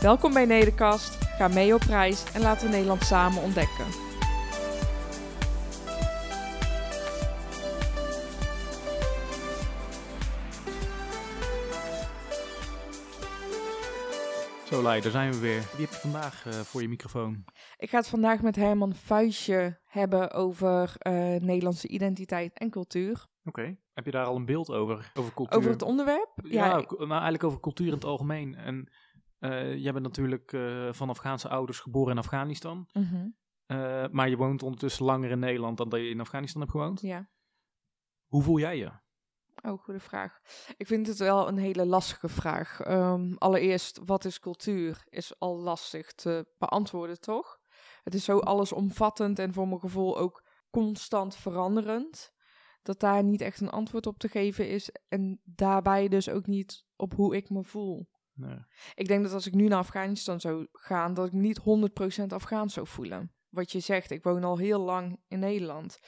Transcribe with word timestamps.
Welkom 0.00 0.32
bij 0.32 0.44
Nederkast, 0.44 1.24
ga 1.24 1.48
mee 1.48 1.74
op 1.74 1.80
reis 1.80 2.32
en 2.32 2.40
laten 2.40 2.66
we 2.66 2.72
Nederland 2.72 3.02
samen 3.02 3.42
ontdekken. 3.42 3.86
Zo 14.64 14.82
Lai, 14.82 15.00
daar 15.00 15.10
zijn 15.10 15.32
we 15.32 15.38
weer. 15.38 15.60
Wie 15.76 15.84
heb 15.84 15.90
je 15.90 16.00
vandaag 16.00 16.46
uh, 16.46 16.52
voor 16.52 16.82
je 16.82 16.88
microfoon? 16.88 17.44
Ik 17.78 17.90
ga 17.90 17.96
het 17.96 18.08
vandaag 18.08 18.42
met 18.42 18.56
Herman 18.56 18.94
Vuistje 18.94 19.78
hebben 19.84 20.30
over 20.30 20.94
uh, 21.06 21.12
Nederlandse 21.40 21.88
identiteit 21.88 22.58
en 22.58 22.70
cultuur. 22.70 23.26
Oké, 23.44 23.60
okay. 23.60 23.78
heb 23.92 24.04
je 24.04 24.10
daar 24.10 24.26
al 24.26 24.36
een 24.36 24.44
beeld 24.44 24.70
over? 24.70 25.12
Over 25.14 25.34
cultuur? 25.34 25.58
Over 25.58 25.70
het 25.70 25.82
onderwerp? 25.82 26.30
Ja, 26.42 26.66
ja 26.66 26.84
nou 26.98 27.10
eigenlijk 27.10 27.44
over 27.44 27.60
cultuur 27.60 27.86
in 27.86 27.92
het 27.92 28.04
algemeen. 28.04 28.54
En 28.54 28.88
uh, 29.40 29.76
jij 29.76 29.92
bent 29.92 30.04
natuurlijk 30.04 30.56
van 30.90 31.08
Afghaanse 31.08 31.48
ouders 31.48 31.80
geboren 31.80 32.12
in 32.12 32.18
Afghanistan. 32.18 32.88
Mm 32.92 33.02
-hmm. 33.02 33.34
maar 34.10 34.28
je 34.28 34.36
woont 34.36 34.62
ondertussen 34.62 35.04
langer 35.04 35.30
in 35.30 35.38
Nederland 35.38 35.76
dan 35.76 35.88
dat 35.88 36.00
je 36.00 36.08
in 36.08 36.20
Afghanistan 36.20 36.60
hebt 36.60 36.72
gewoond. 36.72 37.00
Ja. 37.00 37.28
Hoe 38.26 38.42
voel 38.42 38.58
jij 38.58 38.76
je? 38.76 38.90
Oh, 39.62 39.82
goede 39.82 40.00
vraag. 40.00 40.40
Ik 40.76 40.86
vind 40.86 41.06
het 41.06 41.18
wel 41.18 41.48
een 41.48 41.58
hele 41.58 41.86
lastige 41.86 42.28
vraag. 42.28 42.86
Um, 42.88 43.36
allereerst, 43.38 44.00
wat 44.04 44.24
is 44.24 44.38
cultuur? 44.38 45.04
Is 45.08 45.38
al 45.38 45.56
lastig 45.56 46.12
te 46.12 46.46
beantwoorden, 46.58 47.20
toch? 47.20 47.58
Het 48.02 48.14
is 48.14 48.24
zo 48.24 48.38
allesomvattend 48.38 49.38
en 49.38 49.52
voor 49.52 49.68
mijn 49.68 49.80
gevoel 49.80 50.18
ook 50.18 50.44
constant 50.70 51.36
veranderend. 51.36 52.32
Dat 52.82 53.00
daar 53.00 53.24
niet 53.24 53.40
echt 53.40 53.60
een 53.60 53.70
antwoord 53.70 54.06
op 54.06 54.18
te 54.18 54.28
geven 54.28 54.68
is. 54.68 54.90
En 55.08 55.40
daarbij 55.44 56.08
dus 56.08 56.28
ook 56.28 56.46
niet 56.46 56.84
op 56.96 57.14
hoe 57.14 57.36
ik 57.36 57.50
me 57.50 57.64
voel. 57.64 58.08
Nee. 58.40 58.58
Ik 58.94 59.08
denk 59.08 59.22
dat 59.22 59.32
als 59.32 59.46
ik 59.46 59.54
nu 59.54 59.68
naar 59.68 59.78
Afghanistan 59.78 60.40
zou 60.40 60.66
gaan, 60.72 61.14
dat 61.14 61.26
ik 61.26 61.32
niet 61.32 61.60
100% 62.20 62.26
Afghaans 62.26 62.74
zou 62.74 62.86
voelen. 62.86 63.34
Wat 63.48 63.72
je 63.72 63.80
zegt, 63.80 64.10
ik 64.10 64.22
woon 64.22 64.44
al 64.44 64.58
heel 64.58 64.80
lang 64.80 65.20
in 65.28 65.38
Nederland. 65.38 65.98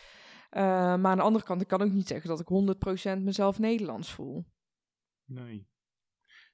Uh, 0.50 0.62
maar 0.62 1.10
aan 1.10 1.16
de 1.16 1.22
andere 1.22 1.44
kant, 1.44 1.60
ik 1.60 1.68
kan 1.68 1.82
ook 1.82 1.92
niet 1.92 2.08
zeggen 2.08 2.28
dat 2.28 2.40
ik 2.40 3.16
100% 3.16 3.22
mezelf 3.22 3.58
Nederlands 3.58 4.12
voel. 4.12 4.46
Nee. 5.24 5.68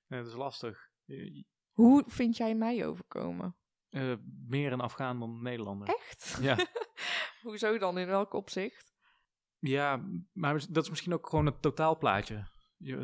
nee, 0.06 0.20
dat 0.20 0.26
is 0.26 0.36
lastig. 0.36 0.90
Hoe 1.70 2.04
vind 2.06 2.36
jij 2.36 2.54
mij 2.54 2.86
overkomen? 2.86 3.56
Uh, 3.90 4.14
meer 4.46 4.72
een 4.72 4.80
Afghaan 4.80 5.20
dan 5.20 5.42
Nederlander. 5.42 5.88
Echt? 5.88 6.38
Ja. 6.40 6.56
Hoezo 7.42 7.78
dan? 7.78 7.98
In 7.98 8.06
welk 8.06 8.32
opzicht? 8.32 8.94
Ja, 9.58 10.08
maar 10.32 10.66
dat 10.70 10.84
is 10.84 10.90
misschien 10.90 11.12
ook 11.12 11.28
gewoon 11.28 11.46
het 11.46 11.62
totaalplaatje. 11.62 12.48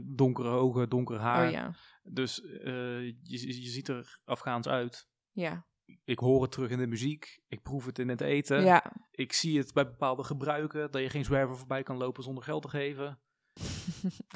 Donkere 0.02 0.48
ogen, 0.48 0.88
donker 0.88 1.18
haar. 1.18 1.46
Oh 1.46 1.52
ja. 1.52 1.74
Dus 2.02 2.40
uh, 2.40 3.06
je, 3.06 3.62
je 3.62 3.68
ziet 3.70 3.88
er 3.88 4.20
Afghaans 4.24 4.68
uit. 4.68 5.08
Ja 5.32 5.66
ik 6.04 6.18
hoor 6.18 6.42
het 6.42 6.52
terug 6.52 6.70
in 6.70 6.78
de 6.78 6.86
muziek. 6.86 7.40
Ik 7.48 7.62
proef 7.62 7.86
het 7.86 7.98
in 7.98 8.08
het 8.08 8.20
eten. 8.20 8.64
Ja. 8.64 8.92
Ik 9.10 9.32
zie 9.32 9.58
het 9.58 9.72
bij 9.72 9.84
bepaalde 9.84 10.24
gebruiken. 10.24 10.90
Dat 10.90 11.02
je 11.02 11.10
geen 11.10 11.24
zwerver 11.24 11.56
voorbij 11.56 11.82
kan 11.82 11.96
lopen 11.96 12.22
zonder 12.22 12.44
geld 12.44 12.62
te 12.62 12.68
geven. 12.68 13.20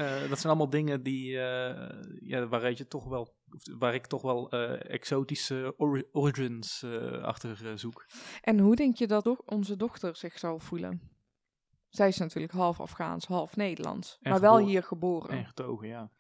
uh, 0.00 0.20
dat 0.30 0.38
zijn 0.38 0.52
allemaal 0.52 0.70
dingen 0.70 1.02
die, 1.02 1.30
uh, 1.30 2.02
ja, 2.20 2.46
waar, 2.48 2.70
je 2.70 2.86
toch 2.86 3.04
wel, 3.04 3.36
waar 3.78 3.94
ik 3.94 4.06
toch 4.06 4.22
wel 4.22 4.54
uh, 4.54 4.90
exotische 4.90 5.74
or 5.76 6.08
origins 6.12 6.84
achter 7.22 7.78
zoek. 7.78 8.06
En 8.40 8.58
hoe 8.58 8.76
denk 8.76 8.96
je 8.96 9.06
dat 9.06 9.44
onze 9.44 9.76
dochter 9.76 10.16
zich 10.16 10.38
zal 10.38 10.58
voelen? 10.58 11.16
Zij 11.88 12.08
is 12.08 12.18
natuurlijk 12.18 12.52
half 12.52 12.80
Afghaans, 12.80 13.26
half 13.26 13.56
Nederlands. 13.56 14.18
En 14.20 14.30
maar 14.30 14.38
geboren. 14.38 14.58
wel 14.58 14.66
hier 14.66 14.82
geboren. 14.82 15.30
En 15.30 15.46
getogen, 15.46 15.88
ja. 15.88 16.10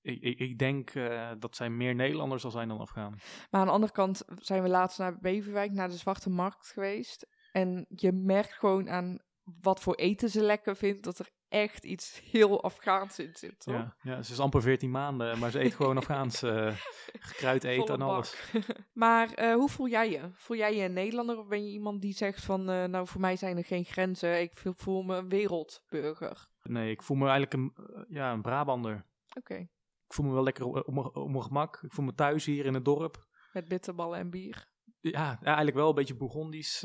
Ik, 0.00 0.20
ik, 0.22 0.38
ik 0.38 0.58
denk 0.58 0.94
uh, 0.94 1.30
dat 1.38 1.56
zij 1.56 1.70
meer 1.70 1.94
Nederlanders 1.94 2.42
zal 2.42 2.50
zijn 2.50 2.68
dan 2.68 2.78
Afghaan. 2.78 3.18
Maar 3.50 3.60
aan 3.60 3.66
de 3.66 3.72
andere 3.72 3.92
kant 3.92 4.24
zijn 4.34 4.62
we 4.62 4.68
laatst 4.68 4.98
naar 4.98 5.18
Beverwijk, 5.18 5.72
naar 5.72 5.88
de 5.88 5.96
Zwarte 5.96 6.30
Markt 6.30 6.66
geweest. 6.66 7.26
En 7.52 7.86
je 7.88 8.12
merkt 8.12 8.52
gewoon 8.52 8.90
aan 8.90 9.18
wat 9.60 9.80
voor 9.80 9.94
eten 9.94 10.30
ze 10.30 10.42
lekker 10.42 10.76
vindt, 10.76 11.04
dat 11.04 11.18
er 11.18 11.30
echt 11.48 11.84
iets 11.84 12.22
heel 12.30 12.62
Afghaans 12.62 13.18
in 13.18 13.34
zit. 13.34 13.60
Toch? 13.60 13.74
Ja, 13.74 13.96
ja, 14.02 14.22
ze 14.22 14.32
is 14.32 14.40
amper 14.40 14.62
14 14.62 14.90
maanden, 14.90 15.38
maar 15.38 15.50
ze 15.50 15.60
eet 15.60 15.74
gewoon 15.74 15.96
Afghaans 16.02 16.42
uh, 16.42 16.76
gekruid 17.18 17.64
eten 17.64 17.94
en 17.94 18.02
alles. 18.02 18.52
maar 18.92 19.42
uh, 19.42 19.54
hoe 19.54 19.68
voel 19.68 19.88
jij 19.88 20.10
je? 20.10 20.30
Voel 20.32 20.56
jij 20.56 20.76
je 20.76 20.82
een 20.82 20.92
Nederlander 20.92 21.38
of 21.38 21.46
ben 21.46 21.64
je 21.64 21.70
iemand 21.70 22.02
die 22.02 22.14
zegt 22.14 22.44
van, 22.44 22.70
uh, 22.70 22.84
nou 22.84 23.06
voor 23.06 23.20
mij 23.20 23.36
zijn 23.36 23.56
er 23.56 23.64
geen 23.64 23.84
grenzen, 23.84 24.40
ik 24.40 24.52
voel 24.54 25.02
me 25.02 25.16
een 25.16 25.28
wereldburger? 25.28 26.48
Nee, 26.62 26.90
ik 26.90 27.02
voel 27.02 27.16
me 27.16 27.28
eigenlijk 27.28 27.52
een, 27.52 27.72
ja, 28.08 28.32
een 28.32 28.42
Brabander. 28.42 29.04
Oké. 29.28 29.38
Okay. 29.38 29.70
Ik 30.06 30.14
voel 30.14 30.26
me 30.26 30.32
wel 30.32 30.42
lekker 30.42 30.64
op, 30.64 30.88
op, 30.88 31.16
op 31.16 31.30
mijn 31.30 31.42
gemak. 31.42 31.80
Ik 31.82 31.92
voel 31.92 32.04
me 32.04 32.14
thuis 32.14 32.44
hier 32.44 32.66
in 32.66 32.74
het 32.74 32.84
dorp. 32.84 33.26
Met 33.52 33.68
bitterballen 33.68 34.18
en 34.18 34.30
bier. 34.30 34.68
Ja, 35.00 35.38
eigenlijk 35.42 35.76
wel 35.76 35.88
een 35.88 35.94
beetje 35.94 36.16
Bourgondisch. 36.16 36.80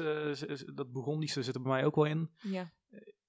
Dat 0.74 0.92
Bourgondische 0.92 1.44
zit 1.44 1.56
er 1.56 1.62
bij 1.62 1.72
mij 1.72 1.86
ook 1.86 1.96
wel 1.96 2.06
in. 2.06 2.32
Ja. 2.38 2.72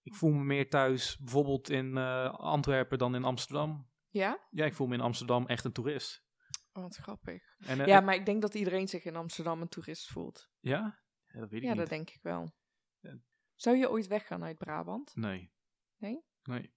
Ik 0.04 0.14
voel 0.14 0.30
me 0.30 0.44
meer 0.44 0.70
thuis 0.70 1.18
bijvoorbeeld 1.18 1.70
in 1.70 1.96
uh, 1.96 2.34
Antwerpen 2.34 2.98
dan 2.98 3.14
in 3.14 3.24
Amsterdam. 3.24 3.90
Ja? 4.08 4.46
Ja, 4.50 4.64
ik 4.64 4.74
voel 4.74 4.86
me 4.86 4.94
in 4.94 5.00
Amsterdam 5.00 5.46
echt 5.46 5.64
een 5.64 5.72
toerist. 5.72 6.24
Oh, 6.72 6.82
wat 6.82 6.96
grappig. 6.96 7.56
En, 7.58 7.78
uh, 7.78 7.86
ja, 7.86 8.00
maar 8.00 8.14
ik 8.14 8.26
denk 8.26 8.42
dat 8.42 8.54
iedereen 8.54 8.88
zich 8.88 9.04
in 9.04 9.16
Amsterdam 9.16 9.60
een 9.60 9.68
toerist 9.68 10.08
voelt. 10.08 10.50
Ja? 10.60 11.00
ja 11.26 11.40
dat 11.40 11.50
weet 11.50 11.60
ik 11.60 11.66
ja, 11.66 11.70
niet. 11.70 11.78
dat 11.78 11.88
denk 11.88 12.10
ik 12.10 12.22
wel. 12.22 12.52
Ja. 13.00 13.18
Zou 13.54 13.76
je 13.76 13.90
ooit 13.90 14.06
weggaan 14.06 14.44
uit 14.44 14.58
Brabant? 14.58 15.16
Nee. 15.16 15.52
Nee? 15.96 16.24
Nee. 16.42 16.74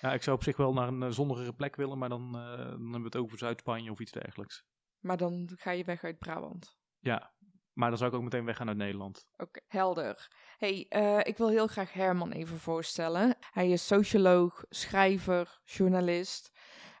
Ja, 0.00 0.12
ik 0.12 0.22
zou 0.22 0.36
op 0.36 0.42
zich 0.42 0.56
wel 0.56 0.72
naar 0.72 0.88
een 0.88 1.02
uh, 1.02 1.10
zonnigere 1.10 1.54
plek 1.54 1.76
willen, 1.76 1.98
maar 1.98 2.08
dan, 2.08 2.26
uh, 2.26 2.56
dan 2.56 2.68
hebben 2.68 3.00
we 3.00 3.04
het 3.04 3.16
over 3.16 3.38
Zuid-Spanje 3.38 3.90
of 3.90 4.00
iets 4.00 4.12
dergelijks. 4.12 4.64
Maar 4.98 5.16
dan 5.16 5.50
ga 5.54 5.70
je 5.70 5.84
weg 5.84 6.04
uit 6.04 6.18
Brabant? 6.18 6.78
Ja, 6.98 7.34
maar 7.80 7.88
dan 7.88 7.98
zou 7.98 8.10
ik 8.10 8.16
ook 8.16 8.22
meteen 8.22 8.44
weggaan 8.44 8.68
uit 8.68 8.76
Nederland. 8.76 9.26
Oké, 9.32 9.42
okay, 9.42 9.62
helder. 9.68 10.28
hey, 10.58 10.86
uh, 10.90 11.18
ik 11.22 11.36
wil 11.36 11.48
heel 11.48 11.66
graag 11.66 11.92
Herman 11.92 12.30
even 12.32 12.58
voorstellen. 12.58 13.36
Hij 13.50 13.70
is 13.70 13.86
socioloog, 13.86 14.64
schrijver, 14.68 15.60
journalist. 15.64 16.50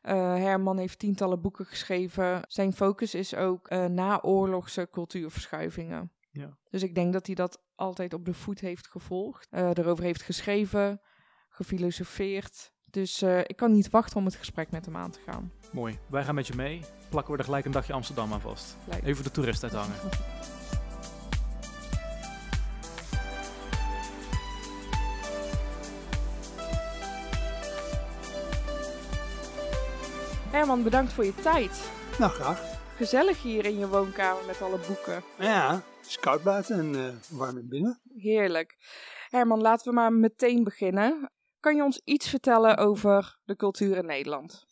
Herman 0.02 0.78
heeft 0.78 0.98
tientallen 0.98 1.40
boeken 1.40 1.66
geschreven. 1.66 2.42
Zijn 2.46 2.72
focus 2.72 3.14
is 3.14 3.34
ook 3.34 3.70
naoorlogse 3.70 4.88
cultuurverschuivingen. 4.90 6.12
Ja. 6.30 6.58
Dus 6.70 6.82
ik 6.82 6.94
denk 6.94 7.12
dat 7.12 7.26
hij 7.26 7.34
dat 7.34 7.62
altijd 7.74 8.14
op 8.14 8.24
de 8.24 8.34
voet 8.34 8.60
heeft 8.60 8.88
gevolgd. 8.88 9.48
erover 9.50 10.04
heeft 10.04 10.22
geschreven, 10.22 11.00
gefilosofeerd. 11.48 12.72
Dus 12.90 13.22
uh, 13.22 13.38
ik 13.38 13.56
kan 13.56 13.72
niet 13.72 13.90
wachten 13.90 14.16
om 14.16 14.24
het 14.24 14.34
gesprek 14.34 14.70
met 14.70 14.84
hem 14.84 14.96
aan 14.96 15.10
te 15.10 15.20
gaan. 15.26 15.52
Mooi. 15.72 15.98
Wij 16.08 16.24
gaan 16.24 16.34
met 16.34 16.46
je 16.46 16.54
mee. 16.54 16.80
Plakken 17.08 17.32
we 17.32 17.38
er 17.38 17.44
gelijk 17.44 17.64
een 17.64 17.72
dagje 17.72 17.92
Amsterdam 17.92 18.32
aan 18.32 18.40
vast. 18.40 18.76
Lijkt. 18.84 19.06
Even 19.06 19.24
de 19.24 19.30
toerist 19.30 19.62
uithangen. 19.62 19.94
Herman, 30.50 30.82
bedankt 30.82 31.12
voor 31.12 31.24
je 31.24 31.34
tijd. 31.34 31.90
Nou, 32.18 32.32
graag. 32.32 32.78
Gezellig 32.96 33.42
hier 33.42 33.64
in 33.64 33.78
je 33.78 33.88
woonkamer 33.88 34.44
met 34.46 34.62
alle 34.62 34.78
boeken. 34.86 35.22
Ja, 35.38 35.74
het 35.74 36.06
is 36.06 36.18
koud 36.18 36.42
buiten 36.42 36.78
en 36.78 36.94
uh, 36.94 37.38
warm 37.38 37.58
in 37.58 37.68
binnen. 37.68 38.00
Heerlijk. 38.16 38.76
Herman, 39.28 39.60
laten 39.60 39.88
we 39.88 39.94
maar 39.94 40.12
meteen 40.12 40.64
beginnen. 40.64 41.30
Kan 41.60 41.76
je 41.76 41.82
ons 41.82 42.00
iets 42.04 42.28
vertellen 42.28 42.76
over 42.76 43.38
de 43.44 43.56
cultuur 43.56 43.96
in 43.96 44.06
Nederland? 44.06 44.66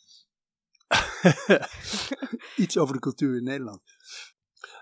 iets 2.65 2.79
over 2.79 2.95
de 2.95 3.01
cultuur 3.01 3.37
in 3.37 3.45
Nederland. 3.45 3.83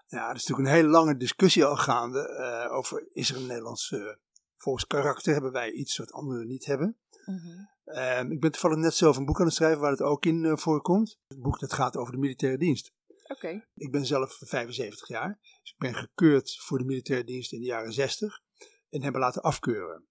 Ja, 0.06 0.28
er 0.28 0.34
is 0.34 0.46
natuurlijk 0.46 0.68
een 0.68 0.74
hele 0.74 0.88
lange 0.88 1.16
discussie 1.16 1.64
al 1.64 1.76
gaande 1.76 2.38
uh, 2.68 2.76
over 2.76 3.08
is 3.12 3.30
er 3.30 3.36
een 3.36 3.46
Nederlands 3.46 3.90
uh, 3.90 4.12
volkskarakter? 4.56 5.32
Hebben 5.32 5.52
wij 5.52 5.70
iets 5.70 5.96
wat 5.96 6.12
anderen 6.12 6.46
niet 6.46 6.64
hebben? 6.64 6.96
Mm 7.26 7.38
-hmm. 7.38 7.70
uh, 7.84 8.30
ik 8.30 8.40
ben 8.40 8.50
toevallig 8.52 8.76
net 8.76 8.94
zelf 8.94 9.16
een 9.16 9.24
boek 9.24 9.40
aan 9.40 9.46
het 9.46 9.54
schrijven 9.54 9.80
waar 9.80 9.90
het 9.90 10.02
ook 10.02 10.26
in 10.26 10.44
uh, 10.44 10.56
voorkomt. 10.56 11.18
Het 11.26 11.40
boek 11.40 11.58
dat 11.58 11.72
gaat 11.72 11.96
over 11.96 12.12
de 12.12 12.18
militaire 12.18 12.58
dienst. 12.58 12.92
Oké. 13.22 13.32
Okay. 13.32 13.66
Ik 13.74 13.90
ben 13.90 14.06
zelf 14.06 14.36
75 14.40 15.08
jaar, 15.08 15.38
dus 15.40 15.70
ik 15.70 15.78
ben 15.78 15.94
gekeurd 15.94 16.56
voor 16.58 16.78
de 16.78 16.84
militaire 16.84 17.24
dienst 17.24 17.52
in 17.52 17.60
de 17.60 17.66
jaren 17.66 17.92
60 17.92 18.40
en 18.88 19.02
hebben 19.02 19.20
laten 19.20 19.42
afkeuren. 19.42 20.06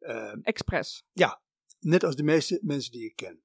Uh, 0.00 0.34
Express. 0.42 1.04
Ja, 1.12 1.42
net 1.80 2.04
als 2.04 2.16
de 2.16 2.22
meeste 2.22 2.58
mensen 2.62 2.92
die 2.92 3.04
ik 3.04 3.16
ken. 3.16 3.42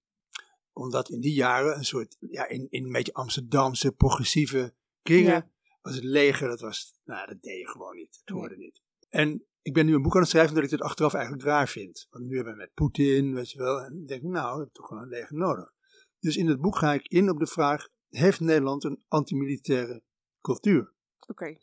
Omdat 0.74 1.10
in 1.10 1.22
die 1.22 1.34
jaren 1.34 1.78
een 1.78 1.86
soort, 1.86 2.16
ja, 2.20 2.48
in, 2.48 2.68
in 2.70 2.84
een 2.84 2.92
beetje 2.92 3.14
Amsterdamse 3.14 3.92
progressieve 3.92 4.74
kringen, 5.02 5.34
Ja. 5.34 5.50
was 5.82 5.96
het 5.96 6.04
leger, 6.04 6.48
dat 6.48 6.60
was, 6.60 7.00
nou, 7.04 7.28
dat 7.28 7.42
deed 7.42 7.60
je 7.60 7.68
gewoon 7.68 7.96
niet. 7.96 8.22
Dat 8.24 8.38
hoorde 8.38 8.58
niet. 8.58 8.82
En 9.10 9.46
ik 9.66 9.74
ben 9.74 9.86
nu 9.86 9.94
een 9.94 10.02
boek 10.02 10.16
aan 10.16 10.22
het 10.22 10.30
schrijven 10.30 10.52
omdat 10.52 10.66
ik 10.66 10.72
het 10.72 10.82
achteraf 10.82 11.14
eigenlijk 11.14 11.44
raar 11.44 11.68
vind. 11.68 12.08
Want 12.10 12.26
nu 12.26 12.36
hebben 12.36 12.54
we 12.54 12.60
met 12.60 12.74
Poetin, 12.74 13.34
weet 13.34 13.52
je 13.52 13.58
wel, 13.58 13.82
en 13.82 13.98
ik 13.98 14.08
denk, 14.08 14.22
nou, 14.22 14.46
we 14.46 14.56
hebben 14.56 14.72
toch 14.72 14.88
gewoon 14.88 15.04
een 15.04 15.10
leger 15.10 15.36
nodig. 15.36 15.74
Dus 16.20 16.38
in 16.38 16.48
het 16.48 16.62
boek 16.62 16.78
ga 16.78 16.94
ik 16.94 17.08
in 17.08 17.30
op 17.30 17.40
de 17.40 17.48
vraag, 17.48 17.88
heeft 18.10 18.40
Nederland 18.40 18.84
een 18.84 19.04
antimilitaire 19.08 20.04
cultuur? 20.42 20.94
Oké. 21.28 21.58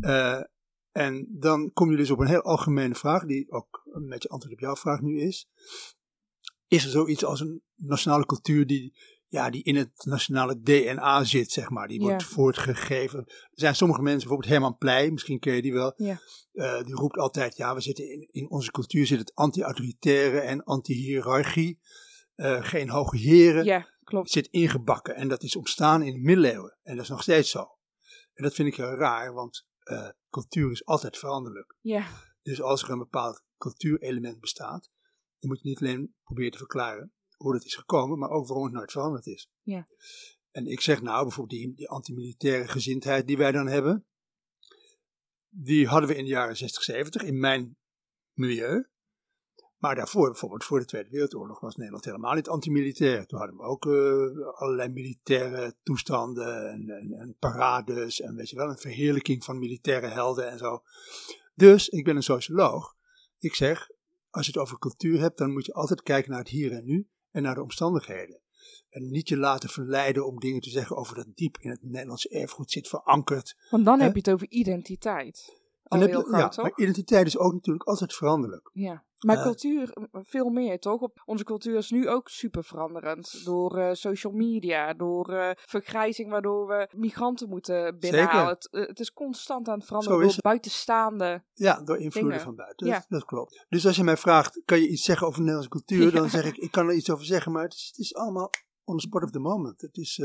Uh, 0.00 0.42
en 0.92 1.26
dan 1.30 1.72
kom 1.72 1.90
je 1.90 1.96
dus 1.96 2.10
op 2.10 2.18
een 2.18 2.26
heel 2.26 2.42
algemene 2.42 2.94
vraag, 2.94 3.26
die 3.26 3.50
ook 3.50 3.82
een 3.92 4.08
beetje 4.08 4.28
antwoord 4.28 4.54
op 4.54 4.60
jouw 4.60 4.76
vraag 4.76 5.00
nu 5.00 5.20
is. 5.20 5.48
Is 6.68 6.84
er 6.84 6.90
zoiets 6.90 7.24
als 7.24 7.40
een 7.40 7.62
nationale 7.76 8.26
cultuur 8.26 8.66
die, 8.66 8.94
ja, 9.28 9.50
die 9.50 9.62
in 9.62 9.76
het 9.76 10.04
nationale 10.04 10.60
DNA 10.60 11.24
zit, 11.24 11.52
zeg 11.52 11.70
maar, 11.70 11.88
die 11.88 12.00
wordt 12.00 12.24
voortgegeven? 12.24 13.18
Er 13.26 13.48
zijn 13.50 13.74
sommige 13.74 14.02
mensen, 14.02 14.20
bijvoorbeeld 14.20 14.50
Herman 14.50 14.76
Pleij, 14.76 15.10
misschien 15.10 15.38
ken 15.38 15.54
je 15.54 15.62
die 15.62 15.72
wel, 15.72 15.92
ja. 15.96 16.20
uh, 16.52 16.82
die 16.82 16.94
roept 16.94 17.18
altijd, 17.18 17.56
ja, 17.56 17.74
we 17.74 17.80
zitten 17.80 18.10
in, 18.10 18.28
in 18.30 18.50
onze 18.50 18.70
cultuur 18.70 19.06
zit 19.06 19.18
het 19.18 19.34
anti-autoritaire 19.34 20.40
en 20.40 20.64
anti-hierarchie, 20.64 21.80
uh, 22.36 22.64
geen 22.64 22.90
hoge 22.90 23.16
heren. 23.16 23.64
Ja, 23.64 23.88
klopt. 24.04 24.30
Zit 24.30 24.48
ingebakken 24.50 25.14
en 25.14 25.28
dat 25.28 25.42
is 25.42 25.56
ontstaan 25.56 26.02
in 26.02 26.12
de 26.12 26.20
middeleeuwen 26.20 26.78
en 26.82 26.94
dat 26.94 27.04
is 27.04 27.10
nog 27.10 27.22
steeds 27.22 27.50
zo. 27.50 27.76
En 28.34 28.44
dat 28.44 28.54
vind 28.54 28.68
ik 28.68 28.76
heel 28.76 28.94
raar, 28.94 29.32
want 29.32 29.66
uh, 29.84 30.08
cultuur 30.30 30.70
is 30.70 30.84
altijd 30.84 31.18
veranderlijk. 31.18 31.74
Ja. 31.80 32.06
Dus 32.42 32.62
als 32.62 32.82
er 32.82 32.90
een 32.90 32.98
bepaald 32.98 33.42
cultuurelement 33.56 34.40
bestaat, 34.40 34.90
dan 35.38 35.50
moet 35.50 35.60
je 35.62 35.68
niet 35.68 35.80
alleen 35.80 36.14
proberen 36.24 36.50
te 36.50 36.58
verklaren 36.58 37.12
hoe 37.38 37.52
dat 37.52 37.64
is 37.64 37.74
gekomen, 37.74 38.18
maar 38.18 38.30
ook 38.30 38.46
waarom 38.46 38.64
het 38.64 38.74
nooit 38.74 38.92
veranderd 38.92 39.26
is. 39.26 39.50
Ja. 39.62 39.88
En 40.50 40.66
ik 40.66 40.80
zeg 40.80 41.02
nou, 41.02 41.22
bijvoorbeeld 41.22 41.60
die, 41.60 41.74
die 41.74 41.88
antimilitaire 41.88 42.68
gezindheid 42.68 43.26
die 43.26 43.36
wij 43.36 43.52
dan 43.52 43.66
hebben, 43.66 44.06
die 45.48 45.86
hadden 45.86 46.08
we 46.08 46.16
in 46.16 46.24
de 46.24 46.30
jaren 46.30 46.56
60, 46.56 46.82
70 46.82 47.22
in 47.22 47.38
mijn 47.38 47.76
milieu. 48.32 48.88
Maar 49.76 49.94
daarvoor, 49.94 50.30
bijvoorbeeld 50.30 50.64
voor 50.64 50.78
de 50.78 50.84
Tweede 50.84 51.10
Wereldoorlog, 51.10 51.60
was 51.60 51.76
Nederland 51.76 52.04
helemaal 52.04 52.34
niet 52.34 52.48
antimilitair. 52.48 53.26
Toen 53.26 53.38
hadden 53.38 53.56
we 53.56 53.62
ook 53.62 53.84
uh, 53.84 53.92
allerlei 54.54 54.88
militaire 54.88 55.76
toestanden 55.82 56.70
en, 56.70 56.88
en, 56.88 57.12
en, 57.12 57.36
parades 57.38 58.20
en 58.20 58.34
weet 58.34 58.50
je 58.50 58.56
wel, 58.56 58.68
een 58.68 58.78
verheerlijking 58.78 59.44
van 59.44 59.58
militaire 59.58 60.06
helden 60.06 60.50
en 60.50 60.58
zo. 60.58 60.82
Dus, 61.54 61.88
ik 61.88 62.04
ben 62.04 62.16
een 62.16 62.22
socioloog. 62.22 62.96
Ik 63.38 63.54
zeg, 63.54 63.90
als 64.30 64.46
je 64.46 64.52
het 64.52 64.60
over 64.60 64.78
cultuur 64.78 65.20
hebt, 65.20 65.38
dan 65.38 65.52
moet 65.52 65.66
je 65.66 65.72
altijd 65.72 66.02
kijken 66.02 66.30
naar 66.30 66.40
het 66.40 66.48
hier 66.48 66.72
en 66.72 66.84
nu 66.84 67.08
en 67.38 67.44
naar 67.44 67.54
de 67.54 67.62
omstandigheden. 67.62 68.40
En 68.88 69.10
niet 69.10 69.28
je 69.28 69.36
laten 69.36 69.68
verleiden 69.68 70.26
om 70.26 70.38
dingen 70.38 70.60
te 70.60 70.70
zeggen 70.70 70.96
over 70.96 71.14
dat 71.14 71.26
diep 71.34 71.58
in 71.60 71.70
het 71.70 71.82
Nederlandse 71.82 72.28
erfgoed 72.28 72.70
zit 72.70 72.88
verankerd. 72.88 73.56
Want 73.70 73.84
dan 73.84 74.00
heb 74.00 74.12
je 74.12 74.18
het 74.18 74.30
over 74.30 74.50
identiteit. 74.50 75.56
Al 75.82 76.00
heb 76.00 76.10
heel 76.10 76.18
je, 76.18 76.26
groot, 76.26 76.40
ja, 76.40 76.48
toch? 76.48 76.64
maar 76.64 76.72
identiteit 76.76 77.26
is 77.26 77.38
ook 77.38 77.52
natuurlijk 77.52 77.88
altijd 77.88 78.14
veranderlijk. 78.14 78.70
Ja, 78.72 79.04
maar 79.26 79.36
Eh. 79.36 79.42
cultuur 79.42 79.92
veel 80.12 80.48
meer, 80.48 80.78
toch? 80.78 81.08
Onze 81.24 81.44
cultuur 81.44 81.76
is 81.76 81.90
nu 81.90 82.08
ook 82.08 82.28
super 82.28 82.64
veranderend. 82.64 83.44
Door 83.44 83.78
eh, 83.78 83.94
social 83.94 84.32
media, 84.32 84.94
door 84.94 85.32
eh, 85.32 85.50
vergrijzing, 85.54 86.30
waardoor 86.30 86.66
we 86.66 86.88
migranten 86.96 87.48
moeten 87.48 87.98
binnenhalen. 87.98 88.48
Het, 88.48 88.68
het 88.70 89.00
is 89.00 89.12
constant 89.12 89.68
aan 89.68 89.78
het 89.78 89.86
veranderen 89.86 90.18
door 90.18 90.28
het. 90.30 90.40
buitenstaande. 90.40 91.44
Ja, 91.52 91.82
door 91.82 91.96
invloeden 91.98 92.22
Dingen. 92.30 92.44
van 92.44 92.54
buiten. 92.54 92.86
Ja. 92.86 92.92
Dat, 92.94 93.06
dat 93.08 93.24
klopt. 93.24 93.64
Dus 93.68 93.86
als 93.86 93.96
je 93.96 94.04
mij 94.04 94.16
vraagt, 94.16 94.62
kan 94.64 94.80
je 94.80 94.88
iets 94.88 95.02
zeggen 95.04 95.26
over 95.26 95.38
de 95.38 95.44
Nederlandse 95.46 95.84
cultuur? 95.86 96.12
Dan 96.12 96.30
zeg 96.30 96.44
ik, 96.44 96.56
ik 96.56 96.70
kan 96.70 96.88
er 96.88 96.94
iets 96.94 97.10
over 97.10 97.24
zeggen, 97.24 97.52
maar 97.52 97.62
het 97.62 97.74
is, 97.74 97.86
het 97.86 97.98
is 97.98 98.14
allemaal 98.14 98.50
on 98.84 98.96
the 98.96 99.02
spot 99.06 99.22
of 99.22 99.30
the 99.30 99.38
moment. 99.38 99.80
Het 99.80 99.96
is 99.96 100.20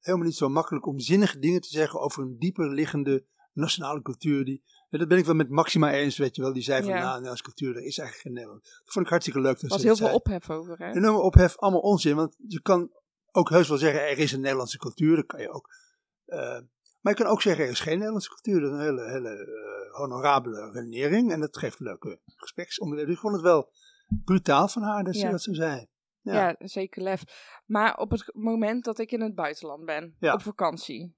helemaal 0.00 0.26
niet 0.26 0.36
zo 0.36 0.48
makkelijk 0.48 0.86
om 0.86 0.98
zinnige 1.00 1.38
dingen 1.38 1.60
te 1.60 1.68
zeggen 1.68 2.00
over 2.00 2.22
een 2.22 2.36
dieper 2.38 2.70
liggende 2.70 3.24
nationale 3.52 4.02
cultuur. 4.02 4.44
Die, 4.44 4.62
dat 4.98 5.08
ben 5.08 5.18
ik 5.18 5.24
wel 5.24 5.34
met 5.34 5.50
Maxima 5.50 5.92
eens, 5.92 6.16
weet 6.16 6.36
je 6.36 6.42
wel. 6.42 6.52
Die 6.52 6.62
zei 6.62 6.82
van, 6.82 6.90
Ja. 6.90 6.98
nou, 6.98 7.10
Nederlandse 7.10 7.44
cultuur, 7.44 7.76
er 7.76 7.84
is 7.84 7.98
eigenlijk 7.98 8.20
geen 8.20 8.32
Nederland. 8.32 8.64
Dat 8.64 8.92
vond 8.92 9.04
ik 9.04 9.10
hartstikke 9.10 9.40
leuk. 9.40 9.62
Er 9.62 9.68
was 9.68 9.82
heel 9.82 9.96
veel 9.96 10.06
zei. 10.06 10.18
ophef 10.18 10.50
over, 10.50 10.78
hè? 10.78 10.92
Enorme 10.92 11.20
ophef, 11.20 11.56
allemaal 11.56 11.80
onzin. 11.80 12.16
Want 12.16 12.36
je 12.46 12.62
kan 12.62 12.90
ook 13.32 13.50
heus 13.50 13.68
wel 13.68 13.78
zeggen, 13.78 14.08
er 14.08 14.18
is 14.18 14.32
een 14.32 14.40
Nederlandse 14.40 14.78
cultuur. 14.78 15.16
Dat 15.16 15.26
kan 15.26 15.40
je 15.40 15.50
ook. 15.50 15.68
Eh, 16.24 16.60
maar 17.00 17.16
je 17.16 17.22
kan 17.22 17.32
ook 17.32 17.42
zeggen, 17.42 17.64
er 17.64 17.70
is 17.70 17.80
geen 17.80 17.96
Nederlandse 17.96 18.28
cultuur. 18.28 18.60
Dat 18.60 18.70
is 18.70 18.76
een 18.76 18.84
hele, 18.84 19.10
hele 19.10 19.30
eh, 19.30 19.98
honorabele 19.98 20.70
redenering. 20.70 21.32
En 21.32 21.40
dat 21.40 21.58
geeft 21.58 21.80
leuke 21.80 22.20
gespreksonderwerpen. 22.26 23.14
Dus 23.14 23.22
ik 23.22 23.28
vond 23.28 23.42
het 23.42 23.52
wel 23.52 23.70
brutaal 24.24 24.68
van 24.68 24.82
haar 24.82 25.04
dat 25.04 25.16
ze 25.16 25.30
dat 25.30 25.42
zo 25.42 25.52
zei. 25.52 25.86
Ja. 26.20 26.34
Ja. 26.34 26.56
zeker 26.58 27.02
lef. 27.02 27.22
Maar 27.66 27.96
op 27.96 28.10
het 28.10 28.30
moment 28.34 28.84
dat 28.84 28.98
ik 28.98 29.12
in 29.12 29.20
het 29.20 29.34
buitenland 29.34 29.84
ben, 29.84 30.16
op 30.20 30.42
vakantie, 30.42 31.16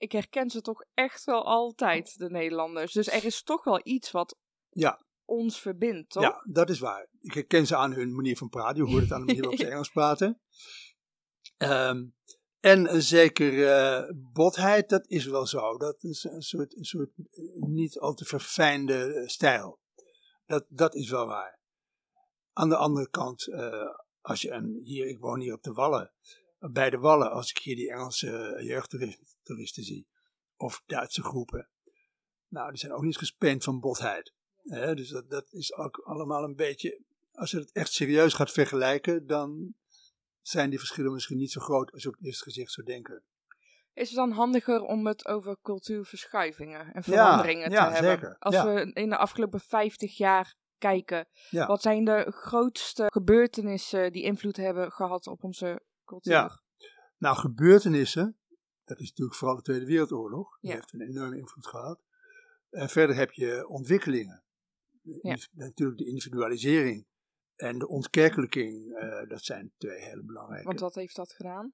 ik 0.00 0.12
herken 0.12 0.50
ze 0.50 0.60
toch 0.60 0.84
echt 0.94 1.24
wel 1.24 1.44
altijd, 1.44 2.18
de 2.18 2.30
Nederlanders. 2.30 2.92
Dus 2.92 3.08
er 3.08 3.24
is 3.24 3.42
toch 3.42 3.64
wel 3.64 3.80
iets 3.82 4.10
wat 4.10 4.36
Ja. 4.70 5.04
ons 5.24 5.60
verbindt, 5.60 6.10
toch? 6.10 6.22
Ja, 6.22 6.44
dat 6.50 6.70
is 6.70 6.78
waar. 6.78 7.08
Ik 7.20 7.34
herken 7.34 7.66
ze 7.66 7.76
aan 7.76 7.92
hun 7.92 8.14
manier 8.14 8.36
van 8.36 8.48
praten. 8.48 8.84
Je 8.84 8.90
hoort 8.90 9.02
het 9.02 9.12
aan 9.12 9.20
de 9.20 9.26
manier 9.26 9.42
waarop 9.42 9.60
ze 9.60 9.66
Engels 9.70 9.90
praten. 9.90 10.40
Ehm, 11.56 12.04
en 12.60 12.94
een 12.94 13.02
zekere 13.02 14.14
botheid, 14.32 14.88
dat 14.88 15.06
is 15.08 15.26
wel 15.26 15.46
zo. 15.46 15.76
Dat 15.76 16.02
is 16.02 16.24
een 16.24 16.42
soort, 16.42 16.76
een 16.76 16.84
soort 16.84 17.10
eh, 17.30 17.62
niet 17.62 17.98
al 17.98 18.14
te 18.14 18.24
verfijnde 18.24 19.14
eh, 19.14 19.26
stijl. 19.26 19.80
Dat, 20.46 20.64
dat 20.68 20.94
is 20.94 21.10
wel 21.10 21.26
waar. 21.26 21.58
Aan 22.52 22.68
de 22.68 22.76
andere 22.76 23.10
kant, 23.10 23.48
eh, 23.48 23.96
als 24.20 24.42
je 24.42 24.50
een, 24.50 24.80
hier, 24.84 25.06
ik 25.06 25.18
woon 25.18 25.40
hier 25.40 25.54
op 25.54 25.62
de 25.62 25.72
Wallen, 25.72 26.12
bij 26.60 26.90
de 26.90 26.98
Wallen, 26.98 27.30
als 27.30 27.50
ik 27.50 27.58
hier 27.58 27.76
die 27.76 27.90
Engelse 27.90 28.30
eh, 28.36 28.66
jeugdtoeristen 28.66 29.82
zie, 29.82 30.06
of 30.56 30.82
Duitse 30.86 31.22
groepen, 31.22 31.68
nou, 32.48 32.68
die 32.70 32.78
zijn 32.78 32.92
ook 32.92 33.02
niet 33.02 33.16
gespeend 33.16 33.64
van 33.64 33.80
botheid. 33.80 34.32
Hè, 34.62 34.94
dus 34.94 35.08
dat, 35.08 35.30
dat 35.30 35.52
is 35.52 35.74
ook 35.74 35.98
allemaal 35.98 36.44
een 36.44 36.56
beetje, 36.56 37.02
als 37.32 37.50
je 37.50 37.58
het 37.58 37.72
echt 37.72 37.92
serieus 37.92 38.34
gaat 38.34 38.52
vergelijken, 38.52 39.26
dan 39.26 39.74
zijn 40.40 40.70
die 40.70 40.78
verschillen 40.78 41.12
misschien 41.12 41.38
niet 41.38 41.52
zo 41.52 41.60
groot 41.60 41.92
als 41.92 42.02
je 42.02 42.08
op 42.08 42.14
het 42.14 42.24
eerste 42.24 42.44
gezicht 42.44 42.72
zou 42.72 42.86
denken. 42.86 43.22
Is 43.92 44.08
het 44.08 44.16
dan 44.16 44.30
handiger 44.30 44.82
om 44.82 45.06
het 45.06 45.26
over 45.26 45.56
cultuurverschuivingen 45.62 46.92
en 46.92 47.02
veranderingen 47.02 47.70
ja, 47.70 47.86
te 47.86 47.92
hebben? 47.92 48.10
zeker. 48.10 48.36
Als 48.38 48.54
Ja. 48.54 48.64
we 48.74 48.90
in 48.92 49.08
de 49.08 49.16
afgelopen 49.16 49.60
50 49.60 50.16
jaar 50.16 50.54
kijken, 50.78 51.28
wat 51.50 51.82
zijn 51.82 52.04
de 52.04 52.26
grootste 52.30 53.06
gebeurtenissen 53.06 54.12
die 54.12 54.22
invloed 54.22 54.56
hebben 54.56 54.92
gehad 54.92 55.26
op 55.26 55.44
onze 55.44 55.82
cultuur? 56.10 56.32
Ja. 56.32 56.60
Nou, 57.18 57.36
gebeurtenissen, 57.36 58.38
dat 58.84 59.00
is 59.00 59.08
natuurlijk 59.08 59.36
vooral 59.36 59.56
de 59.56 59.62
Tweede 59.62 59.86
Wereldoorlog, 59.86 60.58
die 60.60 60.72
heeft 60.72 60.92
een 60.92 61.00
enorme 61.00 61.38
invloed 61.38 61.66
gehad. 61.66 62.02
En 62.70 62.88
verder 62.88 63.16
heb 63.16 63.30
je 63.32 63.68
ontwikkelingen. 63.68 64.44
Natuurlijk 65.52 65.98
de 65.98 66.06
individualisering 66.06 67.06
en 67.56 67.78
de 67.78 67.88
ontkerkelijking, 67.88 68.94
eh, 68.94 69.28
dat 69.28 69.44
zijn 69.44 69.72
twee 69.76 70.00
hele 70.00 70.22
belangrijke. 70.22 70.66
Want 70.66 70.80
wat 70.80 70.94
heeft 70.94 71.16
dat 71.16 71.32
gedaan? 71.32 71.72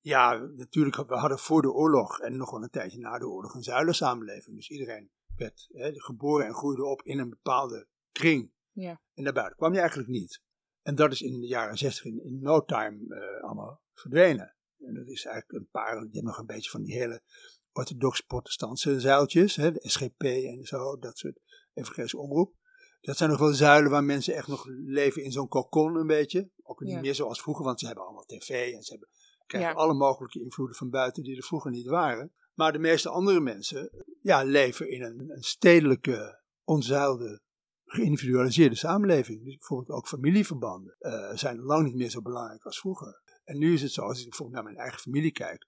Ja, 0.00 0.34
natuurlijk, 0.36 0.96
we 0.96 1.14
hadden 1.14 1.38
voor 1.38 1.62
de 1.62 1.72
oorlog 1.72 2.20
en 2.20 2.36
nog 2.36 2.50
wel 2.50 2.62
een 2.62 2.70
tijdje 2.70 2.98
na 2.98 3.18
de 3.18 3.28
oorlog 3.28 3.54
een 3.54 3.62
zuilensamenleving. 3.62 4.56
Dus 4.56 4.70
iedereen 4.70 5.10
werd 5.36 5.68
hè, 5.72 5.92
geboren 5.94 6.46
en 6.46 6.54
groeide 6.54 6.84
op 6.84 7.02
in 7.02 7.18
een 7.18 7.28
bepaalde 7.28 7.86
kring. 8.12 8.52
Ja. 8.70 9.00
En 9.14 9.24
daarbuiten 9.24 9.56
kwam 9.56 9.72
je 9.72 9.78
eigenlijk 9.78 10.08
niet. 10.08 10.42
En 10.82 10.94
dat 10.94 11.12
is 11.12 11.20
in 11.20 11.40
de 11.40 11.46
jaren 11.46 11.78
zestig 11.78 12.04
in, 12.04 12.24
in 12.24 12.38
no 12.40 12.64
time 12.64 13.14
eh, 13.14 13.44
allemaal 13.44 13.80
verdwenen. 13.94 14.56
En 14.78 14.94
dat 14.94 15.08
is 15.08 15.24
eigenlijk 15.24 15.58
een 15.64 15.68
paar, 15.70 15.94
je 16.02 16.08
hebt 16.12 16.24
nog 16.24 16.38
een 16.38 16.46
beetje 16.46 16.70
van 16.70 16.82
die 16.82 16.94
hele 16.94 17.22
orthodox-protestantse 17.72 19.00
zuiltjes, 19.00 19.56
hè, 19.56 19.72
de 19.72 19.88
SGP 19.88 20.22
en 20.22 20.64
zo, 20.64 20.96
dat 20.98 21.18
soort 21.18 21.40
evangelische 21.74 22.18
omroep. 22.18 22.54
Dat 23.00 23.16
zijn 23.16 23.30
nog 23.30 23.38
wel 23.38 23.52
zuilen 23.52 23.90
waar 23.90 24.04
mensen 24.04 24.34
echt 24.34 24.48
nog 24.48 24.64
leven 24.84 25.24
in 25.24 25.32
zo'n 25.32 25.48
kokon 25.48 25.96
een 25.96 26.06
beetje. 26.06 26.50
Ook 26.62 26.80
niet 26.80 26.92
Ja. 26.92 27.00
meer 27.00 27.14
zoals 27.14 27.42
vroeger, 27.42 27.64
want 27.64 27.80
ze 27.80 27.86
hebben 27.86 28.04
allemaal 28.04 28.24
tv 28.24 28.72
en 28.74 28.82
ze 28.82 28.90
hebben, 28.90 29.08
krijgen 29.46 29.70
Ja. 29.70 29.76
alle 29.76 29.94
mogelijke 29.94 30.40
invloeden 30.40 30.76
van 30.76 30.90
buiten 30.90 31.22
die 31.22 31.36
er 31.36 31.42
vroeger 31.42 31.70
niet 31.70 31.86
waren. 31.86 32.32
Maar 32.54 32.72
de 32.72 32.78
meeste 32.78 33.08
andere 33.08 33.40
mensen 33.40 33.90
ja, 34.20 34.42
leven 34.42 34.90
in 34.90 35.02
een, 35.02 35.30
een 35.30 35.42
stedelijke, 35.42 36.40
onzuilde, 36.64 37.40
geïndividualiseerde 37.92 38.74
samenleving. 38.74 39.44
Dus 39.44 39.56
bijvoorbeeld 39.56 39.98
ook 39.98 40.08
familieverbanden 40.08 40.96
eh, 40.98 41.36
zijn 41.36 41.58
lang 41.58 41.84
niet 41.84 41.94
meer 41.94 42.10
zo 42.10 42.22
belangrijk 42.22 42.64
als 42.64 42.78
vroeger. 42.78 43.20
En 43.44 43.58
nu 43.58 43.72
is 43.72 43.82
het 43.82 43.92
zo, 43.92 44.02
als 44.02 44.18
ik 44.18 44.28
bijvoorbeeld 44.28 44.56
naar 44.56 44.72
mijn 44.72 44.82
eigen 44.84 45.00
familie 45.00 45.32
kijk, 45.32 45.66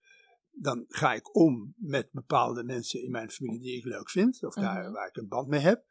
dan 0.51 0.85
ga 0.89 1.15
ik 1.15 1.37
om 1.37 1.75
met 1.77 2.09
bepaalde 2.13 2.65
mensen 2.65 3.03
in 3.03 3.11
mijn 3.11 3.31
familie 3.31 3.61
die 3.61 3.77
ik 3.77 3.85
leuk 3.85 4.11
vind, 4.11 4.45
of 4.45 4.55
daar 4.55 4.83
Mhm. 4.83 4.93
waar 4.93 5.09
ik 5.09 5.17
een 5.17 5.29
band 5.29 5.49
mee 5.49 5.61
heb. 5.61 5.85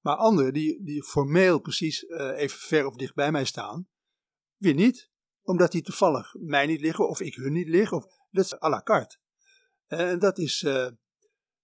Maar 0.00 0.16
anderen 0.16 0.52
die, 0.52 0.82
die 0.84 1.02
formeel 1.04 1.58
precies 1.60 2.06
eh, 2.06 2.38
even 2.38 2.58
ver 2.58 2.86
of 2.86 2.96
dicht 2.96 3.14
bij 3.14 3.30
mij 3.32 3.44
staan, 3.44 3.88
weer 4.56 4.74
niet. 4.74 5.10
Omdat 5.42 5.72
die 5.72 5.82
toevallig 5.82 6.34
mij 6.38 6.66
niet 6.66 6.80
liggen 6.80 7.08
of 7.08 7.20
ik 7.20 7.34
hun 7.34 7.52
niet 7.52 7.68
lig. 7.68 7.92
Of, 7.92 8.06
dat 8.30 8.44
is 8.44 8.60
à 8.60 8.68
la 8.68 8.82
carte. 8.82 9.18
En 9.86 10.18
dat 10.18 10.38
is 10.38 10.62
eh, 10.62 10.88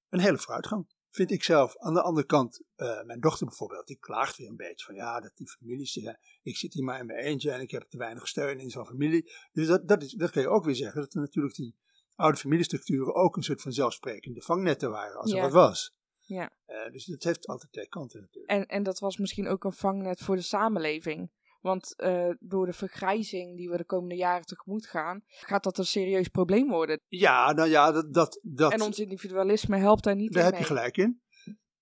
een 0.08 0.20
hele 0.20 0.38
vooruitgang, 0.38 0.93
vind 1.14 1.30
ik 1.30 1.44
zelf. 1.44 1.76
Aan 1.78 1.94
de 1.94 2.02
andere 2.02 2.26
kant, 2.26 2.60
eh, 2.76 3.02
mijn 3.02 3.20
dochter 3.20 3.46
bijvoorbeeld, 3.46 3.86
die 3.86 3.98
klaagt 3.98 4.36
weer 4.36 4.48
een 4.48 4.56
beetje 4.56 4.86
van 4.86 4.94
ja, 4.94 5.20
dat 5.20 5.32
die 5.34 5.48
families, 5.48 5.92
die 5.92 6.02
zijn- 6.02 6.18
ik 6.42 6.56
zit 6.56 6.72
hier 6.74 6.84
maar 6.84 7.00
in 7.00 7.06
mijn 7.06 7.18
eentje 7.24 7.50
en 7.50 7.60
ik 7.60 7.70
heb 7.70 7.82
te 7.82 7.98
weinig 7.98 8.28
steun 8.28 8.58
in 8.58 8.70
zo'n 8.70 8.86
familie. 8.86 9.32
Dus 9.52 9.66
dat, 9.66 9.88
dat, 9.88 10.02
is, 10.02 10.12
dat 10.12 10.30
kan 10.30 10.42
je 10.42 10.48
ook 10.48 10.64
weer 10.64 10.74
zeggen, 10.74 11.00
dat 11.00 11.14
er 11.14 11.20
natuurlijk 11.20 11.54
die 11.54 11.74
oude 12.14 12.38
familiestructuren 12.38 13.14
ook 13.14 13.36
een 13.36 13.42
soort 13.42 13.62
van 13.62 13.72
zelfsprekende 13.72 14.42
vangnetten 14.42 14.90
waren, 14.90 15.20
als 15.20 15.30
Ja. 15.30 15.36
er 15.36 15.42
wat 15.42 15.52
was. 15.52 15.94
Ja. 16.20 16.50
Eh, 16.66 16.92
dus 16.92 17.04
dat 17.04 17.22
heeft 17.22 17.46
altijd 17.46 17.72
twee 17.72 17.88
kanten 17.88 18.20
natuurlijk. 18.20 18.52
En, 18.52 18.66
en 18.66 18.82
dat 18.82 18.98
was 18.98 19.16
misschien 19.16 19.48
ook 19.48 19.64
een 19.64 19.72
vangnet 19.72 20.20
voor 20.20 20.36
de 20.36 20.42
samenleving. 20.42 21.30
Want 21.64 21.96
eh, 21.96 22.30
door 22.40 22.66
de 22.66 22.72
vergrijzing 22.72 23.56
die 23.56 23.70
we 23.70 23.76
de 23.76 23.84
komende 23.84 24.14
jaren 24.14 24.46
tegemoet 24.46 24.86
gaan, 24.86 25.22
gaat 25.26 25.64
dat 25.64 25.78
een 25.78 25.86
serieus 25.86 26.28
probleem 26.28 26.68
worden. 26.68 27.00
Ja, 27.08 27.52
nou 27.52 27.68
ja, 27.68 27.92
dat, 27.92 28.14
dat, 28.14 28.40
dat, 28.42 28.72
En 28.72 28.82
ons 28.82 28.98
individualisme 28.98 29.76
helpt 29.76 30.04
daar 30.04 30.16
niet 30.16 30.32
daar 30.32 30.42
in 30.42 30.46
heb 30.46 30.54
je 30.54 30.74
mee. 30.74 30.78
gelijk 30.78 30.96
in. 30.96 31.22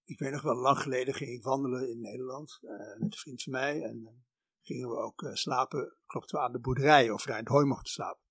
Ik 0.05 0.19
weet 0.19 0.33
nog 0.33 0.43
wel, 0.43 0.55
lang 0.55 0.79
geleden 0.79 1.15
ging 1.15 1.31
ik 1.31 1.43
wandelen 1.43 1.91
in 1.91 2.01
Nederland 2.01 2.59
eh, 2.61 2.71
met 2.71 3.13
een 3.13 3.19
vriend 3.19 3.43
van 3.43 3.53
mij. 3.53 3.83
En 3.83 4.03
dan 4.03 4.25
gingen 4.61 4.89
we 4.89 4.97
ook 4.97 5.23
eh, 5.23 5.35
slapen, 5.35 5.97
klopten 6.07 6.39
we 6.39 6.45
aan 6.45 6.53
de 6.53 6.61
boerderij 6.61 7.11
of 7.11 7.23
we 7.23 7.29
daar 7.29 7.39
in 7.39 7.45
het 7.45 7.53
hooi 7.53 7.67
mochten 7.67 7.93
slapen. 7.93 8.23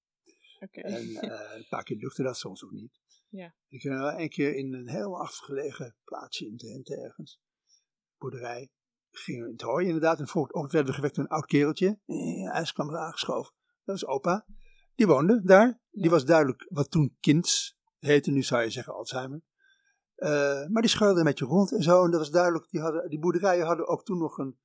Oké. 0.60 0.82
En 0.82 1.16
eh, 1.16 1.56
een 1.56 1.68
paar 1.70 1.84
keer 1.84 1.98
lukte 1.98 2.24
dat, 2.24 2.38
soms 2.38 2.64
ook 2.64 2.72
niet. 2.72 3.00
Ja. 3.30 3.56
Ik 3.68 3.84
ben 3.84 4.00
wel 4.00 4.20
een 4.20 4.30
keer 4.30 4.56
in 4.56 4.74
een 4.74 4.90
heel 4.90 5.20
afgelegen 5.20 5.96
plaatsje 6.04 6.46
in 6.46 6.58
Drenthe 6.58 6.96
ergens, 6.96 7.42
boerderij, 8.18 8.70
gingen 9.12 9.42
we 9.42 9.48
in 9.48 9.54
het 9.54 9.62
hooi 9.62 9.86
inderdaad. 9.86 10.20
En 10.20 10.28
volgende 10.28 10.54
ochtend 10.56 10.74
werden 10.74 10.90
we 10.92 10.96
gewekt 10.98 11.16
door 11.16 11.24
een 11.26 11.32
oud 11.32 11.46
kereltje. 11.46 12.00
Eh, 12.06 12.50
ijs 12.54 12.74
kwam 12.74 12.90
er 12.90 12.98
aangeschoven. 12.98 13.54
Dat 13.84 14.00
was 14.02 14.06
opa. 14.06 14.46
Die 14.96 15.08
woonde 15.08 15.42
daar. 15.44 15.80
Die 15.92 16.04
Ja. 16.04 16.10
was 16.10 16.26
duidelijk 16.26 16.66
wat 16.70 16.92
toen 16.92 17.18
kind 17.20 17.76
heette, 18.00 18.32
nu 18.32 18.44
zou 18.44 18.62
je 18.62 18.70
zeggen 18.70 18.94
Alzheimer. 18.94 19.42
Eh, 20.16 20.68
maar 20.68 20.82
die 20.82 20.92
scheurde 20.92 21.20
een 21.20 21.26
beetje 21.26 21.46
rond 21.46 21.72
en 21.72 21.84
zo. 21.84 22.04
En 22.06 22.12
dat 22.12 22.20
was 22.20 22.32
duidelijk, 22.32 22.68
die, 22.70 22.82
hadden, 22.82 23.10
die 23.10 23.20
boerderijen 23.20 23.66
hadden 23.66 23.88
ook 23.88 24.04
toen 24.06 24.18
nog 24.18 24.38
een, 24.38 24.60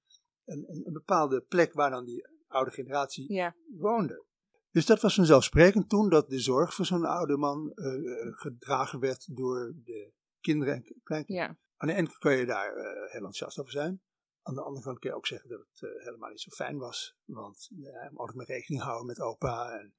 een, 0.45 0.83
een, 0.87 0.93
bepaalde 0.93 1.41
plek 1.41 1.73
waar 1.73 1.91
dan 1.91 2.05
die 2.05 2.29
oude 2.47 2.71
generatie 2.71 3.33
Ja, 3.33 3.55
woonde. 3.79 4.25
Dus 4.71 4.87
dat 4.87 5.01
was 5.01 5.15
vanzelfsprekend 5.15 5.89
toen 5.89 6.09
dat 6.09 6.29
de 6.29 6.39
zorg 6.39 6.75
voor 6.75 6.85
zo'n 6.85 7.05
oude 7.05 7.37
man 7.37 7.73
eh, 7.75 7.87
eh, 7.95 8.33
gedragen 8.33 9.01
werd 9.01 9.37
door 9.37 9.75
de 9.85 10.13
kinderen 10.41 10.75
en 10.75 11.01
kleinkinderen. 11.03 11.51
ja. 11.51 11.59
Aan 11.77 11.89
de 11.89 11.95
ene 11.95 12.07
kant 12.07 12.19
kun 12.19 12.33
je 12.33 12.47
daar 12.47 12.75
heel 12.75 13.11
enthousiast 13.13 13.59
over 13.59 13.73
zijn. 13.73 14.01
Aan 14.47 14.55
de 14.55 14.63
andere 14.63 14.85
kant 14.85 14.99
kun 14.99 15.11
je 15.11 15.17
ook 15.17 15.27
zeggen 15.27 15.51
dat 15.51 15.59
het 15.59 15.83
eh, 15.83 16.05
helemaal 16.05 16.31
niet 16.31 16.41
zo 16.41 16.51
fijn 16.51 16.79
was. 16.79 17.17
Want 17.25 17.69
ja, 17.77 18.09
moet 18.11 18.19
altijd 18.19 18.37
maar 18.37 18.47
rekening 18.47 18.83
houden 18.83 19.07
met 19.07 19.21
opa. 19.21 19.71
En, 19.71 19.95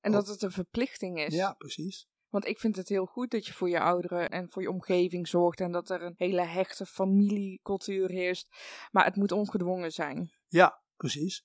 En 0.00 0.12
dat 0.12 0.26
het 0.26 0.42
een 0.42 0.52
verplichting 0.52 1.20
is. 1.20 1.34
ja, 1.34 1.52
precies. 1.52 2.08
Want 2.28 2.46
ik 2.46 2.58
vind 2.58 2.76
het 2.76 2.88
heel 2.88 3.06
goed 3.06 3.30
dat 3.30 3.46
je 3.46 3.52
voor 3.52 3.68
je 3.68 3.80
ouderen 3.80 4.30
en 4.30 4.50
voor 4.50 4.62
je 4.62 4.70
omgeving 4.70 5.28
zorgt. 5.28 5.60
En 5.60 5.72
dat 5.72 5.90
er 5.90 6.02
een 6.02 6.14
hele 6.16 6.42
hechte 6.42 6.86
familiecultuur 6.86 8.10
heerst. 8.10 8.48
Maar 8.90 9.04
het 9.04 9.16
moet 9.16 9.32
ongedwongen 9.32 9.92
zijn. 9.92 10.32
Ja, 10.48 10.82
precies. 10.96 11.44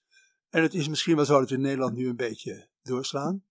En 0.50 0.62
het 0.62 0.74
is 0.74 0.88
misschien 0.88 1.16
wel 1.16 1.26
zo 1.26 1.40
dat 1.40 1.50
we 1.50 1.56
in 1.56 1.62
Nederland 1.62 1.96
nu 1.96 2.08
een 2.08 2.16
beetje 2.16 2.70
doorslaan. 2.82 3.44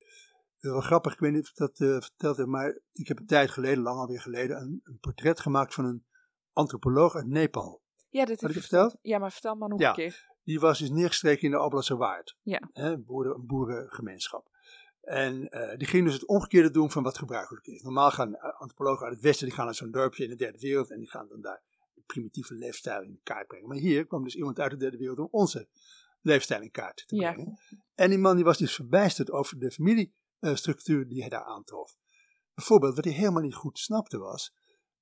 Uh, 0.61 0.73
wel 0.73 0.81
grappig, 0.81 1.13
ik 1.13 1.19
weet 1.19 1.33
niet 1.33 1.43
of 1.43 1.49
ik 1.49 1.57
dat 1.57 1.81
eh, 1.81 2.01
verteld 2.01 2.37
heb, 2.37 2.47
maar 2.47 2.81
ik 2.93 3.09
heb 3.09 3.19
een 3.19 3.27
tijd 3.27 3.51
geleden, 3.51 3.83
lang 3.83 3.99
alweer 3.99 4.21
geleden, 4.21 4.61
een, 4.61 4.81
een 4.85 4.99
portret 4.99 5.41
gemaakt 5.41 5.75
van 5.75 5.85
een 5.85 6.07
antropoloog 6.53 7.15
uit 7.15 7.27
Nepal. 7.27 7.85
Ja, 8.17 8.25
dat 8.25 8.29
Had 8.31 8.41
heb 8.41 8.51
ik 8.51 8.57
je 8.57 8.61
verteld? 8.61 8.97
Ja, 9.03 9.19
maar 9.19 9.33
vertel 9.33 9.55
maar 9.55 9.69
nog 9.69 9.81
Ja. 9.81 9.89
een 9.89 9.95
keer. 9.95 10.35
Die 10.45 10.61
was 10.61 10.79
dus 10.79 10.91
neergestreken 10.91 11.43
in 11.43 11.51
de 11.51 11.57
Alblasser 11.57 11.97
Waard. 11.97 12.37
Ja. 12.43 12.69
Hè, 12.73 12.99
boeren, 12.99 13.35
een 13.35 13.47
boerengemeenschap. 13.47 14.49
En 15.01 15.49
eh, 15.49 15.77
die 15.79 15.87
ging 15.87 16.05
dus 16.05 16.15
het 16.15 16.27
omgekeerde 16.27 16.71
doen 16.71 16.91
van 16.91 17.03
wat 17.03 17.19
gebruikelijk 17.19 17.67
is. 17.67 17.83
Normaal 17.83 18.11
gaan 18.11 18.35
eh, 18.35 18.61
antropologen 18.61 19.05
uit 19.05 19.15
het 19.15 19.23
westen, 19.23 19.47
die 19.47 19.55
gaan 19.55 19.65
naar 19.65 19.75
zo'n 19.75 19.91
dorpje 19.91 20.25
in 20.25 20.31
de 20.31 20.37
derde 20.37 20.59
wereld 20.59 20.91
en 20.91 20.99
die 20.99 21.11
gaan 21.11 21.29
dan 21.29 21.41
daar 21.41 21.63
de 21.95 22.03
primitieve 22.07 22.55
leefstijl 22.55 23.03
in 23.03 23.21
kaart 23.23 23.47
brengen. 23.47 23.69
Maar 23.69 23.77
hier 23.77 24.07
kwam 24.07 24.25
dus 24.25 24.35
iemand 24.35 24.59
uit 24.61 24.71
de 24.71 24.77
derde 24.77 24.97
wereld 24.97 25.19
om 25.19 25.29
onze 25.31 25.69
leefstijl 26.21 26.61
in 26.63 26.71
kaart 26.71 27.05
te 27.07 27.17
Ja. 27.17 27.33
brengen. 27.33 27.59
En 27.95 28.09
die 28.11 28.19
man 28.19 28.37
die 28.37 28.45
was 28.45 28.59
dus 28.59 28.75
verbijsterd 28.75 29.31
over 29.31 29.59
de 29.59 29.71
familiestructuur 29.71 31.09
die 31.09 31.21
hij 31.21 31.29
daar 31.29 31.45
aantrof. 31.45 31.97
Bijvoorbeeld, 32.55 32.95
wat 32.97 33.05
hij 33.05 33.15
helemaal 33.15 33.43
niet 33.43 33.55
goed 33.55 33.79
snapte 33.79 34.19
was, 34.19 34.55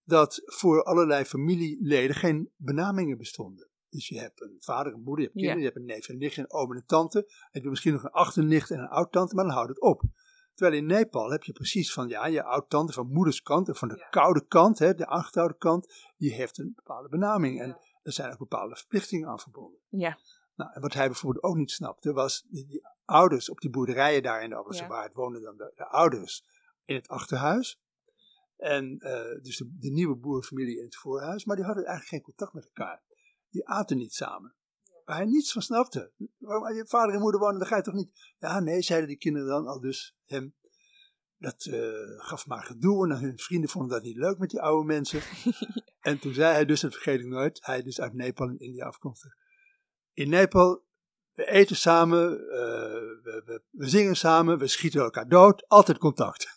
dat 0.05 0.43
voor 0.45 0.83
allerlei 0.83 1.25
familieleden 1.25 2.17
geen 2.17 2.51
benamingen 2.57 3.19
bestonden. 3.19 3.69
Dus 3.89 4.09
je 4.09 4.19
hebt 4.19 4.41
een 4.41 4.57
vader, 4.59 4.93
een 4.93 5.03
moeder, 5.03 5.25
je 5.25 5.31
hebt 5.31 5.35
kinderen, 5.35 5.63
Ja. 5.63 5.67
je 5.67 5.73
hebt 5.73 5.77
een 5.77 5.95
neef 5.95 6.09
en 6.09 6.15
een 6.15 6.21
nicht, 6.21 6.37
een 6.37 6.53
oom 6.53 6.71
en 6.71 6.77
een 6.77 6.87
tante. 6.87 7.21
Dan 7.21 7.49
heb 7.51 7.63
je 7.63 7.69
misschien 7.69 7.93
nog 7.93 8.03
een 8.03 8.11
achternicht 8.11 8.71
en 8.71 8.79
een 8.79 8.89
oud-tante, 8.89 9.35
maar 9.35 9.45
dan 9.45 9.53
houdt 9.55 9.69
het 9.69 9.81
op. 9.81 10.03
Terwijl 10.55 10.79
in 10.79 10.87
Nepal 10.87 11.31
heb 11.31 11.43
je 11.43 11.53
precies 11.53 11.93
van, 11.93 12.09
ja, 12.09 12.27
je 12.27 12.43
oud-tante 12.43 12.93
van 12.93 13.09
moeders 13.13 13.43
kant 13.43 13.69
of 13.69 13.79
van 13.79 13.89
de 13.89 13.97
Ja. 13.97 14.09
koude 14.09 14.47
kant, 14.47 14.79
hè, 14.79 14.95
de 14.95 15.07
achteroude 15.07 15.57
kant, 15.57 15.95
die 16.17 16.33
heeft 16.35 16.59
een 16.59 16.73
bepaalde 16.75 17.09
benaming. 17.09 17.61
En 17.61 17.69
Ja. 17.69 17.81
er 18.03 18.13
zijn 18.13 18.33
ook 18.33 18.39
bepaalde 18.39 18.77
verplichtingen 18.77 19.29
aan 19.29 19.41
verbonden. 19.41 19.81
Ja, 19.89 20.19
Nou, 20.57 20.71
en 20.75 20.81
wat 20.81 20.93
hij 20.95 21.07
bijvoorbeeld 21.07 21.45
ook 21.45 21.57
niet 21.57 21.71
snapte, 21.71 22.13
was 22.13 22.45
die, 22.49 22.67
die 22.67 22.81
ouders 23.05 23.51
op 23.51 23.61
die 23.61 23.71
boerderijen 23.71 24.23
daar 24.23 24.43
in 24.43 24.49
de 24.49 24.55
Alblasse 24.57 24.83
Ja. 24.85 25.11
Woonden 25.13 25.43
dan 25.43 25.57
de, 25.57 25.73
de 25.77 25.87
ouders 25.87 26.45
in 26.85 26.95
het 26.95 27.09
achterhuis. 27.09 27.81
En 28.65 28.99
eh, 28.99 29.43
dus 29.43 29.57
de, 29.57 29.77
de 29.79 29.91
nieuwe 29.91 30.17
boerenfamilie 30.17 30.79
in 30.79 30.85
het 30.85 30.97
voorhuis, 30.97 31.45
maar 31.45 31.57
die 31.57 31.65
hadden 31.65 31.85
eigenlijk 31.85 32.15
geen 32.15 32.35
contact 32.35 32.53
met 32.53 32.65
elkaar. 32.65 33.03
Die 33.51 33.69
aten 33.69 33.97
niet 33.97 34.15
samen. 34.15 34.55
Waar 35.05 35.17
hij 35.17 35.25
niets 35.25 35.53
van 35.53 35.63
snapte. 35.63 36.13
Waarom 36.39 36.75
je 36.75 36.87
vader 36.87 37.15
en 37.15 37.21
moeder 37.21 37.41
wonen, 37.41 37.59
dan 37.59 37.69
ga 37.69 37.77
je 37.77 37.83
toch 37.83 37.95
niet. 37.95 38.35
Ja, 38.39 38.61
nee, 38.61 38.83
zeiden 38.83 39.09
die 39.09 39.19
kinderen 39.19 39.49
dan 39.49 39.67
al 39.67 39.81
dus 39.81 40.17
hem. 40.25 40.55
Dat 41.39 41.65
eh, 41.65 42.27
gaf 42.27 42.47
maar 42.47 42.63
gedoe 42.63 43.09
en 43.09 43.19
hun 43.19 43.39
vrienden 43.39 43.71
vonden 43.71 43.91
dat 43.91 44.03
niet 44.03 44.17
leuk 44.17 44.39
met 44.39 44.51
die 44.51 44.61
oude 44.61 44.87
mensen. 44.87 45.21
en 46.01 46.19
toen 46.19 46.35
zei 46.35 46.53
hij 46.53 46.65
dus, 46.65 46.81
dat 46.81 46.93
vergeet 46.93 47.21
ik 47.21 47.27
nooit, 47.27 47.67
hij 47.67 47.83
dus 47.83 48.01
uit 48.01 48.13
Nepal 48.15 48.49
en 48.49 48.59
India 48.59 48.87
afkomstig. 48.87 49.35
In 50.13 50.29
Nepal, 50.29 50.85
we 51.33 51.47
eten 51.47 51.77
samen, 51.77 52.31
eh, 52.31 52.61
we, 53.23 53.43
we, 53.45 53.63
we 53.71 53.89
zingen 53.89 54.17
samen, 54.17 54.59
we 54.59 54.67
schieten 54.67 55.01
elkaar 55.01 55.29
dood, 55.29 55.69
altijd 55.69 55.99
contact. 55.99 56.54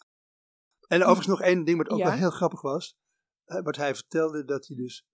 En 0.87 0.99
overigens 1.01 1.27
nog 1.27 1.41
één 1.41 1.63
ding 1.63 1.77
wat 1.77 1.89
ook 1.89 1.97
Ja. 1.97 2.05
wel 2.05 2.13
heel 2.17 2.29
grappig 2.29 2.61
was. 2.61 2.97
eh, 3.45 3.61
wat 3.63 3.75
hij 3.75 3.95
vertelde, 3.95 4.43
dat 4.45 4.67
hij 4.67 4.75
dus 4.75 5.05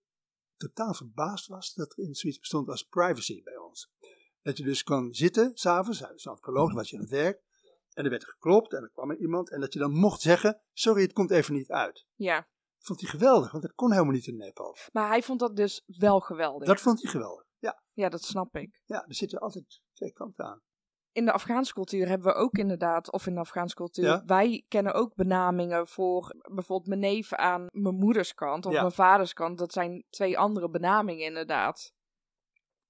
totaal 0.56 0.94
verbaasd 0.94 1.46
was 1.46 1.74
dat 1.74 1.92
er 1.98 2.04
in 2.04 2.14
zoiets 2.14 2.38
bestond 2.38 2.68
als 2.68 2.82
privacy 2.82 3.42
bij 3.42 3.56
ons. 3.56 3.90
Dat 4.42 4.56
je 4.56 4.64
dus 4.64 4.82
kan 4.82 5.14
zitten, 5.14 5.50
s'avonds, 5.54 6.00
hij 6.00 6.10
was 6.12 6.26
antropoloog, 6.26 6.72
was 6.72 6.90
je 6.90 6.96
aan 6.96 7.02
het 7.02 7.10
werk. 7.10 7.42
En 7.92 8.04
er 8.04 8.10
werd 8.10 8.24
geklopt 8.24 8.72
en 8.72 8.82
er 8.82 8.90
kwam 8.90 9.10
er 9.10 9.16
iemand. 9.18 9.50
En 9.50 9.60
dat 9.60 9.72
je 9.72 9.78
dan 9.78 9.92
mocht 9.92 10.20
zeggen, 10.20 10.60
sorry, 10.72 11.02
het 11.02 11.12
komt 11.12 11.30
even 11.30 11.54
niet 11.54 11.70
uit. 11.70 12.06
ja. 12.14 12.48
Vond 12.78 13.00
hij 13.00 13.10
geweldig, 13.10 13.50
want 13.50 13.62
dat 13.62 13.74
kon 13.74 13.92
helemaal 13.92 14.12
niet 14.12 14.26
in 14.26 14.36
Nepal. 14.36 14.76
Maar 14.92 15.08
hij 15.08 15.22
vond 15.22 15.40
dat 15.40 15.56
dus 15.56 15.82
wel 15.86 16.20
geweldig. 16.20 16.68
Dat 16.68 16.80
vond 16.80 17.02
hij 17.02 17.10
geweldig. 17.10 17.44
Ja, 17.58 17.82
Ja, 17.92 18.08
dat 18.08 18.22
snap 18.22 18.56
ik. 18.56 18.80
ja, 18.84 19.04
er 19.06 19.14
zitten 19.14 19.38
altijd 19.38 19.80
twee 19.92 20.12
kanten 20.12 20.44
aan. 20.44 20.60
In 21.14 21.24
de 21.24 21.32
Afghaanse 21.32 21.72
cultuur 21.72 22.08
hebben 22.08 22.26
we 22.26 22.34
ook 22.34 22.58
inderdaad, 22.58 23.12
of 23.12 23.26
in 23.26 23.34
de 23.34 23.40
Afghaanse 23.40 23.74
cultuur, 23.74 24.04
Ja. 24.04 24.22
wij 24.26 24.64
kennen 24.68 24.94
ook 24.94 25.14
benamingen 25.14 25.88
voor 25.88 26.34
bijvoorbeeld 26.54 26.88
mijn 26.88 27.00
neef 27.00 27.32
aan 27.32 27.66
mijn 27.72 27.94
moeders 27.94 28.34
kant 28.34 28.66
of 28.66 28.72
Ja. 28.72 28.80
mijn 28.80 28.92
vaders 28.92 29.32
kant. 29.32 29.58
Dat 29.58 29.72
zijn 29.72 30.04
twee 30.10 30.38
andere 30.38 30.70
benamingen 30.70 31.24
inderdaad. 31.24 31.92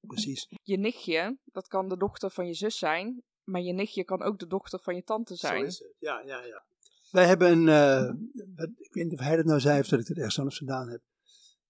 Precies. 0.00 0.46
Je 0.62 0.78
nichtje, 0.78 1.38
dat 1.44 1.68
kan 1.68 1.88
de 1.88 1.96
dochter 1.96 2.30
van 2.30 2.46
je 2.46 2.54
zus 2.54 2.78
zijn, 2.78 3.22
maar 3.42 3.60
je 3.60 3.72
nichtje 3.72 4.04
kan 4.04 4.22
ook 4.22 4.38
de 4.38 4.46
dochter 4.46 4.80
van 4.82 4.94
je 4.94 5.02
tante 5.02 5.34
zijn. 5.34 5.58
Zo 5.60 5.64
is 5.66 5.78
het. 5.78 5.94
Ja, 5.98 6.20
ja, 6.20 6.44
ja. 6.44 6.64
Wij 7.10 7.26
hebben 7.26 7.50
een, 7.52 7.68
eh, 7.68 8.12
wat- 8.56 8.70
ik 8.76 8.94
weet 8.94 9.04
niet 9.04 9.12
of 9.12 9.18
hij 9.20 9.36
dat 9.36 9.44
nou 9.44 9.60
zei 9.60 9.80
of 9.80 9.88
dat 9.88 10.00
ik 10.00 10.06
het 10.06 10.16
ergens 10.16 10.38
anders 10.38 10.58
gedaan 10.58 10.88
heb, 10.88 11.00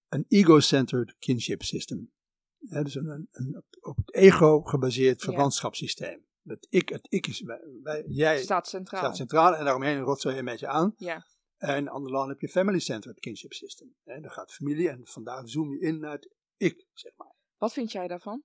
een 0.07 0.25
ego-centered 0.27 1.15
kinship 1.19 1.61
system. 1.63 2.11
Hè, 2.59 2.83
dus 2.83 2.95
een, 2.95 3.27
een, 3.31 3.63
op- 3.81 3.97
het 3.97 4.13
ego 4.13 4.61
gebaseerd 4.61 5.21
verwantschapssysteem. 5.21 6.25
Dat 6.47 6.67
ik, 6.69 6.89
het 6.89 7.05
ik 7.09 7.27
is, 7.27 7.41
wij, 7.81 8.03
jij 8.07 8.41
Staat 8.41 8.67
centraal. 8.67 9.01
staat 9.01 9.15
centraal 9.15 9.55
en 9.55 9.63
daaromheen 9.63 9.99
rotzooi 10.01 10.33
je 10.33 10.39
een 10.39 10.45
beetje 10.45 10.67
aan. 10.67 10.93
Ja. 10.97 11.25
En 11.57 11.75
in 11.75 11.87
andere 11.87 12.13
landen 12.13 12.31
heb 12.31 12.41
je 12.41 12.49
family-centered 12.49 13.19
kinship 13.19 13.53
system. 13.53 13.95
Hè, 14.03 14.19
dan 14.19 14.31
gaat 14.31 14.53
familie 14.53 14.89
en 14.89 15.01
vandaar 15.03 15.47
zoom 15.49 15.71
je 15.71 15.79
in 15.79 15.99
naar 15.99 16.11
het 16.11 16.29
ik, 16.57 16.87
zeg 16.93 17.17
maar. 17.17 17.35
Wat 17.57 17.73
vind 17.73 17.91
jij 17.91 18.07
daarvan? 18.07 18.43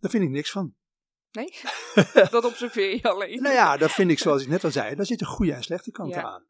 Daar 0.00 0.10
vind 0.10 0.22
ik 0.24 0.30
niks 0.30 0.50
van. 0.50 0.74
Nee? 1.30 1.50
dat 2.30 2.44
observeer 2.44 2.94
je 2.94 3.02
alleen. 3.02 3.42
Nou 3.42 3.54
ja, 3.54 3.76
dat 3.76 3.90
vind 3.92 4.10
ik 4.10 4.18
zoals 4.18 4.42
ik 4.42 4.48
net 4.48 4.64
al 4.64 4.70
zei, 4.70 4.94
daar 4.94 5.06
zitten 5.06 5.26
goede 5.26 5.52
en 5.52 5.62
slechte 5.62 5.90
kanten 5.90 6.20
Ja. 6.20 6.26
aan. 6.26 6.46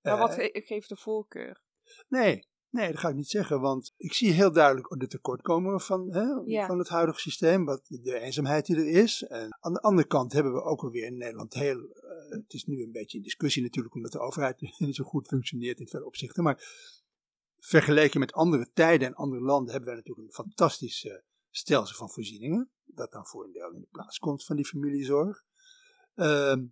Maar 0.00 0.12
Eh, 0.12 0.18
wat 0.20 0.34
ge- 0.34 0.62
geeft 0.66 0.88
de 0.88 0.96
voorkeur? 0.96 1.62
Nee, 2.08 2.48
nee, 2.70 2.90
dat 2.90 3.00
ga 3.00 3.08
ik 3.08 3.14
niet 3.14 3.28
zeggen, 3.28 3.60
want 3.60 3.94
ik 3.96 4.12
zie 4.12 4.32
heel 4.32 4.52
duidelijk 4.52 5.00
de 5.00 5.06
tekortkomingen 5.06 5.80
van, 5.80 6.12
hè, 6.12 6.26
Ja. 6.44 6.66
van 6.66 6.78
het 6.78 6.88
huidige 6.88 7.20
systeem, 7.20 7.64
wat 7.64 7.86
de 7.88 8.18
eenzaamheid 8.18 8.66
die 8.66 8.76
er 8.76 8.88
is. 8.88 9.22
En 9.22 9.56
aan 9.60 9.72
de 9.72 9.80
andere 9.80 10.08
kant 10.08 10.32
hebben 10.32 10.52
we 10.52 10.62
ook 10.62 10.82
alweer 10.82 11.06
in 11.06 11.16
Nederland 11.16 11.54
heel, 11.54 11.78
eh, 11.78 12.30
het 12.30 12.52
is 12.52 12.64
nu 12.64 12.82
een 12.82 12.92
beetje 12.92 13.16
in 13.16 13.22
discussie 13.22 13.62
natuurlijk, 13.62 13.94
omdat 13.94 14.12
de 14.12 14.18
overheid 14.20 14.60
niet 14.78 14.96
zo 14.96 15.04
goed 15.04 15.26
functioneert 15.26 15.80
in 15.80 15.88
veel 15.88 16.04
opzichten, 16.04 16.42
maar 16.42 16.62
vergeleken 17.58 18.20
met 18.20 18.32
andere 18.32 18.70
tijden 18.72 19.08
en 19.08 19.14
andere 19.14 19.42
landen 19.42 19.70
hebben 19.70 19.88
wij 19.88 19.98
natuurlijk 19.98 20.26
een 20.28 20.44
fantastisch 20.44 21.04
eh, 21.04 21.14
stelsel 21.50 21.96
van 21.96 22.10
voorzieningen, 22.10 22.70
dat 22.84 23.12
dan 23.12 23.26
voor 23.26 23.44
een 23.44 23.52
deel 23.52 23.72
in 23.72 23.80
de 23.80 23.88
plaats 23.90 24.18
komt 24.18 24.44
van 24.44 24.56
die 24.56 24.66
familiezorg. 24.66 25.44
Ehm, 26.14 26.66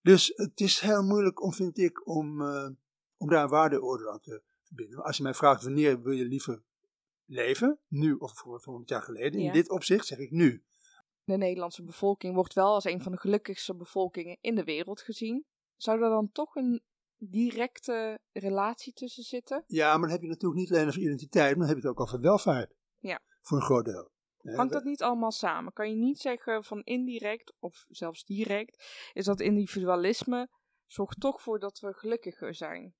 dus 0.00 0.32
het 0.34 0.60
is 0.60 0.80
heel 0.80 1.02
moeilijk 1.02 1.42
om, 1.42 1.52
vind 1.52 1.78
ik, 1.78 2.06
om, 2.06 2.40
eh, 2.42 2.68
om 3.16 3.28
daar 3.28 3.42
een 3.42 3.50
waardeoordeel 3.50 4.10
aan 4.10 4.20
te 4.20 4.42
Als 4.96 5.16
je 5.16 5.22
mij 5.22 5.34
vraagt 5.34 5.62
wanneer 5.62 6.02
wil 6.02 6.12
je 6.12 6.24
liever 6.24 6.62
leven, 7.24 7.80
nu 7.88 8.14
of 8.14 8.38
voor 8.38 8.60
100 8.64 8.88
jaar 8.88 9.02
geleden, 9.02 9.40
Ja. 9.40 9.46
in 9.46 9.52
dit 9.52 9.70
opzicht 9.70 10.06
zeg 10.06 10.18
ik 10.18 10.30
nu. 10.30 10.64
De 11.24 11.36
Nederlandse 11.36 11.82
bevolking 11.84 12.34
wordt 12.34 12.54
wel 12.54 12.74
als 12.74 12.84
een 12.84 13.02
van 13.02 13.12
de 13.12 13.18
gelukkigste 13.18 13.74
bevolkingen 13.74 14.38
in 14.40 14.54
de 14.54 14.64
wereld 14.64 15.00
gezien. 15.00 15.44
Zou 15.76 16.02
er 16.02 16.08
dan 16.08 16.30
toch 16.32 16.54
een 16.54 16.82
directe 17.16 18.18
relatie 18.32 18.92
tussen 18.92 19.22
zitten. 19.22 19.64
Ja, 19.66 19.90
maar 19.92 20.00
dan 20.00 20.10
heb 20.10 20.22
je 20.22 20.28
natuurlijk 20.28 20.60
niet 20.60 20.72
alleen 20.72 20.86
over 20.86 21.00
identiteit, 21.00 21.50
maar 21.56 21.66
dan 21.66 21.74
heb 21.74 21.82
je 21.82 21.88
het 21.88 21.98
ook 21.98 22.00
over 22.06 22.20
welvaart. 22.20 22.74
Ja. 22.98 23.20
Voor 23.40 23.56
een 23.56 23.64
groot 23.64 23.84
deel. 23.84 24.10
Hè, 24.38 24.54
Hangt 24.54 24.72
dat 24.72 24.84
niet 24.84 25.02
allemaal 25.02 25.30
samen? 25.32 25.72
Kan 25.72 25.88
je 25.88 25.96
niet 25.96 26.18
zeggen 26.18 26.64
van 26.64 26.82
indirect 26.82 27.54
of 27.58 27.84
zelfs 27.88 28.24
direct, 28.24 28.84
is 29.12 29.24
dat 29.24 29.40
individualisme 29.40 30.48
zorgt 30.86 31.20
toch 31.20 31.42
voor 31.42 31.58
dat 31.58 31.78
we 31.80 31.92
gelukkiger 31.92 32.54
zijn? 32.54 32.94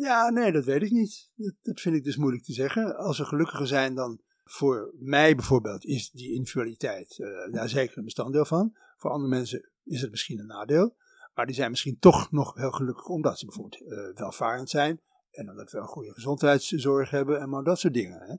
Ja, 0.00 0.30
nee, 0.30 0.52
dat 0.52 0.64
weet 0.64 0.82
ik 0.82 0.90
niet. 0.90 1.30
Dat, 1.62 1.80
vind 1.80 1.96
ik 1.96 2.04
dus 2.04 2.16
moeilijk 2.16 2.44
te 2.44 2.52
zeggen. 2.52 2.96
Als 2.96 3.18
we 3.18 3.24
gelukkiger 3.24 3.66
zijn 3.66 3.94
dan 3.94 4.20
voor 4.44 4.94
mij 4.98 5.34
bijvoorbeeld, 5.34 5.84
is 5.84 6.10
die 6.10 6.32
individualiteit 6.32 7.18
eh, 7.18 7.52
daar 7.52 7.68
zeker 7.68 7.98
een 7.98 8.04
bestanddeel 8.04 8.44
van. 8.44 8.76
Voor 8.96 9.10
andere 9.10 9.30
mensen 9.30 9.70
is 9.84 10.00
het 10.00 10.10
misschien 10.10 10.38
een 10.38 10.46
nadeel. 10.46 10.96
Maar 11.34 11.46
die 11.46 11.54
zijn 11.54 11.70
misschien 11.70 11.98
toch 11.98 12.30
nog 12.30 12.54
heel 12.54 12.70
gelukkig 12.70 13.06
omdat 13.06 13.38
ze 13.38 13.46
bijvoorbeeld 13.46 13.82
eh, 13.82 14.20
welvarend 14.20 14.70
zijn. 14.70 15.00
En 15.30 15.50
omdat 15.50 15.70
we 15.70 15.78
een 15.78 15.84
goede 15.84 16.12
gezondheidszorg 16.12 17.10
hebben 17.10 17.40
en 17.40 17.48
maar 17.48 17.62
dat 17.62 17.78
soort 17.78 17.94
dingen. 17.94 18.20
Hè. 18.20 18.34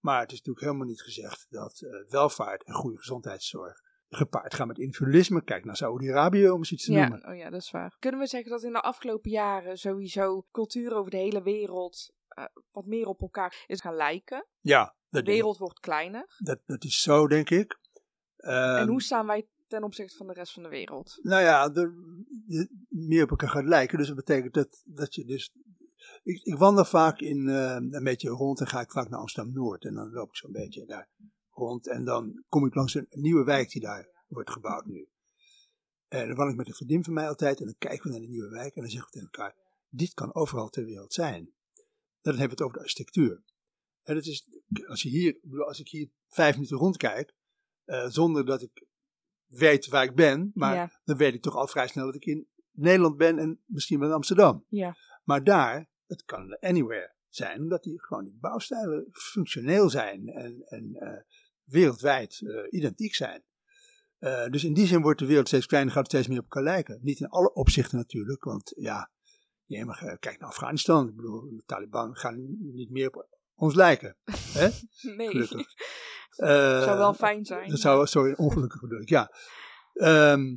Maar 0.00 0.20
het 0.20 0.32
is 0.32 0.38
natuurlijk 0.38 0.66
helemaal 0.66 0.86
niet 0.86 1.02
gezegd 1.02 1.46
dat 1.50 1.80
eh, 1.80 2.10
welvaart 2.10 2.64
en 2.64 2.74
goede 2.74 2.98
gezondheidszorg 2.98 3.82
gepaard 4.14 4.54
gaan 4.54 4.66
met 4.66 4.78
individualisme. 4.78 5.42
Kijk 5.44 5.64
naar 5.64 5.76
Saoedi-Arabië 5.76 6.48
om 6.50 6.58
eens 6.58 6.72
iets 6.72 6.84
te 6.84 6.92
Ja, 6.92 7.08
noemen. 7.08 7.28
oh 7.28 7.36
ja, 7.36 7.50
dat 7.50 7.60
is 7.60 7.70
waar. 7.70 7.96
Kunnen 7.98 8.20
we 8.20 8.26
zeggen 8.26 8.50
dat 8.50 8.62
in 8.62 8.72
de 8.72 8.80
afgelopen 8.80 9.30
jaren 9.30 9.76
sowieso 9.78 10.46
cultuur 10.50 10.94
over 10.94 11.10
de 11.10 11.16
hele 11.16 11.42
wereld 11.42 12.12
eh, 12.28 12.44
wat 12.72 12.86
meer 12.86 13.06
op 13.06 13.20
elkaar 13.20 13.64
is 13.66 13.80
gaan 13.80 13.94
lijken? 13.94 14.46
Ja, 14.60 14.96
De 15.08 15.22
wereld 15.22 15.58
wordt 15.58 15.80
kleiner. 15.80 16.34
dat, 16.38 16.60
dat 16.66 16.84
is 16.84 17.00
zo 17.02 17.26
denk 17.26 17.50
ik. 17.50 17.78
en 18.36 18.76
Ehm, 18.76 18.88
hoe 18.88 19.02
staan 19.02 19.26
wij 19.26 19.48
ten 19.68 19.82
opzichte 19.84 20.16
van 20.16 20.26
de 20.26 20.32
rest 20.32 20.52
van 20.52 20.62
de 20.62 20.68
wereld? 20.68 21.18
Nou 21.22 21.42
ja, 21.42 21.70
je 22.46 22.68
meer 22.88 23.22
op 23.22 23.30
elkaar 23.30 23.48
gaat 23.48 23.64
lijken. 23.64 23.98
Dus 23.98 24.06
dat 24.06 24.16
betekent 24.16 24.54
dat, 24.54 24.82
dat 24.84 25.14
je 25.14 25.24
dus. 25.24 25.52
Ik, 26.22 26.42
ik 26.42 26.56
wandel 26.58 26.84
vaak 26.84 27.20
in, 27.20 27.48
eh, 27.48 27.76
een 27.90 28.04
beetje 28.04 28.28
rond 28.28 28.60
en 28.60 28.66
ga 28.66 28.80
ik 28.80 28.90
vaak 28.90 29.08
naar 29.08 29.20
Amsterdam-Noord. 29.20 29.84
En 29.84 29.94
dan 29.94 30.10
loop 30.10 30.28
ik 30.28 30.36
zo'n 30.36 30.52
beetje 30.52 30.84
daar 30.86 31.08
rond. 31.56 31.88
En 31.88 32.04
dan 32.04 32.44
kom 32.48 32.66
ik 32.66 32.74
langs 32.74 32.94
een, 32.94 33.06
nieuwe 33.10 33.44
wijk 33.44 33.70
die 33.70 33.80
daar 33.80 34.08
wordt 34.28 34.50
gebouwd 34.50 34.86
nu. 34.86 35.08
En 36.08 36.26
dan 36.26 36.36
wandel 36.36 36.48
ik 36.50 36.56
met 36.56 36.68
een 36.68 36.74
vriendin 36.74 37.04
van 37.04 37.12
mij 37.12 37.28
altijd. 37.28 37.58
En 37.60 37.64
dan 37.64 37.74
kijken 37.78 38.02
we 38.04 38.10
naar 38.10 38.20
de 38.20 38.28
nieuwe 38.32 38.48
wijk. 38.50 38.74
En 38.74 38.80
dan 38.82 38.90
zeggen 38.90 39.10
we 39.12 39.18
tegen 39.18 39.30
elkaar: 39.32 39.56
Dit 39.88 40.14
kan 40.14 40.34
overal 40.34 40.68
ter 40.68 40.84
wereld 40.84 41.12
zijn. 41.12 41.34
En 41.44 42.30
dan 42.32 42.38
hebben 42.38 42.56
we 42.56 42.62
het 42.62 42.62
over 42.62 42.76
de 42.76 42.82
architectuur. 42.82 43.42
En 44.02 44.16
het 44.16 44.26
is, 44.26 44.48
als, 44.86 45.02
je 45.02 45.08
hier, 45.08 45.38
als 45.66 45.80
ik 45.80 45.88
hier 45.88 46.10
vijf 46.28 46.54
minuten 46.54 46.76
rondkijk. 46.76 47.34
eh, 47.84 48.06
zonder 48.08 48.46
dat 48.46 48.62
ik 48.62 48.86
weet 49.46 49.86
waar 49.88 50.04
ik 50.04 50.14
ben. 50.14 50.50
Maar 50.54 50.74
Ja. 50.74 51.00
dan 51.04 51.16
weet 51.16 51.34
ik 51.34 51.42
toch 51.42 51.54
al 51.56 51.66
vrij 51.66 51.88
snel 51.88 52.04
dat 52.04 52.14
ik 52.14 52.24
in 52.24 52.48
Nederland 52.70 53.16
ben 53.16 53.38
en 53.38 53.62
misschien 53.66 53.98
wel 53.98 54.08
in 54.08 54.14
Amsterdam. 54.14 54.64
Ja. 54.68 54.96
Maar 55.24 55.44
daar, 55.44 55.90
het 56.06 56.24
kan 56.24 56.58
anywhere 56.60 57.14
zijn, 57.28 57.60
omdat 57.60 57.82
die 57.82 58.02
gewoon 58.02 58.24
die 58.24 58.36
bouwstijlen 58.40 59.08
functioneel 59.12 59.90
zijn 59.90 60.28
en, 60.28 60.62
en 60.66 60.94
eh, 60.94 61.22
wereldwijd 61.64 62.40
eh, 62.40 62.56
identiek 62.70 63.14
zijn. 63.14 63.42
Eh, 64.18 64.46
dus 64.46 64.64
in 64.64 64.74
die 64.74 64.86
zin 64.86 65.02
wordt 65.02 65.18
de 65.18 65.26
wereld 65.26 65.48
steeds 65.48 65.66
kleiner, 65.66 65.92
gaat 65.92 66.02
het 66.02 66.12
steeds 66.12 66.28
meer 66.28 66.38
op 66.38 66.44
elkaar 66.44 66.62
lijken. 66.62 66.98
Niet 67.02 67.20
in 67.20 67.28
alle 67.28 67.52
opzichten 67.52 67.98
natuurlijk, 67.98 68.44
want 68.44 68.72
ja, 68.76 69.10
je 69.64 69.84
mag, 69.84 70.02
eh, 70.02 70.14
kijk 70.18 70.38
naar 70.38 70.48
Afghanistan. 70.48 71.08
Ik 71.08 71.16
bedoel, 71.16 71.40
de 71.40 71.62
Taliban 71.66 72.16
gaan 72.16 72.56
niet 72.58 72.90
meer 72.90 73.06
op 73.06 73.28
ons 73.54 73.74
lijken. 73.74 74.16
Hè? 74.58 74.68
Nee, 75.16 75.28
Gelukkig. 75.28 75.74
Zou 76.84 76.98
wel 76.98 77.14
fijn 77.14 77.44
zijn. 77.44 77.70
dat 77.70 77.80
zou, 77.80 78.06
sorry, 78.06 78.34
ongelukkig 78.36 78.80
bedoel 78.80 79.00
ik, 79.00 79.08
ja. 79.08 79.32
Ehm, 79.92 80.56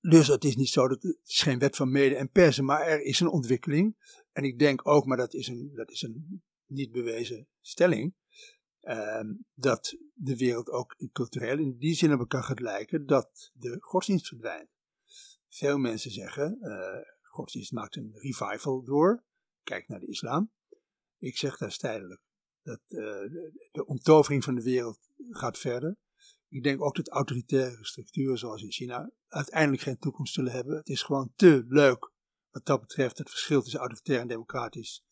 dus 0.00 0.26
het 0.26 0.44
is 0.44 0.56
niet 0.56 0.68
zo, 0.68 0.88
dat 0.88 1.02
het 1.02 1.18
is 1.24 1.42
geen 1.42 1.58
wet 1.58 1.76
van 1.76 1.90
mede 1.90 2.16
en 2.16 2.30
persen, 2.30 2.64
maar 2.64 2.86
er 2.86 3.00
is 3.00 3.20
een 3.20 3.28
ontwikkeling. 3.28 3.96
En 4.32 4.44
ik 4.44 4.58
denk 4.58 4.88
ook, 4.88 5.06
maar 5.06 5.16
dat 5.16 5.34
is 5.34 5.48
een, 5.48 5.70
dat 5.74 5.90
is 5.90 6.02
een 6.02 6.42
niet 6.66 6.92
bewezen 6.92 7.48
stelling, 7.60 8.14
dat 9.54 9.96
de 10.14 10.36
wereld 10.36 10.70
ook 10.70 10.96
cultureel 11.12 11.58
in 11.58 11.78
die 11.78 11.94
zin 11.94 12.12
op 12.12 12.18
elkaar 12.18 12.42
gaat 12.42 12.60
lijken 12.60 13.06
dat 13.06 13.50
de 13.54 13.76
godsdienst 13.80 14.26
verdwijnt. 14.26 14.68
Veel 15.48 15.78
mensen 15.78 16.10
zeggen, 16.10 16.58
eh 16.60 17.14
godsdienst 17.36 17.72
maakt 17.72 17.96
een 17.96 18.12
revival 18.14 18.84
door. 18.84 19.24
Kijk 19.62 19.88
naar 19.88 20.00
de 20.00 20.06
islam. 20.06 20.52
Ik 21.18 21.36
zeg 21.36 21.56
dat 21.56 21.72
is. 21.72 22.20
Dat, 22.62 22.80
eh, 22.86 22.98
de 23.72 23.84
onttovering 23.86 24.44
van 24.44 24.54
de 24.54 24.62
wereld 24.62 24.98
gaat 25.30 25.58
verder. 25.58 25.96
Ik 26.48 26.62
denk 26.62 26.82
ook 26.82 26.96
dat 26.96 27.08
autoritaire 27.08 27.84
structuren 27.84 28.38
zoals 28.38 28.62
in 28.62 28.72
China 28.72 29.10
uiteindelijk 29.28 29.82
geen 29.82 29.98
toekomst 29.98 30.34
zullen 30.34 30.52
hebben. 30.52 30.76
Het 30.76 30.88
is 30.88 31.02
gewoon 31.02 31.32
te 31.36 31.64
leuk 31.68 32.12
wat 32.50 32.66
dat 32.66 32.80
betreft. 32.80 33.18
Het 33.18 33.30
verschil 33.30 33.62
tussen 33.62 33.80
autoritair 33.80 34.20
en 34.20 34.28
democratisch 34.28 35.04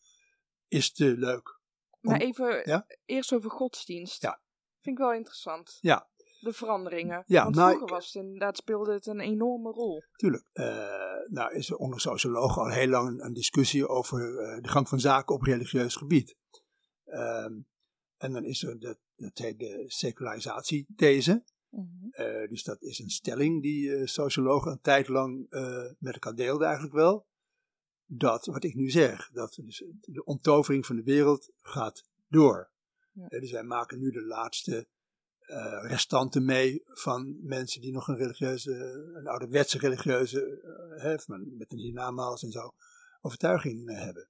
is 0.68 0.92
te 0.92 1.16
leuk. 1.16 1.62
Maar 2.04 2.14
Om- 2.20 2.20
even 2.26 2.62
Ja? 2.64 2.86
eerst 3.04 3.32
over 3.32 3.50
godsdienst. 3.50 4.22
Ja. 4.22 4.40
Vind 4.80 4.98
ik 4.98 5.04
wel 5.04 5.12
interessant. 5.14 5.78
Ja. 5.80 6.08
De 6.40 6.52
veranderingen. 6.52 7.22
Ja, 7.26 7.42
Want 7.42 7.54
nou, 7.54 7.68
vroeger 7.68 7.94
was 7.96 8.12
het 8.12 8.22
inderdaad, 8.22 8.56
speelde 8.56 8.92
het 8.92 9.06
een 9.06 9.20
enorme 9.20 9.70
rol. 9.70 10.02
Tuurlijk. 10.16 10.44
Eh, 10.52 10.66
nou 11.26 11.54
is 11.54 11.70
er 11.70 11.76
onder 11.76 12.00
sociologen 12.00 12.62
al 12.62 12.70
heel 12.70 12.88
lang 12.88 13.08
een, 13.08 13.24
een 13.24 13.32
discussie 13.32 13.88
over 13.88 14.38
eh, 14.38 14.62
de 14.62 14.68
gang 14.68 14.88
van 14.88 15.00
zaken 15.00 15.34
op 15.34 15.42
religieus 15.42 15.96
gebied. 15.96 16.36
Ehm, 17.04 17.52
en 18.16 18.32
dan 18.32 18.44
is 18.44 18.62
er 18.62 18.80
dat, 18.80 18.98
dat 19.16 19.38
heet 19.38 19.58
de 19.58 19.84
secularisatie-these. 19.86 21.44
Eh, 22.10 22.48
dus 22.48 22.62
dat 22.62 22.82
is 22.82 22.98
een 22.98 23.10
stelling 23.10 23.62
die 23.62 24.06
sociologen 24.06 24.72
een 24.72 24.80
tijd 24.80 25.08
lang 25.08 25.46
met 25.98 26.12
elkaar 26.12 26.34
deelden 26.34 26.66
eigenlijk 26.66 26.94
wel. 26.96 27.26
Dat, 28.16 28.46
wat 28.46 28.64
ik 28.64 28.74
nu 28.74 28.90
zeg, 28.90 29.30
dat 29.32 29.58
dus 29.62 29.84
de 30.00 30.24
onttovering 30.24 30.86
van 30.86 30.96
de 30.96 31.02
wereld 31.02 31.50
gaat 31.62 32.04
door. 32.28 32.70
Ja. 33.12 33.28
Dus 33.28 33.50
wij 33.50 33.62
maken 33.62 33.98
nu 33.98 34.10
de 34.10 34.22
laatste 34.24 34.86
eh, 35.38 35.84
restanten 35.86 36.44
mee 36.44 36.82
van 36.86 37.36
mensen 37.42 37.80
die 37.80 37.92
nog 37.92 38.08
een 38.08 38.16
religieuze, 38.16 38.72
een 39.14 39.26
ouderwetse 39.26 39.78
religieuze, 39.78 40.58
van- 41.24 41.56
met 41.56 41.72
een 41.72 41.78
hiernamaals 41.78 42.42
en 42.42 42.50
zo, 42.50 42.74
overtuiging 43.20 43.88
eh, 43.88 43.96
hebben. 43.98 44.28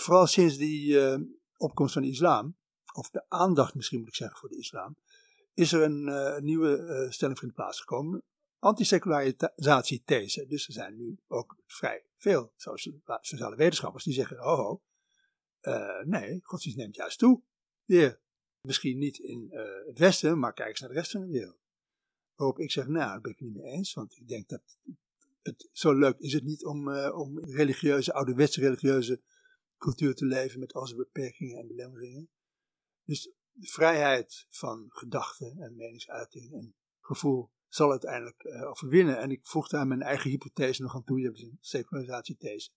Vooral 0.00 0.26
sinds 0.26 0.56
die 0.56 0.98
opkomst 1.56 1.92
van 1.92 2.02
de 2.02 2.08
islam, 2.08 2.56
of 2.92 3.10
de 3.10 3.24
aandacht 3.28 3.74
misschien 3.74 3.98
moet 3.98 4.08
ik 4.08 4.14
zeggen 4.14 4.38
voor 4.38 4.48
de 4.48 4.58
islam, 4.58 4.96
is 5.54 5.72
er 5.72 5.82
een 5.82 6.44
nieuwe 6.44 7.06
stelling 7.10 7.40
in 7.40 7.48
de 7.48 7.54
plaats 7.54 7.78
gekomen. 7.78 8.22
Antisecularisatie-these. 8.64 10.46
Dus 10.46 10.66
er 10.66 10.72
zijn 10.72 10.96
nu 10.96 11.18
ook 11.28 11.56
vrij 11.66 12.04
veel 12.16 12.52
socia- 12.56 13.18
sociale 13.20 13.56
wetenschappers 13.56 14.04
die 14.04 14.14
zeggen: 14.14 14.44
oh, 14.44 14.80
oh 15.60 16.02
nee, 16.04 16.40
godsdienst 16.42 16.78
neemt 16.78 16.96
juist 16.96 17.18
toe. 17.18 17.42
Weer. 17.84 18.20
Misschien 18.60 18.98
niet 18.98 19.18
in 19.18 19.50
eh, 19.50 19.86
het 19.86 19.98
Westen, 19.98 20.38
maar 20.38 20.52
kijk 20.52 20.68
eens 20.68 20.80
naar 20.80 20.88
de 20.88 20.94
rest 20.94 21.10
van 21.10 21.20
de 21.20 21.26
wereld. 21.26 21.58
Waarop 22.34 22.58
ik 22.58 22.70
zeg: 22.70 22.86
nou, 22.86 22.96
daar 22.96 23.20
ben 23.20 23.32
ik 23.32 23.40
niet 23.40 23.54
mee 23.54 23.72
eens, 23.72 23.94
want 23.94 24.16
ik 24.16 24.28
denk 24.28 24.48
dat 24.48 24.78
het 25.42 25.68
zo 25.72 25.92
leuk 25.92 26.18
is 26.18 26.32
het 26.32 26.44
niet 26.44 26.64
om, 26.64 26.88
eh, 26.88 27.18
om 27.18 27.38
religieuze, 27.38 28.12
ouderwetse 28.12 28.60
religieuze 28.60 29.22
cultuur 29.78 30.14
te 30.14 30.24
leven 30.24 30.60
met 30.60 30.72
al 30.72 30.86
zijn 30.86 30.98
beperkingen 30.98 31.58
en 31.58 31.66
belemmeringen. 31.66 32.28
Dus 33.04 33.30
de 33.50 33.66
vrijheid 33.66 34.46
van 34.48 34.86
gedachten 34.88 35.58
en 35.58 35.76
meningsuiting 35.76 36.52
en 36.52 36.74
gevoel 37.00 37.50
zal 37.74 37.90
uiteindelijk 37.90 38.42
eh, 38.42 38.68
overwinnen. 38.68 39.18
En 39.18 39.30
ik 39.30 39.46
voeg 39.46 39.68
daar 39.68 39.86
mijn 39.86 40.02
eigen 40.02 40.30
hypothese 40.30 40.82
nog 40.82 40.94
aan 40.94 41.04
toe. 41.04 41.18
Je 41.18 41.24
hebt 41.24 41.36
dus 41.36 41.46
een 41.46 41.58
secularisatiethese 41.60 42.70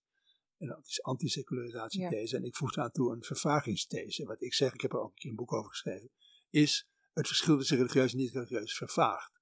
en 0.58 0.68
dat 0.68 0.86
is 0.86 1.02
antisecularisatie-these. 1.02 2.36
En 2.36 2.44
ik 2.44 2.56
voeg 2.56 2.74
daar 2.74 2.84
aan 2.84 2.90
toe 2.90 3.12
een 3.12 3.22
vervagingsthese. 3.22 4.24
Wat 4.24 4.42
ik 4.42 4.54
zeg, 4.54 4.74
ik 4.74 4.80
heb 4.80 4.92
er 4.92 5.00
ook 5.00 5.08
een 5.08 5.14
keer 5.14 5.30
een 5.30 5.36
boek 5.36 5.52
over 5.52 5.70
geschreven, 5.70 6.10
is 6.50 6.88
het 7.12 7.26
verschil 7.26 7.56
tussen 7.56 7.76
religieus 7.76 8.12
en 8.12 8.18
niet-religieus 8.18 8.76
vervaagt. 8.76 9.40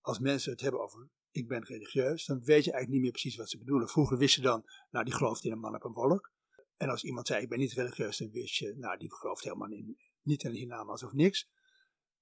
Als 0.00 0.18
mensen 0.18 0.52
het 0.52 0.60
hebben 0.60 0.80
over 0.80 1.08
ik 1.30 1.48
ben 1.48 1.64
religieus, 1.64 2.26
dan 2.26 2.38
weet 2.38 2.64
je 2.64 2.72
eigenlijk 2.72 2.88
niet 2.88 3.00
meer 3.00 3.10
precies 3.10 3.36
wat 3.36 3.50
ze 3.50 3.58
bedoelen. 3.58 3.88
Vroeger 3.88 4.18
wist 4.18 4.34
je 4.34 4.40
dan, 4.40 4.64
nou 4.90 5.04
die 5.04 5.14
gelooft 5.14 5.44
in 5.44 5.52
een 5.52 5.58
man 5.58 5.74
op 5.74 5.84
een 5.84 5.92
wolk. 5.92 6.32
En 6.76 6.88
als 6.88 7.04
iemand 7.04 7.26
zei 7.26 7.42
ik 7.42 7.48
ben 7.48 7.58
niet 7.58 7.72
religieus, 7.72 8.16
dan 8.16 8.30
wist 8.30 8.54
je, 8.54 8.74
nou 8.76 8.98
die 8.98 9.14
gelooft 9.14 9.44
helemaal 9.44 9.70
in, 9.70 9.98
niet 10.22 10.42
in 10.42 10.52
hiernamaals 10.52 11.02
of 11.02 11.12
niks. 11.12 11.48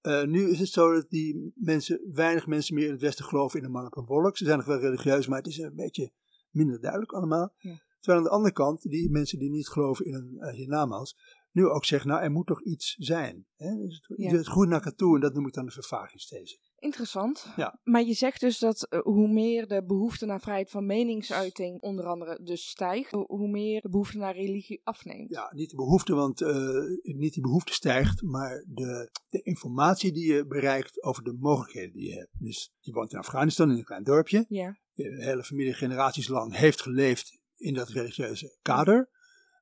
Eh, 0.00 0.22
nu 0.24 0.50
is 0.50 0.58
het 0.58 0.68
zo 0.68 0.92
dat 0.94 1.10
die 1.10 1.52
mensen, 1.54 2.00
weinig 2.12 2.46
mensen 2.46 2.74
meer 2.74 2.86
in 2.86 2.92
het 2.92 3.00
Westen 3.00 3.24
geloven 3.24 3.58
in 3.58 3.64
een 3.64 3.70
man 3.70 3.86
op 3.86 3.96
een 3.96 4.04
wolk. 4.04 4.36
Ze 4.36 4.44
zijn 4.44 4.56
nog 4.58 4.66
wel 4.66 4.78
religieus, 4.78 5.26
maar 5.26 5.38
het 5.38 5.46
is 5.46 5.58
een 5.58 5.74
beetje 5.74 6.12
minder 6.50 6.80
duidelijk 6.80 7.12
allemaal. 7.12 7.54
Ja. 7.58 7.84
Terwijl 8.00 8.18
aan 8.24 8.30
de 8.30 8.36
andere 8.36 8.54
kant, 8.54 8.82
die 8.82 9.10
mensen 9.10 9.38
die 9.38 9.50
niet 9.50 9.68
geloven 9.68 10.04
in 10.04 10.14
een 10.14 10.34
uh, 10.38 10.52
hiernamaals, 10.52 11.16
nu 11.52 11.66
ook 11.66 11.84
zeggen, 11.84 12.10
nou 12.10 12.22
er 12.22 12.30
moet 12.30 12.46
toch 12.46 12.62
iets 12.62 12.94
zijn. 12.98 13.46
Hè? 13.56 13.76
Dus 13.76 13.94
het, 14.06 14.18
Ja. 14.18 14.30
het 14.36 14.46
groeit 14.46 14.68
naar 14.68 14.78
elkaar 14.78 14.94
toe 14.94 15.14
en 15.14 15.20
dat 15.20 15.34
noem 15.34 15.46
ik 15.46 15.52
dan 15.52 15.64
de 15.66 15.72
vervagingsthese. 15.72 16.58
Interessant. 16.78 17.46
Ja. 17.56 17.80
Maar 17.84 18.02
je 18.02 18.12
zegt 18.14 18.40
dus 18.40 18.58
dat 18.58 18.82
eh, 18.88 19.00
hoe 19.00 19.28
meer 19.28 19.66
de 19.66 19.84
behoefte 19.84 20.26
naar 20.26 20.40
vrijheid 20.40 20.70
van 20.70 20.86
meningsuiting 20.86 21.80
onder 21.80 22.04
andere 22.04 22.42
dus 22.42 22.68
stijgt, 22.68 23.10
ho- 23.10 23.24
hoe 23.26 23.48
meer 23.48 23.80
de 23.80 23.88
behoefte 23.88 24.18
naar 24.18 24.34
religie 24.34 24.80
afneemt. 24.84 25.30
Ja, 25.30 25.52
niet 25.54 25.70
de 25.70 25.76
behoefte, 25.76 26.14
want 26.14 26.40
eh, 26.40 26.56
niet 27.02 27.32
die 27.32 27.42
behoefte 27.42 27.72
stijgt, 27.72 28.22
maar 28.22 28.64
de, 28.68 29.10
de 29.28 29.42
informatie 29.42 30.12
die 30.12 30.32
je 30.32 30.46
bereikt 30.46 31.02
over 31.02 31.22
de 31.22 31.36
mogelijkheden 31.40 31.92
die 31.92 32.08
je 32.08 32.14
hebt. 32.14 32.30
Dus 32.38 32.72
je 32.80 32.92
woont 32.92 33.12
in 33.12 33.18
Afghanistan 33.18 33.70
in 33.70 33.76
een 33.76 33.84
klein 33.84 34.04
dorpje. 34.04 34.44
Ja. 34.48 34.76
Je 34.92 35.16
hele 35.24 35.42
familie 35.44 35.74
generaties 35.74 36.28
lang 36.28 36.56
heeft 36.56 36.82
geleefd 36.82 37.40
in 37.56 37.74
dat 37.74 37.88
religieuze 37.88 38.58
kader. 38.62 39.10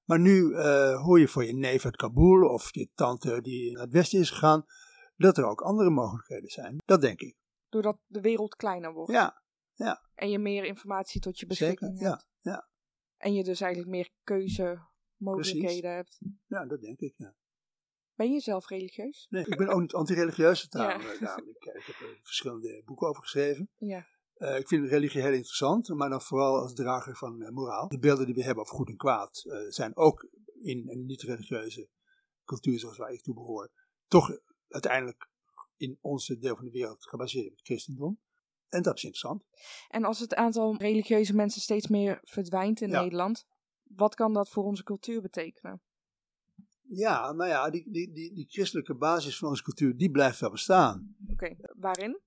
Maar 0.05 0.21
nu 0.21 0.55
eh, 0.55 1.03
hoor 1.03 1.21
je 1.21 1.29
voor 1.29 1.45
je 1.45 1.55
neef 1.55 1.85
uit 1.85 1.97
Kabul 1.97 2.49
of 2.49 2.75
je 2.75 2.89
tante 2.95 3.41
die 3.43 3.73
naar 3.73 3.83
het 3.83 3.93
westen 3.93 4.19
is 4.21 4.31
gegaan, 4.31 4.65
dat 5.17 5.39
er 5.39 5.45
ook 5.45 5.61
andere 5.63 5.91
mogelijkheden 5.91 6.51
zijn. 6.51 6.83
Dat 6.85 7.01
denk 7.01 7.21
ik. 7.21 7.37
Doordat 7.69 7.99
de 8.07 8.21
wereld 8.21 8.55
kleiner 8.55 8.93
wordt. 8.93 9.13
Ja, 9.13 9.43
En 10.15 10.31
je 10.31 10.39
meer 10.39 10.65
informatie 10.65 11.21
tot 11.21 11.39
je 11.39 11.47
zeker. 11.49 11.65
beschikking 11.67 12.01
Ja, 12.01 12.11
hebt. 12.11 12.29
ja, 12.41 12.69
En 13.17 13.35
je 13.35 13.45
dus 13.45 13.61
eigenlijk 13.61 13.91
meer 13.91 14.11
keuzemogelijkheden 14.23 15.91
hebt. 15.95 16.19
ja, 16.47 16.67
dat 16.67 16.81
denk 16.81 16.99
ik. 17.01 17.15
Ja. 17.17 17.35
Ben 18.15 18.33
je 18.33 18.41
zelf 18.41 18.69
religieus? 18.69 19.27
Nee, 19.31 19.45
ik 19.47 19.57
ben 19.57 19.69
ook 19.69 19.81
niet 19.81 19.95
anti-religieus. 19.95 20.67
Ja. 20.71 20.99
eh, 20.99 21.11
ik, 21.11 21.65
ik 21.65 21.85
heb 21.87 21.97
er 22.01 22.19
verschillende 22.23 22.83
boeken 22.85 23.09
over 23.09 23.23
geschreven. 23.23 23.71
Ja. 23.77 24.07
Eh, 24.35 24.59
ik 24.59 24.69
vind 24.69 24.89
religie 24.89 25.21
heel 25.23 25.33
interessant, 25.33 25.89
maar 25.89 26.09
dan 26.09 26.21
vooral 26.23 26.61
als 26.61 26.75
drager 26.75 27.17
van 27.17 27.43
eh, 27.43 27.51
moraal. 27.51 27.89
De 27.89 27.99
beelden 27.99 28.27
die 28.27 28.35
we 28.35 28.43
hebben 28.45 28.63
over 28.65 28.77
goed 28.77 28.89
en 28.89 28.97
kwaad 28.97 29.45
eh, 29.45 29.59
zijn 29.69 29.97
ook 29.97 30.29
in 30.63 30.89
een 30.91 31.05
niet-religieuze 31.05 31.89
cultuur 32.45 32.79
zoals 32.79 32.97
waar 32.97 33.13
ik 33.13 33.23
toe 33.23 33.35
behoor, 33.35 33.71
toch 34.07 34.31
uiteindelijk 34.75 35.29
in 35.77 35.99
onze 36.01 36.39
deel 36.39 36.57
van 36.57 36.65
de 36.65 36.71
wereld 36.71 37.07
gebaseerd 37.09 37.51
op 37.51 37.57
het 37.57 37.67
christendom. 37.67 38.21
En 38.69 38.83
dat 38.83 38.97
is 38.97 39.05
interessant. 39.05 39.45
En 39.89 40.05
als 40.05 40.19
het 40.19 40.35
aantal 40.35 40.77
religieuze 40.77 41.35
mensen 41.35 41.61
steeds 41.61 41.89
meer 41.89 42.19
verdwijnt 42.23 42.81
in 42.81 42.91
Ja. 42.91 43.01
Nederland, 43.03 43.47
wat 43.83 44.15
kan 44.15 44.33
dat 44.33 44.49
voor 44.49 44.65
onze 44.65 44.83
cultuur 44.83 45.21
betekenen? 45.21 45.83
Ja, 46.89 47.33
nou 47.33 47.51
ja, 47.51 47.71
die, 47.71 47.91
die, 47.91 48.13
die, 48.13 48.35
die 48.35 48.47
christelijke 48.49 48.95
basis 48.95 49.39
van 49.39 49.49
onze 49.49 49.63
cultuur, 49.63 49.97
die 49.97 50.11
blijft 50.11 50.41
wel 50.41 50.51
bestaan. 50.51 51.17
Oké, 51.33 51.57
waarin? 51.77 52.21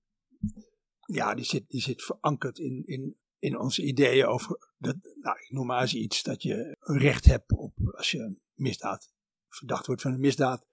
Ja, 1.00 1.34
die 1.34 1.44
zit, 1.44 1.68
die 1.68 1.80
zit 1.80 2.02
verankerd 2.02 2.58
in, 2.58 2.82
in, 2.86 3.18
in 3.38 3.58
onze 3.58 3.82
ideeën 3.82 4.26
over, 4.26 4.72
dat, 4.78 4.96
nou, 5.20 5.38
ik 5.38 5.50
noem 5.50 5.66
maar 5.66 5.80
eens 5.80 5.94
iets, 5.94 6.22
dat 6.22 6.42
je 6.42 6.76
een 6.80 6.98
recht 6.98 7.24
hebt 7.24 7.52
op, 7.52 7.72
als 7.96 8.10
je 8.10 8.18
een 8.18 8.40
misdaad 8.54 9.12
verdacht 9.48 9.86
wordt 9.86 10.02
van 10.02 10.12
een 10.12 10.20
misdaad, 10.20 10.66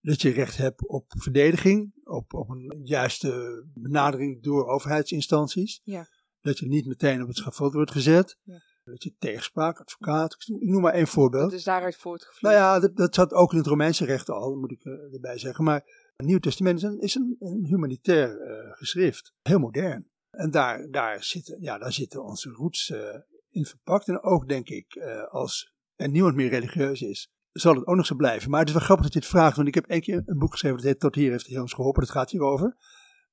dat 0.00 0.22
je 0.22 0.30
recht 0.30 0.56
hebt 0.56 0.88
op 0.88 1.04
verdediging, 1.16 1.92
op, 2.04 2.34
op 2.34 2.48
een 2.48 2.80
juiste 2.84 3.62
benadering 3.74 4.42
door 4.42 4.68
overheidsinstanties. 4.68 5.80
Ja. 5.84 6.06
Dat 6.40 6.58
je 6.58 6.66
niet 6.66 6.86
meteen 6.86 7.22
op 7.22 7.28
het 7.28 7.36
schavot 7.36 7.72
wordt 7.72 7.90
gezet. 7.90 8.38
Ja. 8.42 8.60
Dat 8.84 9.02
je 9.02 9.14
tegenspraak, 9.18 9.80
advocaat, 9.80 10.32
ik 10.32 10.68
noem 10.68 10.82
maar 10.82 10.92
één 10.92 11.06
voorbeeld. 11.06 11.50
Dat 11.50 11.58
is 11.58 11.64
daaruit 11.64 11.96
voortgevloeid. 11.96 12.56
Nou 12.56 12.66
ja, 12.66 12.80
dat, 12.80 12.96
dat 12.96 13.14
zat 13.14 13.32
ook 13.32 13.52
in 13.52 13.58
het 13.58 13.66
Romeinse 13.66 14.04
recht 14.04 14.30
al, 14.30 14.54
moet 14.54 14.70
ik 14.70 14.84
eh, 14.84 14.92
erbij 14.92 15.38
zeggen. 15.38 15.64
Maar 15.64 15.82
het 16.16 16.26
Nieuw 16.26 16.38
Testament 16.38 16.78
is 16.78 16.82
een, 16.82 17.00
is 17.00 17.14
een, 17.14 17.36
een 17.38 17.64
humanitair 17.64 18.40
eh, 18.40 18.72
geschrift. 18.76 19.32
Heel 19.42 19.58
modern. 19.58 20.10
En 20.30 20.50
daar, 20.50 20.90
daar, 20.90 21.24
zitten, 21.24 21.62
ja, 21.62 21.78
daar 21.78 21.92
zitten 21.92 22.24
onze 22.24 22.50
roots 22.50 22.90
eh, 22.90 23.18
in 23.48 23.64
verpakt. 23.64 24.08
En 24.08 24.22
ook 24.22 24.48
denk 24.48 24.68
ik, 24.68 24.96
als 25.30 25.72
er 25.94 26.08
niemand 26.08 26.34
meer 26.34 26.48
religieus 26.48 27.02
is, 27.02 27.30
zal 27.60 27.74
het 27.74 27.86
ook 27.86 27.96
nog 27.96 28.06
zo 28.06 28.14
blijven. 28.14 28.50
Maar 28.50 28.60
het 28.60 28.68
is 28.68 28.74
wel 28.74 28.84
grappig 28.84 29.04
dat 29.04 29.14
je 29.14 29.20
het 29.20 29.28
vraagt, 29.28 29.56
want 29.56 29.68
ik 29.68 29.74
heb 29.74 29.86
één 29.86 30.00
keer 30.00 30.22
een 30.26 30.38
boek 30.38 30.50
geschreven 30.50 30.76
dat 30.76 30.86
heet 30.86 31.00
Tot 31.00 31.14
hier 31.14 31.30
heeft 31.30 31.46
Heer 31.46 31.60
ons 31.60 31.72
geholpen. 31.72 32.02
Dat 32.02 32.10
gaat 32.10 32.30
hierover. 32.30 32.76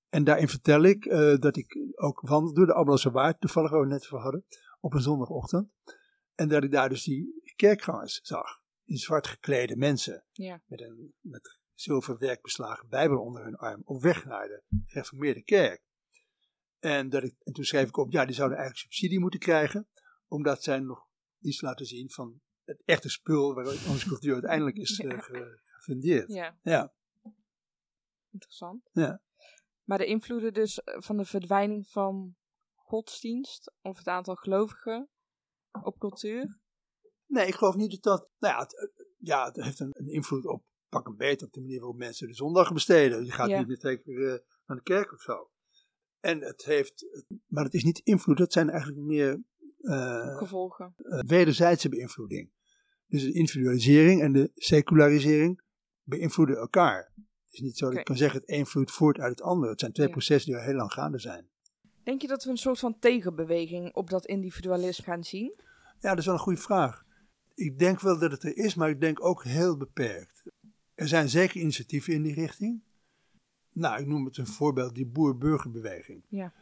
En 0.10 0.24
daarin 0.24 0.48
vertel 0.48 0.84
ik 0.84 1.06
eh, 1.06 1.36
dat 1.38 1.58
ik 1.58 1.78
ook 1.96 2.22
wandel 2.22 2.54
door 2.54 2.66
de 2.66 2.74
Abbelandse 2.74 3.12
Waard, 3.12 3.40
toevallig 3.42 3.72
waar 3.72 3.80
we 3.80 3.86
het 3.94 4.02
net 4.02 4.06
over 4.06 4.20
hadden, 4.20 4.46
op 4.80 4.94
een 4.94 5.02
zondagochtend. 5.02 5.70
En 6.36 6.48
dat 6.48 6.64
ik 6.64 6.72
daar 6.72 6.90
dus 6.90 7.04
die 7.04 7.54
kerkgangers 7.56 8.20
zag. 8.24 8.64
In 8.86 8.98
zwart 8.98 9.28
geklede 9.28 9.76
mensen 9.78 10.26
Ja. 10.32 10.62
met 10.66 10.82
een 10.82 11.14
met 11.20 11.60
zilverwerk 11.74 12.42
beslagen 12.42 12.90
Bijbel 12.90 13.20
onder 13.22 13.44
hun 13.44 13.56
arm 13.56 13.82
op 13.84 14.02
weg 14.02 14.26
naar 14.26 14.48
de 14.48 14.64
gereformeerde 14.86 15.44
kerk. 15.44 15.84
En, 16.80 17.10
dat 17.10 17.24
ik, 17.24 17.36
en 17.44 17.54
toen 17.54 17.64
schreef 17.64 17.88
ik 17.88 17.98
op, 17.98 18.12
ja, 18.12 18.26
die 18.26 18.36
zouden 18.36 18.58
eigenlijk 18.58 18.88
subsidie 18.88 19.20
moeten 19.20 19.40
krijgen, 19.40 19.88
omdat 20.28 20.64
zij 20.64 20.80
nog 20.80 21.08
iets 21.40 21.62
laten 21.62 21.86
zien 21.86 22.10
van 22.12 22.42
het 22.66 22.82
echte 22.86 23.10
spul 23.10 23.54
waarin 23.54 23.90
onze 23.90 24.08
cultuur 24.08 24.34
uiteindelijk 24.34 24.78
is 24.78 25.00
eh, 25.00 25.20
ge- 25.20 25.60
gefundeerd. 25.64 26.34
Ja, 26.34 26.58
Ja, 26.62 26.94
interessant. 28.32 28.90
Ja. 28.92 29.22
Maar 29.84 29.98
de 29.98 30.06
invloeden 30.06 30.54
dus 30.54 30.84
eh, 30.84 31.02
van 31.02 31.18
de 31.18 31.26
verdwijning 31.26 31.88
van 31.88 32.36
godsdienst 32.76 33.74
of 33.82 33.98
het 33.98 34.08
aantal 34.08 34.36
gelovigen 34.36 35.10
op 35.84 36.00
cultuur. 36.00 36.60
Nee, 37.26 37.48
ik 37.48 37.54
geloof 37.56 37.76
niet 37.76 37.92
dat 37.92 38.04
dat. 38.04 38.30
Nou 38.40 38.54
ja, 38.54 38.60
het, 38.62 38.72
het- 38.80 39.08
ja, 39.18 39.46
het 39.46 39.56
heeft 39.56 39.80
een, 39.80 39.90
een 39.92 40.08
invloed 40.10 40.46
op 40.46 40.64
pak 40.90 41.08
een 41.08 41.16
beet 41.16 41.44
op 41.44 41.52
de 41.54 41.60
manier 41.62 41.80
waarop 41.80 41.98
mensen 41.98 42.28
de 42.28 42.34
zondag 42.34 42.74
besteden. 42.74 43.26
Je 43.26 43.32
gaat 43.32 43.50
Ja. 43.50 43.58
niet 43.64 43.68
meer 43.84 44.32
eh, 44.34 44.40
naar 44.66 44.78
de 44.78 44.84
kerk 44.84 45.14
of 45.14 45.22
zo. 45.22 45.50
En 46.20 46.42
het 46.42 46.64
heeft. 46.66 47.06
Maar 47.48 47.64
het 47.64 47.74
is 47.74 47.84
niet 47.84 48.00
invloed, 48.00 48.40
het 48.40 48.54
zijn 48.54 48.70
eigenlijk 48.70 49.02
meer 49.02 49.44
eh, 49.86 50.38
gevolgen. 50.38 50.94
eh, 50.98 51.20
wederzijdse 51.20 51.90
beïnvloeding. 51.90 52.50
Dus 53.08 53.22
de 53.24 53.32
individualisering 53.34 54.22
en 54.22 54.34
de 54.34 54.52
secularisering 54.56 55.62
beïnvloeden 56.04 56.58
elkaar. 56.58 57.12
Het 57.16 57.54
is 57.54 57.60
niet 57.60 57.78
zo 57.78 57.90
dat 57.90 58.00
ik 58.00 58.06
kan 58.06 58.18
zeggen 58.18 58.40
het 58.40 58.50
een 58.50 58.66
vloeit 58.66 58.92
voort 58.92 59.20
uit 59.20 59.30
het 59.32 59.42
andere. 59.42 59.72
Het 59.72 59.80
zijn 59.80 59.92
twee 59.92 60.06
Ja. 60.08 60.12
processen 60.12 60.52
die 60.52 60.60
al 60.60 60.66
heel 60.68 60.76
lang 60.76 60.92
gaande 60.94 61.20
zijn. 61.20 61.48
Denk 62.04 62.22
je 62.22 62.28
dat 62.28 62.44
we 62.44 62.50
een 62.50 62.58
soort 62.58 62.80
van 62.80 63.00
tegenbeweging 63.00 63.94
op 63.94 64.10
dat 64.10 64.26
individualisme 64.26 65.04
gaan 65.06 65.24
zien? 65.24 65.54
Ja, 66.00 66.10
dat 66.10 66.18
is 66.18 66.26
wel 66.26 66.34
een 66.34 66.40
goede 66.40 66.62
vraag. 66.62 67.04
Ik 67.56 67.80
denk 67.80 68.00
wel 68.00 68.20
dat 68.20 68.32
het 68.32 68.44
er 68.44 68.58
is, 68.58 68.76
maar 68.76 68.90
ik 68.90 69.02
denk 69.02 69.26
ook 69.26 69.44
heel 69.44 69.78
beperkt. 69.78 70.44
Er 70.96 71.08
zijn 71.08 71.30
zeker 71.30 71.60
initiatieven 71.62 72.14
in 72.14 72.22
die 72.22 72.34
richting. 72.34 72.82
Nou, 73.72 74.00
ik 74.02 74.08
noem 74.08 74.26
het 74.26 74.38
een 74.38 74.48
voorbeeld, 74.48 74.96
die 74.96 75.06
boer-burgerbeweging. 75.06 76.24
Ja. 76.30 76.54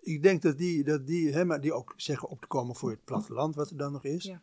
Ik 0.00 0.22
denk 0.22 0.42
dat 0.42 0.58
die, 0.58 0.84
dat 0.84 1.06
die, 1.06 1.32
hè, 1.32 1.44
maar 1.44 1.60
die 1.60 1.72
ook 1.72 1.94
zeggen 1.96 2.28
op 2.28 2.40
te 2.40 2.46
komen 2.46 2.76
voor 2.76 2.90
het 2.90 3.04
platteland, 3.04 3.54
wat 3.54 3.70
er 3.70 3.76
dan 3.76 3.92
nog 3.92 4.04
is. 4.04 4.24
Ja. 4.24 4.42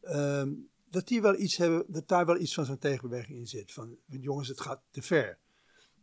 ehm, 0.00 0.52
dat 0.90 1.08
die 1.08 1.22
wel 1.22 1.38
iets 1.38 1.56
hebben, 1.56 1.84
dat 1.88 2.08
daar 2.08 2.26
wel 2.26 2.38
iets 2.38 2.54
van 2.54 2.64
zo'n 2.64 2.78
tegenbeweging 2.78 3.38
in 3.38 3.46
zit. 3.46 3.72
Van, 3.72 3.96
jongens, 4.06 4.48
het 4.48 4.60
gaat 4.60 4.82
te 4.90 5.02
ver. 5.02 5.38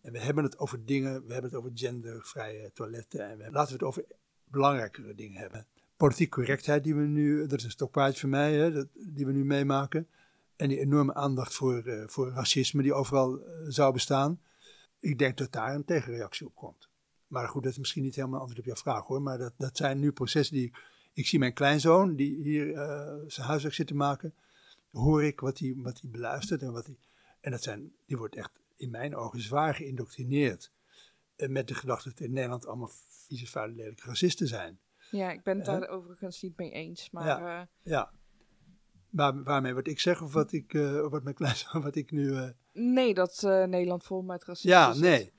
En 0.01 0.11
we 0.11 0.19
hebben 0.19 0.43
het 0.43 0.57
over 0.57 0.85
dingen, 0.85 1.25
we 1.25 1.33
hebben 1.33 1.51
het 1.51 1.59
over 1.59 1.71
gendervrije 1.73 2.71
toiletten. 2.73 3.29
En 3.29 3.37
we, 3.37 3.51
laten 3.51 3.67
we 3.67 3.73
het 3.73 3.83
over 3.83 4.05
belangrijkere 4.43 5.15
dingen 5.15 5.41
hebben. 5.41 5.67
Politiek 5.97 6.29
correctheid 6.29 6.83
die 6.83 6.95
we 6.95 7.01
nu, 7.01 7.47
dat 7.47 7.59
is 7.59 7.65
een 7.65 7.71
stokpaardje 7.71 8.19
voor 8.19 8.29
mij, 8.29 8.53
hè, 8.53 8.71
dat, 8.71 8.87
die 8.93 9.25
we 9.25 9.31
nu 9.31 9.45
meemaken. 9.45 10.07
En 10.55 10.69
die 10.69 10.79
enorme 10.79 11.13
aandacht 11.13 11.53
voor, 11.53 11.85
eh, 11.85 12.07
voor 12.07 12.31
racisme 12.31 12.81
die 12.81 12.93
overal 12.93 13.39
eh, 13.39 13.53
zou 13.67 13.93
bestaan. 13.93 14.41
Ik 14.99 15.17
denk 15.17 15.37
dat 15.37 15.51
daar 15.51 15.75
een 15.75 15.85
tegenreactie 15.85 16.45
op 16.45 16.55
komt. 16.55 16.89
Maar 17.33 17.47
goed, 17.47 17.63
dat 17.63 17.71
is 17.71 17.77
misschien 17.77 18.03
niet 18.03 18.15
helemaal 18.15 18.39
antwoord 18.39 18.59
op 18.59 18.65
jouw 18.65 18.75
vraag 18.75 19.05
hoor. 19.05 19.21
Maar 19.21 19.37
dat, 19.37 19.53
dat 19.57 19.77
zijn 19.77 19.99
nu 19.99 20.11
processen 20.11 20.55
die. 20.55 20.73
Ik 21.13 21.27
zie 21.27 21.39
mijn 21.39 21.53
kleinzoon, 21.53 22.15
die 22.15 22.35
hier 22.43 22.73
eh, 22.73 23.15
zijn 23.27 23.47
huiswerk 23.47 23.73
zit 23.75 23.87
te 23.87 23.95
maken. 23.95 24.33
Hoor 24.91 25.23
ik 25.23 25.39
wat 25.39 25.59
hij 25.59 25.73
wat 25.77 25.99
hij 26.01 26.09
beluistert. 26.09 26.61
En, 26.61 26.71
wat 26.71 26.85
hij, 26.85 26.97
en 27.39 27.51
dat 27.51 27.63
zijn, 27.63 27.91
die 28.05 28.17
wordt 28.17 28.35
echt 28.35 28.51
in 28.75 28.89
mijn 28.89 29.15
ogen 29.15 29.41
zwaar 29.41 29.75
geïndoctrineerd. 29.75 30.71
Eh, 31.35 31.49
met 31.49 31.67
de 31.67 31.73
gedachte 31.73 32.09
dat 32.09 32.19
in 32.19 32.31
Nederland 32.33 32.65
allemaal 32.67 32.91
vieze, 33.27 33.47
vuile, 33.47 33.75
lelijke 33.75 34.05
racisten 34.05 34.47
zijn. 34.47 34.79
Ja, 35.11 35.31
ik 35.31 35.43
ben 35.43 35.57
het 35.57 35.65
daar 35.65 35.87
overigens 35.87 36.41
niet 36.41 36.57
mee 36.57 36.71
eens. 36.71 37.09
Maar 37.11 37.25
Ja. 37.25 37.59
eh, 37.61 37.67
Ja. 37.91 38.11
Waar, 39.09 39.43
waarmee 39.43 39.73
wat 39.73 39.87
ik 39.87 39.99
zeg 39.99 40.21
of 40.21 40.33
wat 40.33 40.51
ik, 40.51 40.71
wat 41.09 41.23
mijn 41.23 41.35
kleinzoon, 41.41 41.81
wat 41.81 41.95
ik 41.95 42.11
nu. 42.11 42.53
nee, 42.73 43.13
dat 43.13 43.41
Nederland 43.41 44.03
vol 44.03 44.21
met 44.21 44.43
racisme 44.43 44.69
ja, 44.71 44.93
zit. 44.93 45.01
nee. 45.03 45.31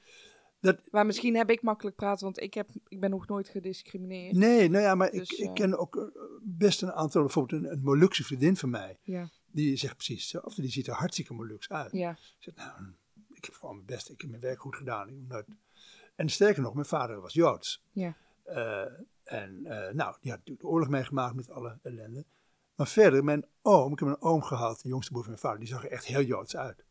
Maar 0.90 1.06
misschien 1.06 1.36
heb 1.36 1.50
ik 1.50 1.62
makkelijk 1.62 1.96
praten, 1.96 2.24
want 2.24 2.40
ik, 2.40 2.54
heb, 2.54 2.68
ik 2.88 3.00
ben 3.00 3.10
nog 3.10 3.26
nooit 3.26 3.48
gediscrimineerd. 3.48 4.36
Nee, 4.36 4.68
nou 4.70 4.84
ja, 4.84 4.94
maar 4.94 5.10
Dus, 5.10 5.30
ik, 5.30 5.38
ik 5.38 5.46
eh, 5.46 5.52
ken 5.52 5.78
ook 5.78 5.96
eh, 5.96 6.02
best 6.42 6.82
een 6.82 6.92
aantal, 6.92 7.22
bijvoorbeeld 7.22 7.62
een, 7.64 7.70
een 7.72 7.82
Molukse 7.82 8.24
vriendin 8.24 8.56
van 8.56 8.70
mij, 8.70 8.98
Ja, 9.02 9.30
die 9.50 9.76
zegt 9.76 9.94
precies 9.96 10.20
hetzelfde. 10.20 10.62
Die 10.62 10.70
ziet 10.70 10.86
er 10.86 10.94
hartstikke 10.94 11.34
Moluks 11.34 11.68
uit. 11.68 11.92
ja, 11.92 12.16
Zegt, 12.38 12.56
nou, 12.56 12.70
ik 13.32 13.44
heb 13.44 13.54
gewoon 13.54 13.74
mijn 13.74 13.86
best, 13.86 14.10
ik 14.10 14.20
heb 14.20 14.30
mijn 14.30 14.42
werk 14.42 14.60
goed 14.60 14.76
gedaan. 14.76 15.08
Ik 15.08 15.14
nooit... 15.28 15.46
En 16.14 16.28
sterker 16.28 16.62
nog, 16.62 16.74
mijn 16.74 16.86
vader 16.86 17.20
was 17.20 17.32
Joods. 17.32 17.82
ja. 17.92 18.16
Eh, 18.44 18.82
en 19.24 19.62
nou, 19.62 19.92
die 20.20 20.30
had 20.30 20.38
natuurlijk 20.38 20.60
de 20.60 20.66
oorlog 20.66 20.88
meegemaakt 20.88 21.34
met 21.34 21.50
alle 21.50 21.78
ellende. 21.82 22.24
Maar 22.74 22.88
verder, 22.88 23.24
mijn 23.24 23.44
oom, 23.62 23.92
ik 23.92 23.98
heb 23.98 24.08
een 24.08 24.20
oom 24.22 24.42
gehad, 24.42 24.80
de 24.82 24.88
jongste 24.88 25.10
broer 25.10 25.22
van 25.24 25.32
mijn 25.32 25.44
vader, 25.44 25.58
die 25.58 25.68
zag 25.68 25.84
er 25.84 25.90
echt 25.90 26.04
heel 26.04 26.22
Joods 26.22 26.56
uit. 26.56 26.84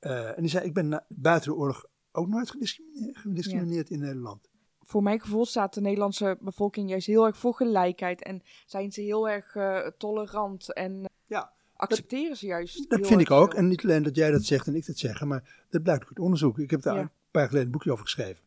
En 0.00 0.34
die 0.36 0.48
zei, 0.48 0.64
ik 0.64 0.74
ben 0.74 0.88
na- 0.88 1.04
buiten 1.08 1.50
de 1.50 1.56
oorlog 1.56 1.84
ook 2.12 2.28
nooit 2.28 2.50
gediscrimineerd, 2.50 3.16
gediscrimineerd 3.18 3.90
in 3.90 3.98
Nederland. 4.00 4.50
Voor 4.82 5.02
mijn 5.02 5.20
gevoel 5.20 5.46
staat 5.46 5.74
de 5.74 5.80
Nederlandse 5.80 6.38
bevolking 6.40 6.88
juist 6.90 7.06
heel 7.06 7.26
erg 7.26 7.36
voor 7.36 7.54
gelijkheid. 7.54 8.22
En 8.22 8.42
zijn 8.66 8.92
ze 8.92 9.00
heel 9.00 9.28
erg 9.28 9.56
eh, 9.56 9.86
tolerant 9.98 10.72
en 10.72 11.04
Ja, 11.26 11.52
accepteren 11.76 12.36
ze 12.36 12.46
juist. 12.46 12.90
Dat 12.90 13.06
vind 13.06 13.20
ik 13.20 13.30
ook. 13.30 13.50
veel. 13.50 13.58
En 13.60 13.68
niet 13.68 13.82
alleen 13.84 14.02
dat 14.02 14.16
jij 14.16 14.30
dat 14.30 14.44
zegt 14.44 14.66
en 14.66 14.74
ik 14.74 14.86
dat 14.86 14.98
zeg, 14.98 15.24
maar 15.24 15.64
dat 15.70 15.82
blijkt 15.82 16.06
uit 16.08 16.18
onderzoek. 16.18 16.58
Ik 16.58 16.70
heb 16.70 16.82
daar 16.82 16.94
Ja. 16.94 17.00
een 17.00 17.10
paar 17.30 17.46
geleden 17.46 17.66
een 17.66 17.72
boekje 17.72 17.92
over 17.92 18.04
geschreven. 18.04 18.42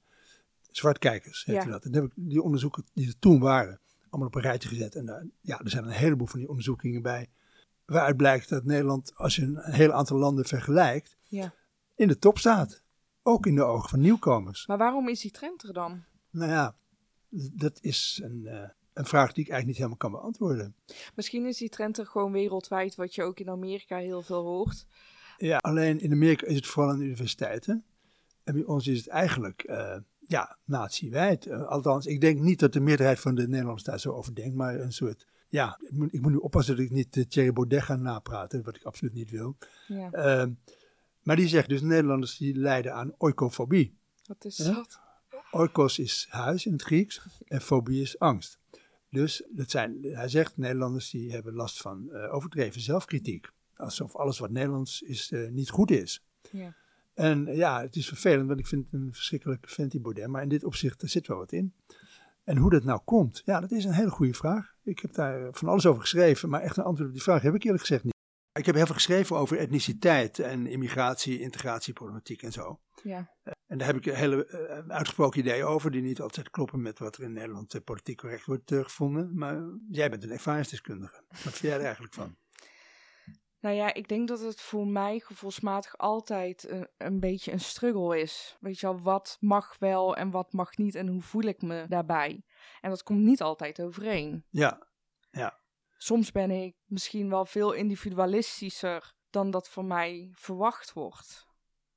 Zwartkijkers 0.72 1.46
heette 1.46 1.66
Ja. 1.66 1.72
dat. 1.72 1.84
En 1.86 1.92
dan 1.92 2.02
heb 2.02 2.12
ik 2.16 2.24
die 2.30 2.42
onderzoeken 2.42 2.86
die 2.94 3.08
er 3.08 3.20
toen 3.20 3.40
waren, 3.40 3.80
allemaal 4.10 4.28
op 4.28 4.36
een 4.36 4.42
rijtje 4.42 4.70
gezet. 4.70 4.96
En 4.96 5.32
ja, 5.42 5.60
er 5.60 5.70
zijn 5.70 5.84
een 5.84 5.90
heleboel 5.90 6.28
van 6.28 6.40
die 6.40 6.50
onderzoekingen 6.50 7.02
bij. 7.02 7.30
Waaruit 7.86 8.18
blijkt 8.18 8.50
dat 8.50 8.64
Nederland, 8.64 9.12
als 9.16 9.36
je 9.36 9.42
een 9.42 9.60
heel 9.74 9.92
aantal 9.92 10.18
landen 10.18 10.46
vergelijkt, 10.46 11.18
Ja. 11.24 11.54
in 11.96 12.08
de 12.08 12.20
top 12.20 12.38
staat. 12.38 12.84
Ook 13.28 13.46
in 13.46 13.56
de 13.56 13.64
ogen 13.64 13.90
van 13.90 14.00
nieuwkomers. 14.00 14.68
Maar 14.68 14.78
waarom 14.78 15.10
is 15.10 15.22
die 15.22 15.32
trend 15.32 15.64
er 15.64 15.74
dan? 15.74 16.04
Nou 16.30 16.52
ja, 16.52 16.76
dat 17.54 17.80
is 17.82 18.22
een, 18.24 18.46
eh, 18.46 18.70
een 18.94 19.06
vraag 19.06 19.34
die 19.34 19.44
ik 19.44 19.50
eigenlijk 19.50 19.66
niet 19.66 19.78
helemaal 19.78 19.98
kan 19.98 20.12
beantwoorden. 20.12 20.76
Misschien 21.16 21.46
is 21.46 21.58
die 21.58 21.70
trend 21.70 21.98
er 21.98 22.06
gewoon 22.06 22.32
wereldwijd, 22.32 22.96
wat 22.96 23.16
je 23.16 23.24
ook 23.24 23.40
in 23.40 23.50
Amerika 23.50 23.98
heel 23.98 24.22
veel 24.22 24.44
hoort. 24.44 24.86
Ja, 25.38 25.58
alleen 25.58 26.00
in 26.00 26.12
Amerika 26.12 26.46
is 26.46 26.56
het 26.56 26.68
vooral 26.68 26.92
aan 26.92 26.98
de 26.98 27.06
universiteiten. 27.06 27.84
En 28.44 28.54
bij 28.54 28.64
ons 28.64 28.88
is 28.88 28.98
het 28.98 29.08
eigenlijk, 29.08 29.68
uh, 29.70 29.98
ja, 30.28 30.58
natiewijd. 30.64 31.46
Uh, 31.46 31.68
althans, 31.68 32.06
ik 32.06 32.22
denk 32.22 32.40
niet 32.40 32.60
dat 32.60 32.74
de 32.74 32.80
meerderheid 32.80 33.20
van 33.20 33.36
de 33.36 33.48
Nederlanders 33.48 33.84
daar 33.84 34.00
zo 34.00 34.12
over 34.12 34.36
denkt, 34.36 34.56
maar 34.56 34.80
een 34.80 34.94
soort, 34.94 35.28
ja, 35.50 35.80
ik 35.82 35.92
moet, 35.92 36.14
ik 36.14 36.22
moet 36.22 36.32
nu 36.32 36.38
oppassen 36.38 36.76
dat 36.76 36.86
ik 36.86 36.92
niet 36.92 37.26
Thierry 37.30 37.54
Baudet 37.54 37.84
ga 37.84 37.96
napraten, 37.96 38.64
wat 38.64 38.76
ik 38.76 38.84
absoluut 38.84 39.14
niet 39.14 39.30
wil. 39.30 39.58
Ja. 39.88 40.48
Maar 41.26 41.36
die 41.36 41.48
zegt 41.48 41.70
dus, 41.70 41.82
Nederlanders 41.82 42.38
die 42.38 42.56
lijden 42.56 42.94
aan 42.94 43.14
oikofobie. 43.18 43.98
Wat 44.26 44.46
is 44.46 44.58
Ja? 44.58 44.74
dat? 44.74 45.00
Oikos 45.52 46.00
is 46.00 46.28
huis 46.30 46.66
in 46.66 46.72
het 46.72 46.82
Grieks 46.82 47.22
en 47.48 47.62
fobie 47.62 48.02
is 48.02 48.20
angst. 48.20 48.60
Dus 49.10 49.44
dat 49.50 49.70
zijn, 49.72 49.98
hij 50.02 50.28
zegt, 50.28 50.58
Nederlanders 50.58 51.10
die 51.10 51.32
hebben 51.32 51.54
last 51.54 51.82
van 51.82 52.12
eh, 52.12 52.34
overdreven 52.34 52.82
zelfkritiek. 52.82 53.50
Alsof 53.76 54.16
alles 54.16 54.40
wat 54.40 54.50
Nederlands 54.50 55.02
is 55.02 55.32
eh, 55.32 55.50
niet 55.50 55.70
goed 55.70 55.92
is. 55.92 56.24
Ja. 56.52 56.76
En 57.14 57.48
eh, 57.48 57.58
ja, 57.58 57.82
het 57.82 57.96
is 57.96 58.08
vervelend, 58.08 58.48
want 58.48 58.60
ik 58.60 58.68
vind 58.68 58.86
het 58.86 58.94
een 59.02 59.14
verschrikkelijke 59.14 59.70
vent 59.70 59.92
die 59.92 60.02
Baudet. 60.02 60.28
Maar 60.28 60.42
in 60.42 60.50
dit 60.50 60.64
opzicht 60.64 61.02
er 61.02 61.10
zit 61.10 61.28
wel 61.28 61.38
wat 61.38 61.52
in. 61.52 61.74
En 62.44 62.58
hoe 62.58 62.70
dat 62.70 62.84
nou 62.84 63.02
komt, 63.06 63.42
ja, 63.46 63.60
dat 63.60 63.72
is 63.72 63.86
een 63.86 63.94
hele 63.94 64.10
goede 64.10 64.34
vraag. 64.34 64.74
Ik 64.84 65.00
heb 65.00 65.14
daar 65.14 65.48
van 65.52 65.68
alles 65.68 65.86
over 65.86 66.02
geschreven, 66.02 66.50
maar 66.50 66.62
echt 66.62 66.78
een 66.78 66.84
antwoord 66.84 67.08
op 67.10 67.14
die 67.16 67.24
vraag 67.24 67.42
heb 67.42 67.56
ik 67.56 67.64
eerlijk 67.64 67.82
gezegd 67.82 68.04
niet. 68.04 68.14
Ik 68.56 68.66
heb 68.66 68.76
heel 68.76 68.86
veel 68.86 68.96
geschreven 68.96 69.38
over 69.38 69.58
etniciteit 69.58 70.40
en 70.40 70.68
immigratie, 70.68 71.40
integratieproblematiek 71.40 72.42
en 72.42 72.52
zo. 72.52 72.80
Ja. 73.04 73.34
En 73.68 73.78
daar 73.78 73.88
heb 73.88 73.96
ik 73.96 74.06
een 74.06 74.16
hele 74.16 74.46
eh, 74.46 74.88
uitgesproken 74.88 75.40
ideeën 75.40 75.66
over, 75.66 75.92
die 75.92 76.02
niet 76.02 76.22
altijd 76.22 76.50
kloppen 76.50 76.82
met 76.82 77.00
wat 77.00 77.18
er 77.18 77.24
in 77.24 77.34
Nederland 77.34 77.74
eh, 77.74 77.82
politiek 77.82 78.18
correct 78.18 78.46
wordt 78.46 78.72
eh, 78.72 78.84
gevonden. 78.84 79.38
Maar 79.38 79.62
jij 79.90 80.10
bent 80.10 80.24
een 80.24 80.32
ervaringsdeskundige. 80.32 81.24
Wat 81.28 81.40
vind 81.40 81.58
jij 81.58 81.74
er 81.74 81.84
eigenlijk 81.86 82.14
van? 82.14 82.38
Nou 83.60 83.76
ja, 83.76 83.94
ik 83.94 84.08
denk 84.08 84.28
dat 84.28 84.40
het 84.40 84.62
voor 84.62 84.88
mij 84.88 85.20
gevoelsmatig 85.20 85.98
altijd 85.98 86.70
een, 86.70 86.88
een 86.98 87.20
beetje 87.20 87.52
een 87.52 87.60
struggle 87.60 88.20
is. 88.20 88.58
Weet 88.60 88.80
je 88.80 88.86
wel, 88.86 89.02
wat 89.02 89.38
mag 89.40 89.76
wel 89.80 90.16
en 90.16 90.32
wat 90.32 90.54
mag 90.54 90.78
niet 90.78 90.96
en 90.96 91.08
hoe 91.08 91.22
voel 91.22 91.44
ik 91.44 91.62
me 91.62 91.86
daarbij? 91.88 92.44
En 92.82 92.90
dat 92.90 93.04
komt 93.04 93.22
niet 93.22 93.42
altijd 93.42 93.82
overeen. 93.82 94.46
Ja, 94.50 94.88
Soms 95.98 96.32
ben 96.32 96.52
ik 96.52 96.76
misschien 96.86 97.30
wel 97.30 97.46
veel 97.46 97.72
individualistischer 97.72 99.14
dan 99.30 99.52
dat 99.52 99.70
van 99.70 99.88
mij 99.88 100.30
verwacht 100.34 100.94
wordt. 100.94 101.46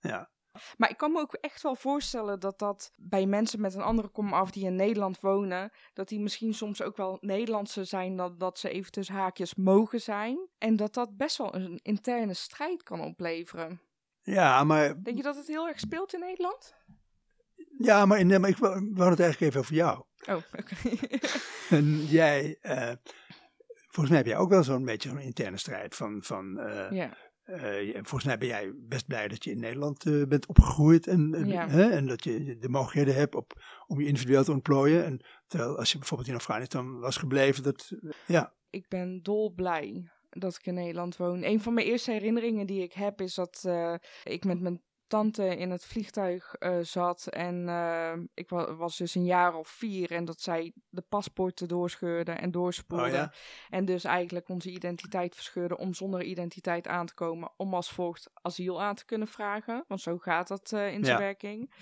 ja, 0.00 0.30
Maar 0.76 0.90
ik 0.90 0.96
kan 0.96 1.12
me 1.12 1.20
ook 1.20 1.34
echt 1.34 1.62
wel 1.62 1.74
voorstellen 1.74 2.40
dat 2.40 2.58
dat 2.58 2.92
bij 2.96 3.26
mensen 3.26 3.60
met 3.60 3.74
een 3.74 3.82
andere 3.82 4.08
kom 4.08 4.32
af 4.32 4.50
die 4.50 4.64
in 4.64 4.74
Nederland 4.76 5.20
wonen, 5.20 5.70
dat 5.92 6.08
die 6.08 6.20
misschien 6.20 6.54
soms 6.54 6.82
ook 6.82 6.96
wel 6.96 7.18
Nederlandse 7.20 7.84
zijn 7.84 8.16
dan 8.16 8.38
dat 8.38 8.58
ze 8.58 8.68
even 8.70 8.92
tussen 8.92 9.14
haakjes 9.14 9.54
mogen 9.54 10.00
zijn. 10.00 10.48
En 10.58 10.76
dat 10.76 10.94
dat 10.94 11.16
best 11.16 11.36
wel 11.36 11.54
een 11.54 11.78
interne 11.82 12.34
strijd 12.34 12.82
kan 12.82 13.00
opleveren. 13.00 13.80
ja, 14.22 14.64
maar, 14.64 15.02
Denk 15.02 15.16
je 15.16 15.22
dat 15.22 15.36
het 15.36 15.46
heel 15.46 15.68
erg 15.68 15.80
speelt 15.80 16.14
in 16.14 16.20
Nederland? 16.20 16.74
ja, 17.78 18.06
maar, 18.06 18.26
maar 18.26 18.48
ik 18.50 18.56
wou 18.56 18.90
wou 18.94 19.10
het 19.10 19.20
eigenlijk 19.20 19.40
even 19.40 19.60
over 19.60 19.74
jou. 19.74 20.04
Oh, 20.28 20.36
oké. 20.36 20.74
En 21.76 22.04
jij, 22.04 22.58
eh, 22.60 22.92
volgens 23.98 24.08
mij 24.08 24.18
heb 24.18 24.26
jij 24.26 24.36
ook 24.38 24.50
wel 24.50 24.62
zo'n 24.64 24.84
beetje 24.84 25.08
zo'n 25.08 25.18
interne 25.18 25.56
strijd 25.56 25.94
van, 25.94 26.22
van 26.22 26.58
eh, 26.58 26.90
ja. 26.90 27.16
je- 27.80 27.92
volgens 27.92 28.24
mij 28.24 28.38
ben 28.38 28.48
jij 28.48 28.72
best 28.76 29.06
blij 29.06 29.28
dat 29.28 29.44
je 29.44 29.50
in 29.50 29.60
Nederland 29.60 30.06
eh, 30.06 30.22
bent 30.24 30.46
opgegroeid 30.46 31.06
en, 31.06 31.34
en, 31.34 31.46
Ja. 31.48 31.68
hè, 31.68 31.90
en 31.90 32.06
dat 32.06 32.24
je 32.24 32.56
de 32.58 32.68
mogelijkheden 32.68 33.14
hebt 33.20 33.34
op, 33.34 33.62
om 33.86 34.00
je 34.00 34.06
individueel 34.06 34.44
te 34.44 34.52
ontplooien. 34.52 35.04
En 35.04 35.20
terwijl 35.46 35.78
als 35.78 35.92
je 35.92 35.98
bijvoorbeeld 35.98 36.28
in 36.28 36.34
Afghanistan 36.34 36.98
was 37.00 37.16
gebleven, 37.16 37.62
dat, 37.62 37.92
ja, 38.26 38.54
ik 38.70 38.88
ben 38.88 39.22
dolblij 39.22 40.10
dat 40.30 40.54
ik 40.54 40.66
in 40.66 40.74
Nederland 40.74 41.16
woon. 41.16 41.42
Een 41.44 41.60
van 41.60 41.74
mijn 41.74 41.86
eerste 41.86 42.10
herinneringen 42.12 42.66
die 42.66 42.82
ik 42.82 42.92
heb 42.92 43.20
is 43.20 43.34
dat 43.34 43.68
ik 44.24 44.44
met 44.44 44.60
mijn 44.60 44.82
tante 45.08 45.56
in 45.56 45.70
het 45.70 45.84
vliegtuig 45.84 46.54
eh, 46.54 46.78
zat. 46.82 47.26
En 47.26 47.68
eh, 47.68 48.12
ik 48.34 48.48
wa- 48.48 48.74
was 48.74 48.96
dus 48.96 49.14
een 49.14 49.24
jaar 49.24 49.54
of 49.54 49.68
vier. 49.68 50.10
En 50.10 50.24
dat 50.24 50.40
zij 50.40 50.72
de 50.88 51.02
paspoorten 51.08 51.68
doorscheurde 51.68 52.32
en 52.32 52.50
doorspoelde. 52.50 53.04
Oh 53.04 53.10
ja? 53.10 53.32
En 53.70 53.84
dus 53.84 54.04
eigenlijk 54.04 54.48
onze 54.48 54.70
identiteit 54.70 55.34
verscheurde 55.34 55.76
om 55.78 55.94
zonder 55.94 56.22
identiteit 56.22 56.86
aan 56.88 57.06
te 57.06 57.14
komen. 57.14 57.50
Om 57.56 57.74
als 57.74 57.90
volgt 57.90 58.30
asiel 58.42 58.82
aan 58.82 58.94
te 58.94 59.04
kunnen 59.04 59.28
vragen. 59.28 59.84
Want 59.88 60.00
zo 60.00 60.18
gaat 60.18 60.48
dat 60.48 60.72
eh, 60.72 60.92
in 60.92 61.04
zijn 61.04 61.18
Ja. 61.18 61.24
werking. 61.24 61.72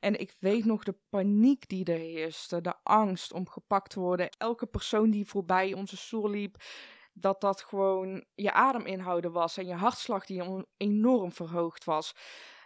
En 0.00 0.20
ik 0.20 0.36
weet 0.38 0.64
nog 0.64 0.84
de 0.84 0.94
paniek 1.10 1.68
die 1.68 1.84
er 1.84 1.98
heerste. 1.98 2.60
De 2.60 2.74
angst 2.82 3.32
om 3.32 3.48
gepakt 3.48 3.90
te 3.90 4.00
worden. 4.00 4.28
Elke 4.38 4.66
persoon 4.66 5.10
die 5.10 5.26
voorbij 5.26 5.74
onze 5.74 5.96
stoel 5.96 6.30
liep. 6.30 6.56
Dat 7.14 7.40
dat 7.40 7.62
gewoon 7.62 8.24
je 8.34 8.52
adem 8.52 8.86
inhouden 8.86 9.32
was. 9.32 9.56
En 9.56 9.66
je 9.66 9.74
hartslag 9.74 10.26
die 10.26 10.42
enorm 10.76 11.32
verhoogd 11.32 11.84
was. 11.84 12.14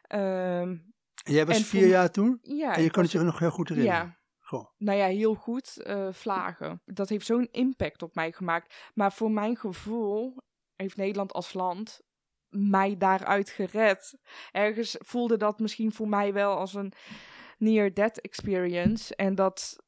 Ehm, 0.07 0.77
jij 1.14 1.47
was 1.47 1.62
vier 1.62 1.87
jaar 1.87 2.11
toen 2.11 2.38
ja, 2.42 2.75
en 2.77 2.83
je 2.83 2.90
was- 2.90 3.03
het 3.03 3.12
je 3.12 3.19
nog 3.19 3.38
heel 3.38 3.51
goed 3.51 3.69
herinneren. 3.69 4.01
Ja, 4.01 4.19
Goh. 4.38 4.66
nou 4.79 4.99
ja, 4.99 5.07
heel 5.07 5.35
goed. 5.35 5.83
eh, 5.83 6.09
vlagen. 6.12 6.83
Dat 6.85 7.09
heeft 7.09 7.27
zo'n 7.27 7.49
impact 7.51 8.03
op 8.03 8.14
mij 8.14 8.33
gemaakt. 8.33 8.90
Maar 8.95 9.12
voor 9.12 9.31
mijn 9.31 9.57
gevoel 9.57 10.37
heeft 10.77 10.97
Nederland 10.97 11.33
als 11.33 11.53
land 11.53 12.01
mij 12.49 12.97
daaruit 12.97 13.51
gered. 13.51 14.19
Ergens 14.51 14.97
voelde 14.99 15.37
dat 15.37 15.59
misschien 15.59 15.92
voor 15.92 16.09
mij 16.09 16.33
wel 16.33 16.57
als 16.57 16.75
een 16.75 16.92
near-death 17.59 18.21
experience. 18.21 19.16
En 19.16 19.35
dat. 19.35 19.85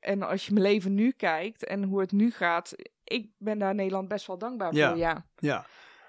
En 0.00 0.22
als 0.22 0.46
je 0.46 0.52
mijn 0.52 0.64
leven 0.64 0.94
nu 0.94 1.10
kijkt 1.10 1.64
en 1.64 1.82
hoe 1.84 2.00
het 2.00 2.12
nu 2.12 2.30
gaat, 2.30 2.74
ik 3.04 3.30
ben 3.38 3.58
daar 3.58 3.74
Nederland 3.74 4.08
best 4.08 4.26
wel 4.26 4.38
dankbaar 4.38 4.74
Ja. 4.74 4.88
voor. 4.88 4.98
Ja, 4.98 5.26
Ja. 5.36 5.66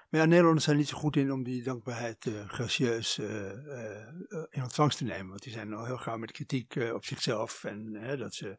Maar 0.08 0.20
ja, 0.20 0.26
Nederlanders 0.26 0.64
zijn 0.64 0.76
niet 0.76 0.88
zo 0.88 0.98
goed 0.98 1.16
in 1.16 1.32
om 1.32 1.42
die 1.42 1.62
dankbaarheid 1.62 2.26
eh, 2.26 2.48
gracieus 2.48 3.18
eh, 3.18 3.50
eh, 3.50 4.08
in 4.50 4.62
ontvangst 4.62 4.98
te 4.98 5.04
nemen. 5.04 5.28
Want 5.28 5.42
die 5.42 5.52
zijn 5.52 5.74
al 5.74 5.84
heel 5.84 5.98
gauw 5.98 6.16
met 6.16 6.32
kritiek 6.32 6.74
op 6.92 7.04
zichzelf 7.04 7.64
en 7.64 7.92
dat 8.18 8.34
ze 8.34 8.58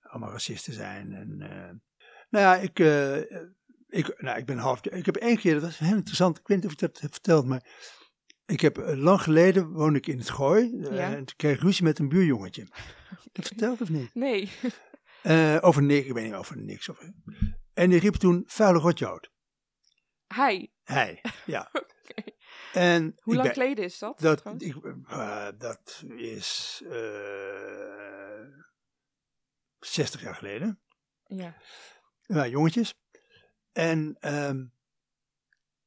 allemaal 0.00 0.30
racisten 0.30 0.72
zijn. 0.72 1.12
En, 1.12 1.36
nou 2.30 2.44
ja, 2.44 2.56
ik, 2.56 2.78
ik, 3.88 4.22
nou, 4.22 4.38
ik 4.38 4.46
ben 4.46 4.58
half. 4.58 4.84
Ik 4.86 5.06
heb 5.06 5.16
één 5.16 5.36
keer, 5.36 5.52
dat 5.54 5.62
was 5.62 5.78
heel 5.78 5.96
interessant, 5.96 6.38
ik 6.38 6.46
weet 6.46 6.56
niet 6.56 6.66
of 6.66 6.72
ik 6.72 6.78
dat 6.78 7.00
heb 7.00 7.12
verteld, 7.12 7.46
maar 7.46 7.66
ik 8.46 8.60
heb 8.60 8.76
lang 8.76 9.20
geleden 9.20 9.68
woonde 9.68 9.98
ik 9.98 10.06
in 10.06 10.18
het 10.18 10.30
Gooi 10.30 10.76
Ja. 10.80 10.90
en 10.90 11.24
toen 11.24 11.36
kreeg 11.36 11.54
ik 11.56 11.62
ruzie 11.62 11.84
met 11.84 11.98
een 11.98 12.08
buurjongetje. 12.08 12.62
Heb 13.08 13.18
ik 13.24 13.30
dat 13.32 13.46
verteld 13.52 13.80
of 13.80 13.88
niet? 13.88 14.14
nee. 14.14 14.50
Over 15.60 15.82
niks, 15.82 16.06
ik 16.06 16.12
weet 16.12 16.24
niet 16.24 16.34
over 16.34 16.56
niks. 16.56 16.90
Over. 16.90 17.12
En 17.74 17.90
die 17.90 18.00
riep 18.00 18.14
toen 18.14 18.42
vuile 18.46 18.78
rotjood. 18.78 19.32
Hij. 20.34 20.72
Hij, 20.84 21.20
ja. 21.46 21.70
En 22.72 23.16
Hoe 23.20 23.34
lang 23.34 23.46
ben- 23.46 23.56
geleden 23.56 23.84
is 23.84 23.98
dat? 23.98 24.18
dat, 24.20 24.42
ik, 24.58 24.74
eh, 25.08 25.48
dat 25.58 26.02
is 26.16 26.82
eh 26.90 28.44
60 29.80 30.22
jaar 30.22 30.34
geleden. 30.34 30.80
Ja. 31.26 31.54
Ja, 32.22 32.46
jongetjes. 32.46 32.94
En 33.72 34.16
ehm, 34.20 34.64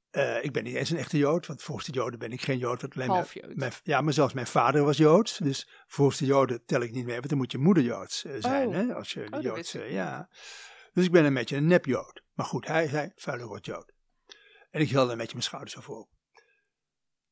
eh, 0.10 0.44
ik 0.44 0.52
ben 0.52 0.64
niet 0.64 0.76
eens 0.76 0.90
een 0.90 0.98
echte 0.98 1.18
Jood, 1.18 1.46
want 1.48 1.64
volgens 1.64 1.88
de 1.88 1.94
Joden 1.94 2.20
ben 2.20 2.32
ik 2.32 2.42
geen 2.42 2.58
Jood. 2.58 2.82
Want 2.82 2.96
alleen 2.96 3.10
Half 3.10 3.34
mijn- 3.36 3.48
Jood. 3.48 3.58
mijn- 3.58 3.74
ja, 3.84 4.02
maar 4.02 4.14
zelfs 4.14 4.34
mijn 4.34 4.48
vader 4.48 4.84
was 4.84 4.98
Joods. 4.98 5.38
Dus 5.38 5.70
volgens 5.88 6.18
de 6.18 6.26
Joden 6.26 6.66
tel 6.66 6.82
ik 6.82 6.92
niet 6.92 7.06
mee, 7.06 7.16
want 7.16 7.30
dan 7.30 7.38
moet 7.38 7.52
je 7.52 7.58
moeder 7.58 7.84
Joods 7.84 8.22
zijn. 8.22 8.68
Oh. 8.68 8.74
Hè, 8.74 8.94
als 8.96 9.14
je 9.14 9.30
dat 9.30 9.42
Joods, 9.44 9.72
ja. 9.72 10.30
Dus 10.94 11.06
ik 11.06 11.12
ben 11.12 11.26
een 11.26 11.34
beetje 11.34 11.56
een 11.58 11.68
nep 11.68 11.86
Jood. 11.86 12.22
Maar 12.34 12.46
goed, 12.46 12.68
hij 12.68 12.88
zei 12.88 13.12
vuile 13.16 13.44
rot 13.44 13.66
Jood. 13.66 13.94
En 14.78 14.84
ik 14.84 14.90
hield 14.90 15.10
een 15.10 15.18
beetje 15.18 15.34
mijn 15.34 15.44
schouders 15.44 15.74
zo 15.74 15.82
voor. 15.82 16.08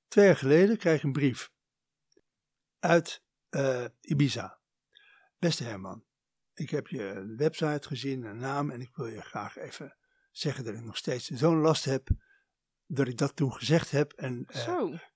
Twee 0.08 0.26
jaar 0.26 0.36
geleden 0.36 0.78
kreeg 0.78 0.98
ik 0.98 1.04
een 1.04 1.12
brief 1.12 1.52
uit 2.80 3.24
eh, 3.50 3.86
Ibiza. 4.02 4.60
Beste 5.38 5.64
Herman, 5.64 6.06
ik 6.54 6.70
heb 6.70 6.88
je 6.88 7.34
website 7.38 7.88
gezien, 7.88 8.24
een 8.24 8.38
naam, 8.38 8.70
en 8.70 8.82
ik 8.82 8.96
wil 8.96 9.06
je 9.06 9.22
graag 9.22 9.58
even 9.58 9.98
zeggen 10.32 10.64
dat 10.64 10.74
ik 10.74 10.84
nog 10.84 10.98
steeds 10.98 11.28
zo'n 11.28 11.58
last 11.58 11.86
heb 11.86 12.08
dat 12.86 13.08
ik 13.08 13.18
dat 13.18 13.36
toen 13.36 13.54
gezegd 13.54 13.92
heb. 13.92 14.12
En 14.12 14.46
eh, 14.46 14.66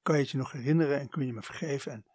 kan 0.01 0.15
je 0.15 0.21
het 0.21 0.29
je 0.29 0.37
nog 0.37 0.51
herinneren 0.51 0.99
en 0.99 1.09
kun 1.09 1.25
je 1.25 1.33
me 1.33 1.41
vergeven? 1.41 1.91
En 1.91 2.05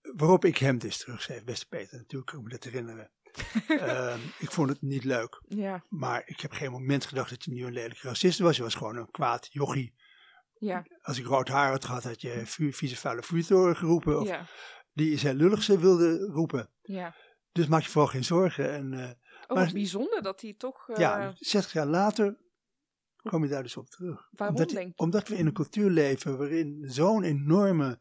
waarop 0.00 0.44
ik 0.44 0.58
hem 0.58 0.78
dus 0.78 0.98
terugschreef, 0.98 1.44
beste 1.44 1.66
Peter, 1.66 1.96
natuurlijk 1.96 2.30
kan 2.30 2.38
ik 2.38 2.44
me 2.44 2.50
dat 2.50 2.64
herinneren. 2.64 3.10
Ehm, 3.68 4.18
ik 4.38 4.50
vond 4.50 4.68
het 4.68 4.82
niet 4.82 5.04
leuk, 5.04 5.42
Ja. 5.48 5.84
maar 5.88 6.22
ik 6.26 6.40
heb 6.40 6.52
geen 6.52 6.70
moment 6.70 7.06
gedacht 7.06 7.30
dat 7.30 7.44
je 7.44 7.50
nu 7.52 7.64
een 7.66 7.72
lelijke 7.72 8.08
racist 8.08 8.38
was. 8.38 8.56
Je 8.56 8.62
was 8.62 8.74
gewoon 8.74 8.96
een 8.96 9.10
kwaad 9.10 9.48
jochie. 9.50 9.94
Ja. 10.58 10.86
Als 11.02 11.18
ik 11.18 11.26
rood 11.26 11.48
haar 11.48 11.70
had 11.70 11.84
gehad, 11.84 12.04
had 12.04 12.20
je 12.20 12.42
vu- 12.46 12.72
vieze 12.72 12.96
vuile 12.96 13.22
vuurtoren 13.22 13.76
geroepen. 13.76 14.20
Of 14.20 14.28
Ja. 14.28 14.46
die 14.92 15.12
is 15.12 15.22
heel 15.22 15.34
lullig 15.34 15.62
ze 15.62 15.78
wilde 15.78 16.18
roepen. 16.18 16.70
Ja. 16.82 17.14
Dus 17.52 17.66
maak 17.66 17.82
je 17.82 17.88
vooral 17.90 18.10
geen 18.10 18.24
zorgen. 18.24 18.72
En 18.72 18.92
eh, 18.92 19.10
Oh, 19.46 19.56
Maar- 19.56 19.72
bijzonder 19.72 20.22
dat 20.22 20.40
hij 20.40 20.54
toch... 20.58 20.88
eh, 20.88 20.96
ja, 20.96 21.32
60 21.36 21.72
jaar 21.72 21.86
later 21.86 22.36
kom 23.22 23.42
je 23.42 23.48
daar 23.48 23.62
dus 23.62 23.76
op 23.76 23.86
terug. 23.88 24.28
Waarom 24.30 24.56
omdat, 24.56 24.74
denk 24.74 24.88
je? 24.88 24.92
omdat 24.96 25.28
we 25.28 25.36
in 25.36 25.46
een 25.46 25.52
cultuur 25.52 25.90
leven 25.90 26.38
waarin 26.38 26.84
zo'n 26.88 27.22
enorme 27.22 27.98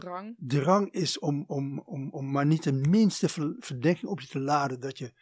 drang. 0.00 0.34
drang 0.38 0.90
is 0.92 1.18
om, 1.18 1.44
om, 1.46 1.78
om, 1.78 2.10
om 2.10 2.30
maar 2.30 2.46
niet 2.46 2.62
de 2.62 2.72
minste 2.72 3.28
ver- 3.28 3.56
verdenking 3.58 4.10
op 4.10 4.20
je 4.20 4.26
te 4.26 4.40
laden 4.40 4.80
dat 4.80 4.98
je 4.98 5.12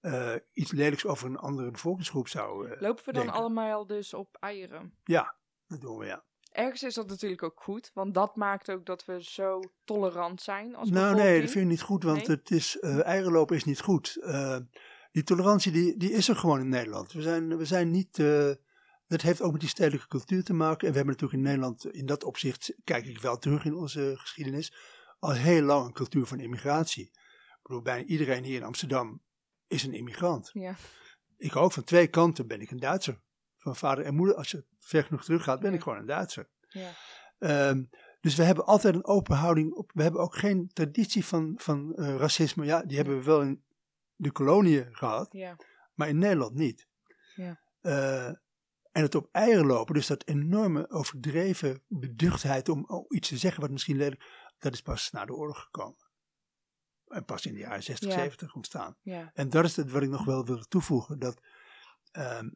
eh, 0.00 0.34
iets 0.52 0.72
lelijks 0.72 1.06
over 1.06 1.26
een 1.28 1.36
andere 1.36 1.70
bevolkingsgroep 1.70 2.28
zou. 2.28 2.68
eh, 2.70 2.80
Lopen 2.80 3.04
we 3.04 3.12
dan 3.12 3.22
denken. 3.22 3.40
allemaal 3.40 3.86
dus 3.86 4.14
op 4.14 4.36
eieren? 4.40 4.94
ja, 5.04 5.34
dat 5.66 5.80
doen 5.80 5.98
we 5.98 6.06
ja. 6.06 6.24
Ergens 6.52 6.82
is 6.82 6.94
dat 6.94 7.08
natuurlijk 7.08 7.42
ook 7.42 7.62
goed, 7.62 7.90
want 7.94 8.14
dat 8.14 8.36
maakt 8.36 8.70
ook 8.70 8.86
dat 8.86 9.04
we 9.04 9.22
zo 9.24 9.60
tolerant 9.84 10.42
zijn 10.42 10.74
als 10.74 10.88
Nou 10.90 11.00
bevolking. 11.02 11.28
nee, 11.28 11.40
dat 11.40 11.50
vind 11.50 11.64
ik 11.64 11.70
niet 11.70 11.82
goed, 11.82 12.02
want 12.02 12.26
Nee? 12.26 12.36
het 12.36 12.50
is, 12.50 12.78
eh 12.80 13.06
eierenlopen 13.06 13.56
is 13.56 13.64
niet 13.64 13.80
goed. 13.80 14.18
Die 15.12 15.22
tolerantie 15.22 15.72
die, 15.72 15.96
die 15.96 16.10
is 16.12 16.28
er 16.28 16.36
gewoon 16.36 16.60
in 16.60 16.68
Nederland. 16.68 17.12
We 17.12 17.22
zijn, 17.22 17.56
we 17.56 17.64
zijn 17.64 17.90
niet. 17.90 18.22
Eh, 19.04 19.10
dat 19.10 19.22
heeft 19.22 19.42
ook 19.42 19.52
met 19.52 19.60
die 19.60 19.68
stedelijke 19.70 20.06
cultuur 20.08 20.44
te 20.44 20.52
maken. 20.52 20.86
En 20.86 20.92
we 20.92 20.96
hebben 20.96 21.14
natuurlijk 21.14 21.42
in 21.42 21.48
Nederland, 21.48 21.86
in 21.94 22.06
dat 22.06 22.24
opzicht, 22.24 22.74
kijk 22.84 23.06
ik 23.06 23.20
wel 23.20 23.38
terug 23.38 23.64
in 23.64 23.74
onze 23.74 24.14
geschiedenis, 24.16 24.74
al 25.18 25.32
heel 25.32 25.62
lang 25.62 25.86
een 25.86 25.92
cultuur 25.92 26.26
van 26.26 26.40
immigratie. 26.40 27.04
Ik 27.04 27.58
bedoel, 27.62 27.82
bijna 27.82 28.04
iedereen 28.04 28.44
hier 28.44 28.56
in 28.56 28.62
Amsterdam 28.62 29.22
is 29.66 29.82
een 29.82 29.94
immigrant. 29.94 30.50
Ja. 30.52 30.76
Ik 31.36 31.56
ook, 31.56 31.72
van 31.72 31.84
twee 31.84 32.06
kanten 32.06 32.46
ben 32.46 32.60
ik 32.60 32.70
een 32.70 32.78
Duitser. 32.78 33.20
Van 33.56 33.76
vader 33.76 34.04
en 34.04 34.14
moeder, 34.14 34.36
als 34.36 34.50
je 34.50 34.64
ver 34.78 35.04
genoeg 35.04 35.24
terug 35.24 35.42
gaat, 35.42 35.60
ben 35.60 35.70
Ja. 35.70 35.76
ik 35.76 35.82
gewoon 35.82 35.98
een 35.98 36.06
Duitser. 36.06 36.48
Ja. 36.68 36.92
Ehm, 37.38 37.84
dus 38.20 38.34
we 38.34 38.42
hebben 38.42 38.64
altijd 38.66 38.94
een 38.94 39.04
open 39.04 39.36
houding. 39.36 39.72
Op, 39.72 39.90
we 39.94 40.02
hebben 40.02 40.20
ook 40.20 40.36
geen 40.36 40.70
traditie 40.72 41.24
van, 41.24 41.54
van 41.56 41.94
eh, 41.94 42.16
racisme. 42.16 42.64
Ja, 42.64 42.82
die 42.82 42.96
hebben 42.96 43.18
we 43.18 43.24
wel 43.24 43.40
in 43.40 43.64
de 44.16 44.30
koloniën 44.32 44.88
gehad, 44.96 45.32
ja. 45.32 45.56
maar 45.94 46.08
in 46.08 46.18
Nederland 46.18 46.54
niet. 46.54 46.86
Ja. 47.34 47.60
Eh, 47.80 48.32
en 48.94 49.02
het 49.02 49.14
op 49.14 49.28
eieren 49.32 49.66
lopen, 49.66 49.94
dus 49.94 50.06
dat 50.06 50.26
enorme 50.26 50.90
overdreven 50.90 51.82
beduchtheid 51.88 52.68
om 52.68 52.84
oh, 52.86 53.04
iets 53.08 53.28
te 53.28 53.36
zeggen 53.36 53.60
wat 53.60 53.70
misschien 53.70 53.96
lelijk, 53.96 54.52
dat 54.58 54.72
is 54.72 54.80
pas 54.80 55.10
na 55.10 55.24
de 55.24 55.34
oorlog 55.34 55.60
gekomen. 55.62 56.10
En 57.08 57.24
pas 57.24 57.46
in 57.46 57.54
de 57.54 57.60
jaren 57.60 57.82
60, 57.82 58.08
Ja. 58.08 58.14
70 58.14 58.54
ontstaan. 58.54 58.96
ja. 59.02 59.30
En 59.34 59.50
dat 59.50 59.64
is 59.64 59.76
het 59.76 59.90
wat 59.90 60.02
ik 60.02 60.08
nog 60.08 60.24
wel 60.24 60.44
wil 60.44 60.58
toevoegen. 60.68 61.18
Dat 61.18 61.40
ehm, 62.10 62.48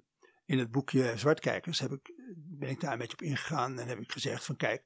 in 0.45 0.59
het 0.59 0.71
boekje 0.71 1.13
Zwartkijkers 1.17 1.79
heb 1.79 1.93
ik, 1.93 2.13
ben 2.37 2.69
ik 2.69 2.81
daar 2.81 2.93
een 2.93 2.99
beetje 2.99 3.17
op 3.17 3.23
ingegaan 3.23 3.79
en 3.79 3.89
heb 3.89 3.99
ik 3.99 4.13
gezegd 4.13 4.45
van 4.45 4.57
kijk, 4.57 4.85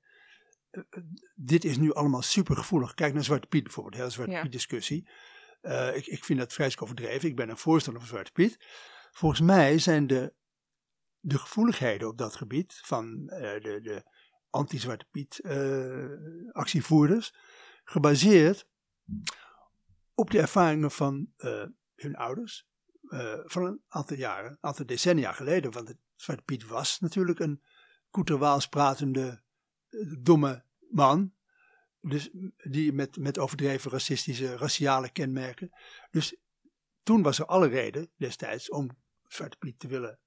eh, 0.70 0.82
eh, 0.90 1.02
dit 1.34 1.64
is 1.64 1.76
nu 1.76 1.92
allemaal 1.92 2.22
super 2.22 2.56
gevoelig. 2.56 2.94
Kijk 2.94 3.14
naar 3.14 3.24
Zwarte 3.24 3.46
Piet 3.46 3.62
bijvoorbeeld, 3.62 3.94
de 3.94 4.00
hele 4.00 4.12
Zwarte 4.12 4.32
Ja. 4.32 4.42
Piet 4.42 4.52
discussie. 4.52 5.08
Eh, 5.60 5.96
ik, 5.96 6.06
ik 6.06 6.24
vind 6.24 6.38
dat 6.38 6.52
vreselijk 6.52 6.82
overdreven. 6.82 7.28
Ik 7.28 7.36
ben 7.36 7.48
een 7.48 7.56
voorstander 7.56 8.02
van 8.02 8.10
Zwarte 8.10 8.32
Piet. 8.32 8.56
Volgens 9.12 9.40
mij 9.40 9.78
zijn 9.78 10.06
de, 10.06 10.34
de 11.22 11.38
gevoeligheden 11.38 12.08
op 12.08 12.18
dat 12.18 12.36
gebied 12.36 12.80
van 12.84 13.28
eh, 13.28 13.62
de, 13.62 13.80
de 13.80 14.02
anti-Zwarte 14.50 15.06
Piet 15.10 15.38
eh, 15.38 16.52
actievoerders 16.52 17.34
gebaseerd 17.84 18.66
op 20.14 20.30
de 20.30 20.40
ervaringen 20.40 20.90
van 20.90 21.32
eh, 21.36 21.64
hun 21.94 22.16
ouders 22.16 22.70
van 23.44 23.64
een 23.64 23.82
aantal 23.88 24.16
jaren, 24.16 24.50
een 24.50 24.58
aantal 24.60 24.86
decennia 24.86 25.32
geleden. 25.32 25.70
Want 25.70 25.88
het 25.88 25.96
Zwarte 26.14 26.42
Piet 26.42 26.66
was 26.66 27.00
natuurlijk 27.00 27.38
een 27.38 27.62
Koeterwaals 28.10 28.68
pratende, 28.68 29.42
domme 30.20 30.64
man. 30.90 31.34
Dus 32.00 32.30
die 32.56 32.92
met, 32.92 33.16
met 33.16 33.38
overdreven 33.38 33.90
racistische, 33.90 34.56
raciale 34.56 35.10
kenmerken. 35.10 35.70
Dus 36.10 36.36
toen 37.02 37.22
was 37.22 37.38
er 37.38 37.46
alle 37.46 37.68
reden 37.68 38.10
destijds 38.16 38.70
om 38.70 38.90
Zwarte 39.26 39.56
Piet 39.56 39.78
te 39.78 39.88
willen 39.88 40.21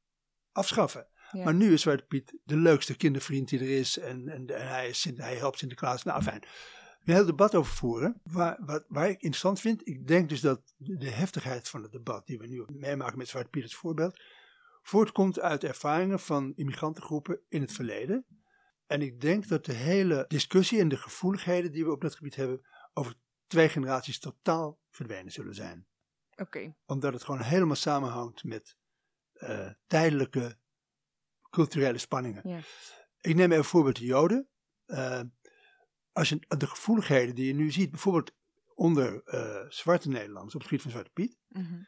afschaffen. 0.55 1.07
Ja. 1.31 1.43
Maar 1.43 1.53
nu 1.53 1.73
is 1.73 1.81
Zwarte 1.81 2.05
Piet 2.05 2.37
de 2.43 2.57
leukste 2.57 2.95
kindervriend 2.97 3.49
die 3.49 3.59
er 3.59 3.69
is. 3.79 3.97
En, 3.97 4.27
en, 4.29 4.47
en 4.47 4.67
hij, 4.67 4.89
is, 4.89 5.01
Sint- 5.01 5.17
hij 5.17 5.35
helpt 5.35 5.57
Sinterklaas. 5.57 6.03
Nou, 6.03 6.21
fijn. 6.21 6.43
Een 7.03 7.13
heel 7.13 7.25
debat 7.25 7.55
over 7.55 7.73
voeren. 7.73 8.21
Waar, 8.23 8.57
wat, 8.65 8.85
waar 8.87 9.05
ik 9.09 9.13
interessant 9.21 9.59
vind. 9.59 9.87
Ik 9.87 10.07
denk 10.07 10.29
dus 10.29 10.41
dat 10.41 10.73
de, 10.77 11.09
heftigheid 11.09 11.69
van 11.69 11.83
het 11.83 11.91
debat 11.91 12.27
die 12.27 12.37
we 12.37 12.47
nu 12.47 12.65
meemaken 12.67 13.17
met 13.17 13.27
Zwarte 13.27 13.49
Piet 13.49 13.63
als 13.63 13.75
voorbeeld. 13.75 14.21
voortkomt 14.81 15.39
uit 15.39 15.63
ervaringen 15.63 16.19
van 16.19 16.53
immigrantengroepen 16.55 17.39
in 17.49 17.61
het 17.61 17.71
verleden. 17.71 18.25
En 18.87 19.01
ik 19.01 19.21
denk 19.21 19.47
dat 19.47 19.65
de 19.65 19.73
hele 19.73 20.25
discussie 20.27 20.79
en 20.79 20.87
de 20.87 20.97
gevoeligheden 20.97 21.71
die 21.71 21.85
we 21.85 21.91
op 21.91 22.01
dat 22.01 22.15
gebied 22.15 22.35
hebben. 22.35 22.65
over 22.93 23.13
twee 23.47 23.69
generaties 23.69 24.19
totaal 24.19 24.79
verdwenen 24.89 25.31
zullen 25.31 25.55
zijn 25.55 25.87
Oké. 26.35 26.75
omdat 26.85 27.13
het 27.13 27.23
gewoon 27.23 27.41
helemaal 27.41 27.75
samenhangt 27.75 28.43
met 28.43 28.77
eh, 29.35 29.69
tijdelijke 29.87 30.57
culturele 31.49 31.97
spanningen. 31.97 32.49
Ja. 32.49 32.59
Ik 33.21 33.35
neem 33.35 33.51
even 33.51 33.65
voorbeeld 33.65 33.95
de 33.95 34.05
Joden. 34.05 34.49
Eh, 34.85 35.21
als 36.11 36.29
je 36.29 36.39
de 36.57 36.67
gevoeligheden 36.67 37.35
die 37.35 37.45
je 37.47 37.53
nu 37.53 37.71
ziet, 37.71 37.91
bijvoorbeeld 37.91 38.31
onder 38.73 39.23
eh, 39.23 39.65
zwarte 39.69 40.09
Nederlanders 40.09 40.55
op 40.55 40.59
het 40.59 40.69
gebied 40.69 40.81
van 40.83 40.91
Zwarte 40.91 41.11
Piet, 41.13 41.37
Mhm. 41.47 41.81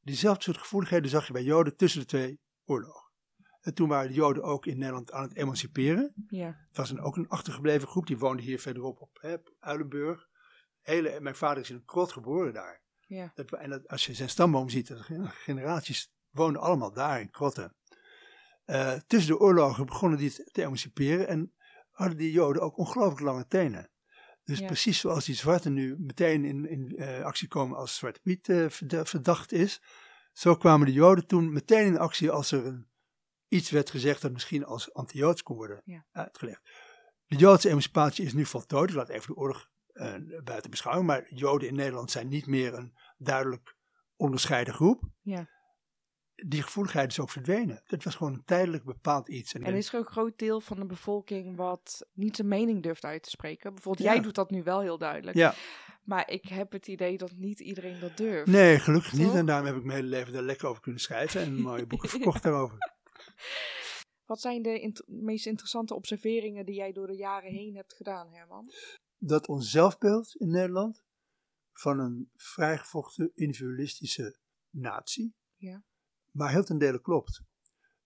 diezelfde 0.00 0.42
soort 0.42 0.58
gevoeligheden 0.58 1.10
zag 1.10 1.26
je 1.26 1.32
bij 1.32 1.42
Joden 1.42 1.76
tussen 1.76 2.00
de 2.00 2.06
twee 2.06 2.40
oorlogen. 2.64 3.06
En 3.60 3.74
toen 3.74 3.88
waren 3.88 4.08
de 4.08 4.14
Joden 4.14 4.42
ook 4.42 4.66
in 4.66 4.78
Nederland 4.78 5.12
aan 5.12 5.22
het 5.22 5.36
emanciperen. 5.36 6.12
Ja. 6.28 6.46
Het 6.68 6.76
was 6.76 6.90
een, 6.90 7.00
ook 7.00 7.16
een 7.16 7.28
achtergebleven 7.28 7.88
groep, 7.88 8.06
die 8.06 8.18
woonde 8.18 8.42
hier 8.42 8.60
verderop 8.60 9.00
op, 9.00 9.18
hè, 9.20 9.34
op 9.34 9.54
Uilenburg. 9.58 10.28
Hele, 10.80 11.20
mijn 11.20 11.34
vader 11.34 11.62
is 11.62 11.70
in 11.70 11.76
een 11.76 11.84
krot 11.84 12.12
geboren 12.12 12.52
daar. 12.52 12.82
Ja. 13.06 13.32
Dat, 13.34 13.52
en 13.52 13.70
dat, 13.70 13.88
als 13.88 14.06
je 14.06 14.14
zijn 14.14 14.28
stamboom 14.28 14.68
ziet, 14.68 14.86
de 14.86 15.26
generaties 15.28 16.12
woonden 16.38 16.62
allemaal 16.62 16.92
daar 16.92 17.20
in 17.20 17.30
krotten. 17.30 17.76
Eh, 18.64 18.92
tussen 19.06 19.32
de 19.32 19.38
oorlogen 19.38 19.86
begonnen 19.86 20.18
die 20.18 20.32
te, 20.52 20.62
emanciperen 20.62 21.28
en 21.28 21.52
hadden 21.90 22.16
die 22.16 22.32
Joden 22.32 22.62
ook 22.62 22.78
ongelooflijk 22.78 23.20
lange 23.20 23.46
tenen. 23.46 23.90
Dus 24.44 24.58
Ja. 24.58 24.66
precies 24.66 25.00
zoals 25.00 25.24
die 25.24 25.34
zwarten 25.34 25.72
nu 25.72 25.96
meteen 25.98 26.44
in, 26.44 26.68
in 26.68 26.96
eh, 26.96 27.24
actie 27.24 27.48
komen 27.48 27.76
als 27.76 27.96
Zwarte 27.96 28.20
Piet 28.20 28.48
eh, 28.48 28.68
verda- 28.68 29.04
verdacht 29.04 29.52
is, 29.52 29.82
zo 30.32 30.54
kwamen 30.56 30.86
de 30.86 30.92
Joden 30.92 31.26
toen 31.26 31.52
meteen 31.52 31.86
in 31.86 31.98
actie 31.98 32.30
als 32.30 32.52
er 32.52 32.66
een, 32.66 32.88
iets 33.48 33.70
werd 33.70 33.90
gezegd 33.90 34.22
dat 34.22 34.32
misschien 34.32 34.64
als 34.64 34.94
anti-Joods 34.94 35.42
kon 35.42 35.56
worden 35.56 35.82
Ja. 35.84 36.06
uitgelegd. 36.12 36.60
De 37.26 37.36
Joodse 37.36 37.68
emancipatie 37.68 38.24
is 38.24 38.32
nu 38.32 38.44
voltooid, 38.44 38.90
ik 38.90 38.96
laat 38.96 39.08
even 39.08 39.26
de 39.34 39.40
oorlog 39.40 39.68
buiten 40.44 40.70
beschouwing, 40.70 41.06
maar 41.06 41.34
Joden 41.34 41.68
in 41.68 41.74
Nederland 41.74 42.10
zijn 42.10 42.28
niet 42.28 42.46
meer 42.46 42.74
een 42.74 42.94
duidelijk 43.16 43.76
onderscheiden 44.16 44.74
groep. 44.74 45.02
Ja. 45.22 45.48
Die 46.46 46.62
gevoeligheid 46.62 47.10
is 47.10 47.20
ook 47.20 47.30
verdwenen. 47.30 47.82
Het 47.84 48.04
was 48.04 48.14
gewoon 48.14 48.32
een 48.34 48.44
tijdelijk 48.44 48.84
bepaald 48.84 49.28
iets. 49.28 49.54
En, 49.54 49.62
En 49.64 49.74
is 49.74 49.92
er 49.92 49.98
ook 49.98 50.06
een 50.06 50.12
groot 50.12 50.38
deel 50.38 50.60
van 50.60 50.76
de 50.78 50.86
bevolking 50.86 51.56
wat 51.56 52.06
niet 52.12 52.36
zijn 52.36 52.48
mening 52.48 52.82
durft 52.82 53.04
uit 53.04 53.22
te 53.22 53.30
spreken? 53.30 53.74
Bijvoorbeeld, 53.74 54.06
Ja. 54.06 54.12
jij 54.12 54.22
doet 54.22 54.34
dat 54.34 54.50
nu 54.50 54.62
wel 54.62 54.80
heel 54.80 54.98
duidelijk. 54.98 55.36
ja, 55.36 55.54
Maar 56.04 56.30
ik 56.30 56.44
heb 56.44 56.72
het 56.72 56.86
idee 56.88 57.18
dat 57.18 57.32
niet 57.36 57.60
iedereen 57.60 58.00
dat 58.00 58.16
durft. 58.16 58.50
nee, 58.50 58.78
gelukkig 58.78 59.12
niet. 59.12 59.34
En 59.34 59.46
daarom 59.46 59.66
heb 59.66 59.76
ik 59.76 59.84
mijn 59.84 59.96
hele 59.98 60.08
leven 60.10 60.32
daar 60.32 60.42
lekker 60.42 60.68
over 60.68 60.82
kunnen 60.82 61.00
schrijven 61.00 61.40
en 61.40 61.60
mooie 61.60 61.86
boeken 61.86 62.08
verkocht 62.18 62.42
daarover. 62.42 62.78
Wat 64.26 64.40
zijn 64.40 64.62
de 64.62 64.80
int- 64.80 65.02
meest 65.06 65.46
interessante 65.46 65.94
observeringen 65.94 66.64
die 66.66 66.74
jij 66.74 66.92
door 66.92 67.06
de 67.06 67.16
jaren 67.16 67.50
heen 67.50 67.74
hebt 67.74 67.94
gedaan, 67.94 68.32
Herman? 68.32 68.72
Dat 69.18 69.48
ons 69.48 69.70
zelfbeeld 69.70 70.34
in 70.36 70.50
Nederland 70.50 71.02
van 71.72 71.98
een 72.00 72.30
vrijgevochten 72.36 73.30
individualistische 73.34 74.36
natie, 74.70 75.34
Ja. 75.56 75.82
Maar 76.38 76.50
heel 76.50 76.64
ten 76.64 76.78
dele 76.78 77.00
klopt. 77.00 77.42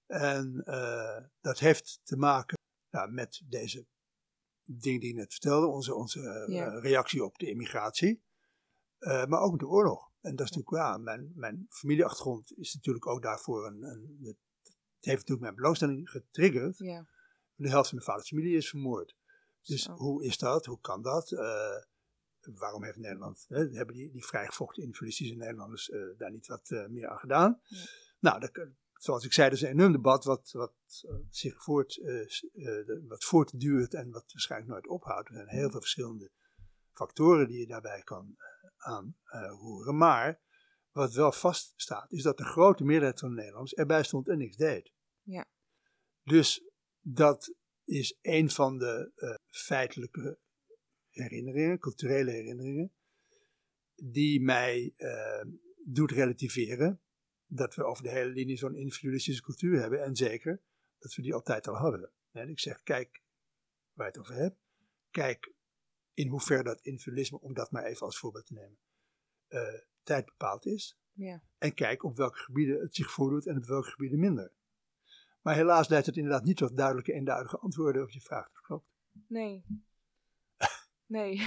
En 0.06 0.62
eh, 0.64 1.24
dat 1.40 1.58
heeft 1.58 2.00
te 2.02 2.16
maken 2.16 2.58
nou, 2.90 3.10
met 3.10 3.42
deze 3.44 3.86
dingen 4.64 5.00
die 5.00 5.08
ik 5.10 5.16
net 5.16 5.32
vertelde, 5.32 5.66
onze, 5.66 5.94
onze 5.94 6.20
eh, 6.20 6.54
Ja. 6.54 6.78
reactie 6.78 7.24
op 7.24 7.38
de 7.38 7.48
immigratie, 7.48 8.24
eh, 8.98 9.26
maar 9.26 9.40
ook 9.40 9.50
met 9.50 9.60
de 9.60 9.66
oorlog. 9.66 10.10
En 10.20 10.36
dat 10.36 10.46
is 10.50 10.56
natuurlijk, 10.56 10.84
ja, 10.84 10.96
mijn, 10.98 11.32
mijn 11.34 11.66
familieachtergrond 11.68 12.52
is 12.58 12.74
natuurlijk 12.74 13.06
ook 13.06 13.22
daarvoor 13.22 13.66
een, 13.66 13.82
een 13.82 14.36
het 14.96 15.10
heeft 15.10 15.20
natuurlijk 15.20 15.40
mijn 15.40 15.54
belangstelling 15.54 16.10
getriggerd. 16.10 16.78
Ja. 16.78 17.06
De 17.54 17.68
helft 17.68 17.88
van 17.88 17.96
mijn 17.98 18.10
vaders 18.10 18.28
familie 18.28 18.56
is 18.56 18.68
vermoord. 18.68 19.16
Dus 19.62 19.82
Zo. 19.82 19.92
hoe 19.92 20.24
is 20.24 20.38
dat? 20.38 20.66
Hoe 20.66 20.80
kan 20.80 21.02
dat? 21.02 21.30
Waarom 22.40 22.84
heeft 22.84 22.96
Nederland, 22.96 23.44
hè, 23.48 23.58
hebben 23.58 23.94
die, 23.94 24.10
die 24.10 24.24
vrijgevochten 24.24 24.82
individualistische 24.82 25.34
Nederlanders 25.34 25.92
daar 26.16 26.30
niet 26.30 26.46
wat 26.46 26.70
meer 26.88 27.08
aan 27.08 27.18
gedaan? 27.18 27.60
Ja. 27.64 27.78
Nou, 28.22 28.40
dat, 28.40 28.68
zoals 28.92 29.24
ik 29.24 29.32
zei, 29.32 29.48
dat 29.48 29.58
is 29.58 29.64
een 29.64 29.70
enorm 29.70 29.92
debat 29.92 30.24
wat, 30.24 30.50
wat 30.50 30.74
eh, 31.08 31.14
zich 31.30 31.62
voort, 31.62 31.96
eh, 31.96 32.20
eh, 32.52 33.08
wat 33.08 33.24
voortduurt 33.24 33.94
en 33.94 34.10
wat 34.10 34.32
waarschijnlijk 34.32 34.70
nooit 34.70 34.88
ophoudt. 34.88 35.28
Er 35.28 35.34
zijn 35.34 35.48
heel 35.48 35.70
veel 35.70 35.80
verschillende 35.80 36.30
factoren 36.92 37.48
die 37.48 37.58
je 37.58 37.66
daarbij 37.66 38.02
kan 38.02 38.36
aanroeren. 38.76 39.96
maar 39.96 40.40
wat 40.90 41.14
wel 41.14 41.32
vaststaat, 41.32 42.12
is 42.12 42.22
dat 42.22 42.36
de 42.36 42.44
grote 42.44 42.84
meerderheid 42.84 43.20
van 43.20 43.28
de 43.28 43.34
Nederlanders 43.34 43.74
erbij 43.74 44.02
stond 44.02 44.28
en 44.28 44.38
niks 44.38 44.56
deed. 44.56 44.92
Ja. 45.22 45.46
Dus 46.22 46.64
dat 47.00 47.54
is 47.84 48.18
een 48.20 48.50
van 48.50 48.78
de 48.78 49.12
feitelijke 49.48 50.38
herinneringen, 51.08 51.78
culturele 51.78 52.30
herinneringen, 52.30 52.92
die 53.94 54.40
mij 54.40 54.94
doet 55.84 56.10
relativeren 56.10 57.01
dat 57.54 57.74
we 57.74 57.84
over 57.84 58.02
de 58.02 58.10
hele 58.10 58.30
linie 58.30 58.56
zo'n 58.56 58.74
individualistische 58.74 59.42
cultuur 59.42 59.80
hebben. 59.80 60.02
En 60.02 60.16
zeker 60.16 60.62
dat 60.98 61.14
we 61.14 61.22
die 61.22 61.34
altijd 61.34 61.68
al 61.68 61.76
hadden. 61.76 62.10
En 62.30 62.48
ik 62.48 62.60
zeg, 62.60 62.82
kijk 62.82 63.22
waar 63.92 64.06
je 64.06 64.12
het 64.12 64.20
over 64.20 64.34
hebt. 64.34 64.56
Kijk 65.10 65.54
in 66.14 66.28
hoeverre 66.28 66.62
dat 66.62 66.80
individualisme, 66.80 67.40
om 67.40 67.54
dat 67.54 67.70
maar 67.70 67.84
even 67.84 68.06
als 68.06 68.18
voorbeeld 68.18 68.46
te 68.46 68.52
nemen, 68.52 68.78
uh, 69.48 69.80
tijd 70.02 70.24
bepaald 70.24 70.66
is. 70.66 70.98
Ja. 71.12 71.42
En 71.58 71.74
kijk 71.74 72.02
op 72.02 72.16
welke 72.16 72.38
gebieden 72.38 72.80
het 72.80 72.94
zich 72.94 73.10
voordoet 73.10 73.46
en 73.46 73.56
op 73.56 73.64
welke 73.64 73.90
gebieden 73.90 74.18
minder. 74.18 74.52
Maar 75.42 75.54
helaas 75.54 75.88
leidt 75.88 76.06
het 76.06 76.16
inderdaad 76.16 76.44
niet 76.44 76.56
tot 76.56 76.76
duidelijke, 76.76 77.12
eenduidige 77.12 77.58
antwoorden 77.58 78.02
op 78.02 78.10
je 78.10 78.20
vraag. 78.20 78.52
Dat 78.52 78.62
klopt. 78.62 78.86
Nee. 79.28 79.64
Nee. 81.06 81.42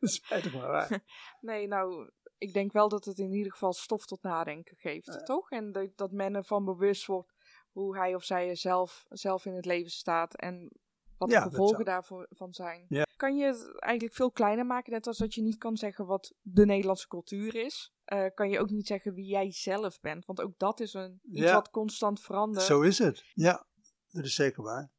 spijtig 0.00 0.52
maar 0.54 0.68
waar. 0.68 1.04
Nee, 1.40 1.66
nou, 1.66 2.10
ik 2.38 2.52
denk 2.52 2.72
wel 2.72 2.88
dat 2.88 3.04
het 3.04 3.18
in 3.18 3.32
ieder 3.32 3.52
geval 3.52 3.72
stof 3.72 4.06
tot 4.06 4.22
nadenken 4.22 4.76
geeft, 4.76 5.26
toch? 5.26 5.50
En 5.50 5.72
dat, 5.72 5.88
dat 5.96 6.12
men 6.12 6.34
ervan 6.34 6.64
bewust 6.64 7.06
wordt 7.06 7.32
hoe 7.70 7.96
hij 7.96 8.14
of 8.14 8.24
zij 8.24 8.48
er 8.48 8.56
zelf, 8.56 9.04
zelf 9.08 9.44
in 9.44 9.54
het 9.54 9.64
leven 9.64 9.90
staat 9.90 10.34
en 10.34 10.70
wat 11.16 11.28
de 11.28 11.40
gevolgen 11.40 11.84
daarvan 11.84 12.52
zijn. 12.52 12.86
Kan 13.16 13.36
je 13.36 13.44
het 13.44 13.80
eigenlijk 13.80 14.14
veel 14.14 14.30
kleiner 14.30 14.66
maken, 14.66 14.92
net 14.92 15.06
als 15.06 15.18
dat 15.18 15.34
je 15.34 15.42
niet 15.42 15.58
kan 15.58 15.76
zeggen 15.76 16.06
wat 16.06 16.34
de 16.40 16.66
Nederlandse 16.66 17.08
cultuur 17.08 17.54
is. 17.54 17.92
Uh, 18.12 18.26
kan 18.34 18.50
je 18.50 18.58
ook 18.58 18.70
niet 18.70 18.86
zeggen 18.86 19.14
wie 19.14 19.26
jij 19.26 19.52
zelf 19.52 20.00
bent, 20.00 20.24
want 20.24 20.40
ook 20.40 20.58
dat 20.58 20.80
is 20.80 20.94
een, 20.94 21.20
iets 21.22 21.52
wat 21.52 21.70
constant 21.70 22.20
verandert. 22.20 22.64
Zo 22.64 22.80
is 22.80 22.98
het, 22.98 23.24
ja, 23.34 23.66
dat 24.10 24.24
is 24.24 24.34
zeker 24.34 24.62
waar. 24.62 24.90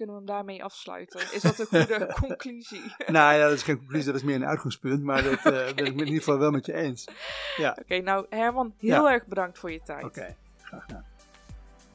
Kunnen 0.00 0.18
we 0.18 0.24
hem 0.26 0.36
daarmee 0.36 0.64
afsluiten? 0.64 1.20
Is 1.32 1.42
dat 1.42 1.58
een 1.58 1.66
goede 1.66 2.14
conclusie? 2.26 2.94
nou 3.06 3.34
ja, 3.34 3.48
dat 3.48 3.52
is 3.52 3.62
geen 3.62 3.78
conclusie, 3.78 4.06
dat 4.06 4.14
is 4.14 4.22
meer 4.22 4.34
een 4.34 4.46
uitgangspunt, 4.46 5.02
maar 5.02 5.22
dat 5.22 5.32
uh, 5.32 5.42
ben 5.42 5.68
ik 5.68 5.78
in 5.78 5.98
ieder 5.98 6.14
geval 6.14 6.38
wel 6.38 6.50
met 6.50 6.66
je 6.66 6.72
eens. 6.72 7.08
Ja. 7.56 7.76
Oké, 7.82 7.98
nou 7.98 8.26
Herman, 8.28 8.74
heel 8.78 9.10
erg 9.10 9.26
bedankt 9.26 9.58
voor 9.58 9.70
je 9.70 9.80
tijd. 9.82 10.04
Oké, 10.04 10.36
graag 10.62 10.84
gedaan. 10.84 11.04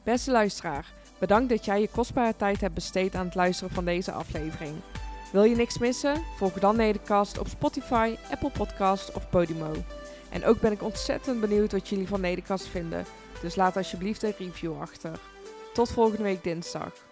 Beste 0.02 0.30
luisteraar, 0.30 0.92
bedankt 1.18 1.48
dat 1.48 1.64
jij 1.64 1.80
je 1.80 1.88
kostbare 1.88 2.36
tijd 2.36 2.60
hebt 2.60 2.74
besteed 2.74 3.14
aan 3.14 3.24
het 3.24 3.34
luisteren 3.34 3.74
van 3.74 3.84
deze 3.84 4.12
aflevering. 4.12 4.74
Wil 5.32 5.44
je 5.44 5.56
niks 5.56 5.78
missen? 5.78 6.22
Volg 6.36 6.52
dan 6.52 6.76
Nedercast 6.76 7.38
op 7.38 7.48
Spotify, 7.48 8.16
Apple 8.30 8.50
Podcast 8.50 9.12
of 9.12 9.30
Podimo. 9.30 9.72
En 10.30 10.44
ook 10.44 10.60
ben 10.60 10.72
ik 10.72 10.82
ontzettend 10.82 11.40
benieuwd 11.40 11.72
wat 11.72 11.88
jullie 11.88 12.08
van 12.08 12.20
Nedercast 12.20 12.66
vinden. 12.66 13.04
Dus 13.40 13.56
laat 13.56 13.76
alsjeblieft 13.76 14.22
een 14.22 14.34
review 14.38 14.80
achter. 14.80 15.18
Tot 15.72 15.92
volgende 15.92 16.22
week 16.22 16.42
dinsdag. 16.42 17.05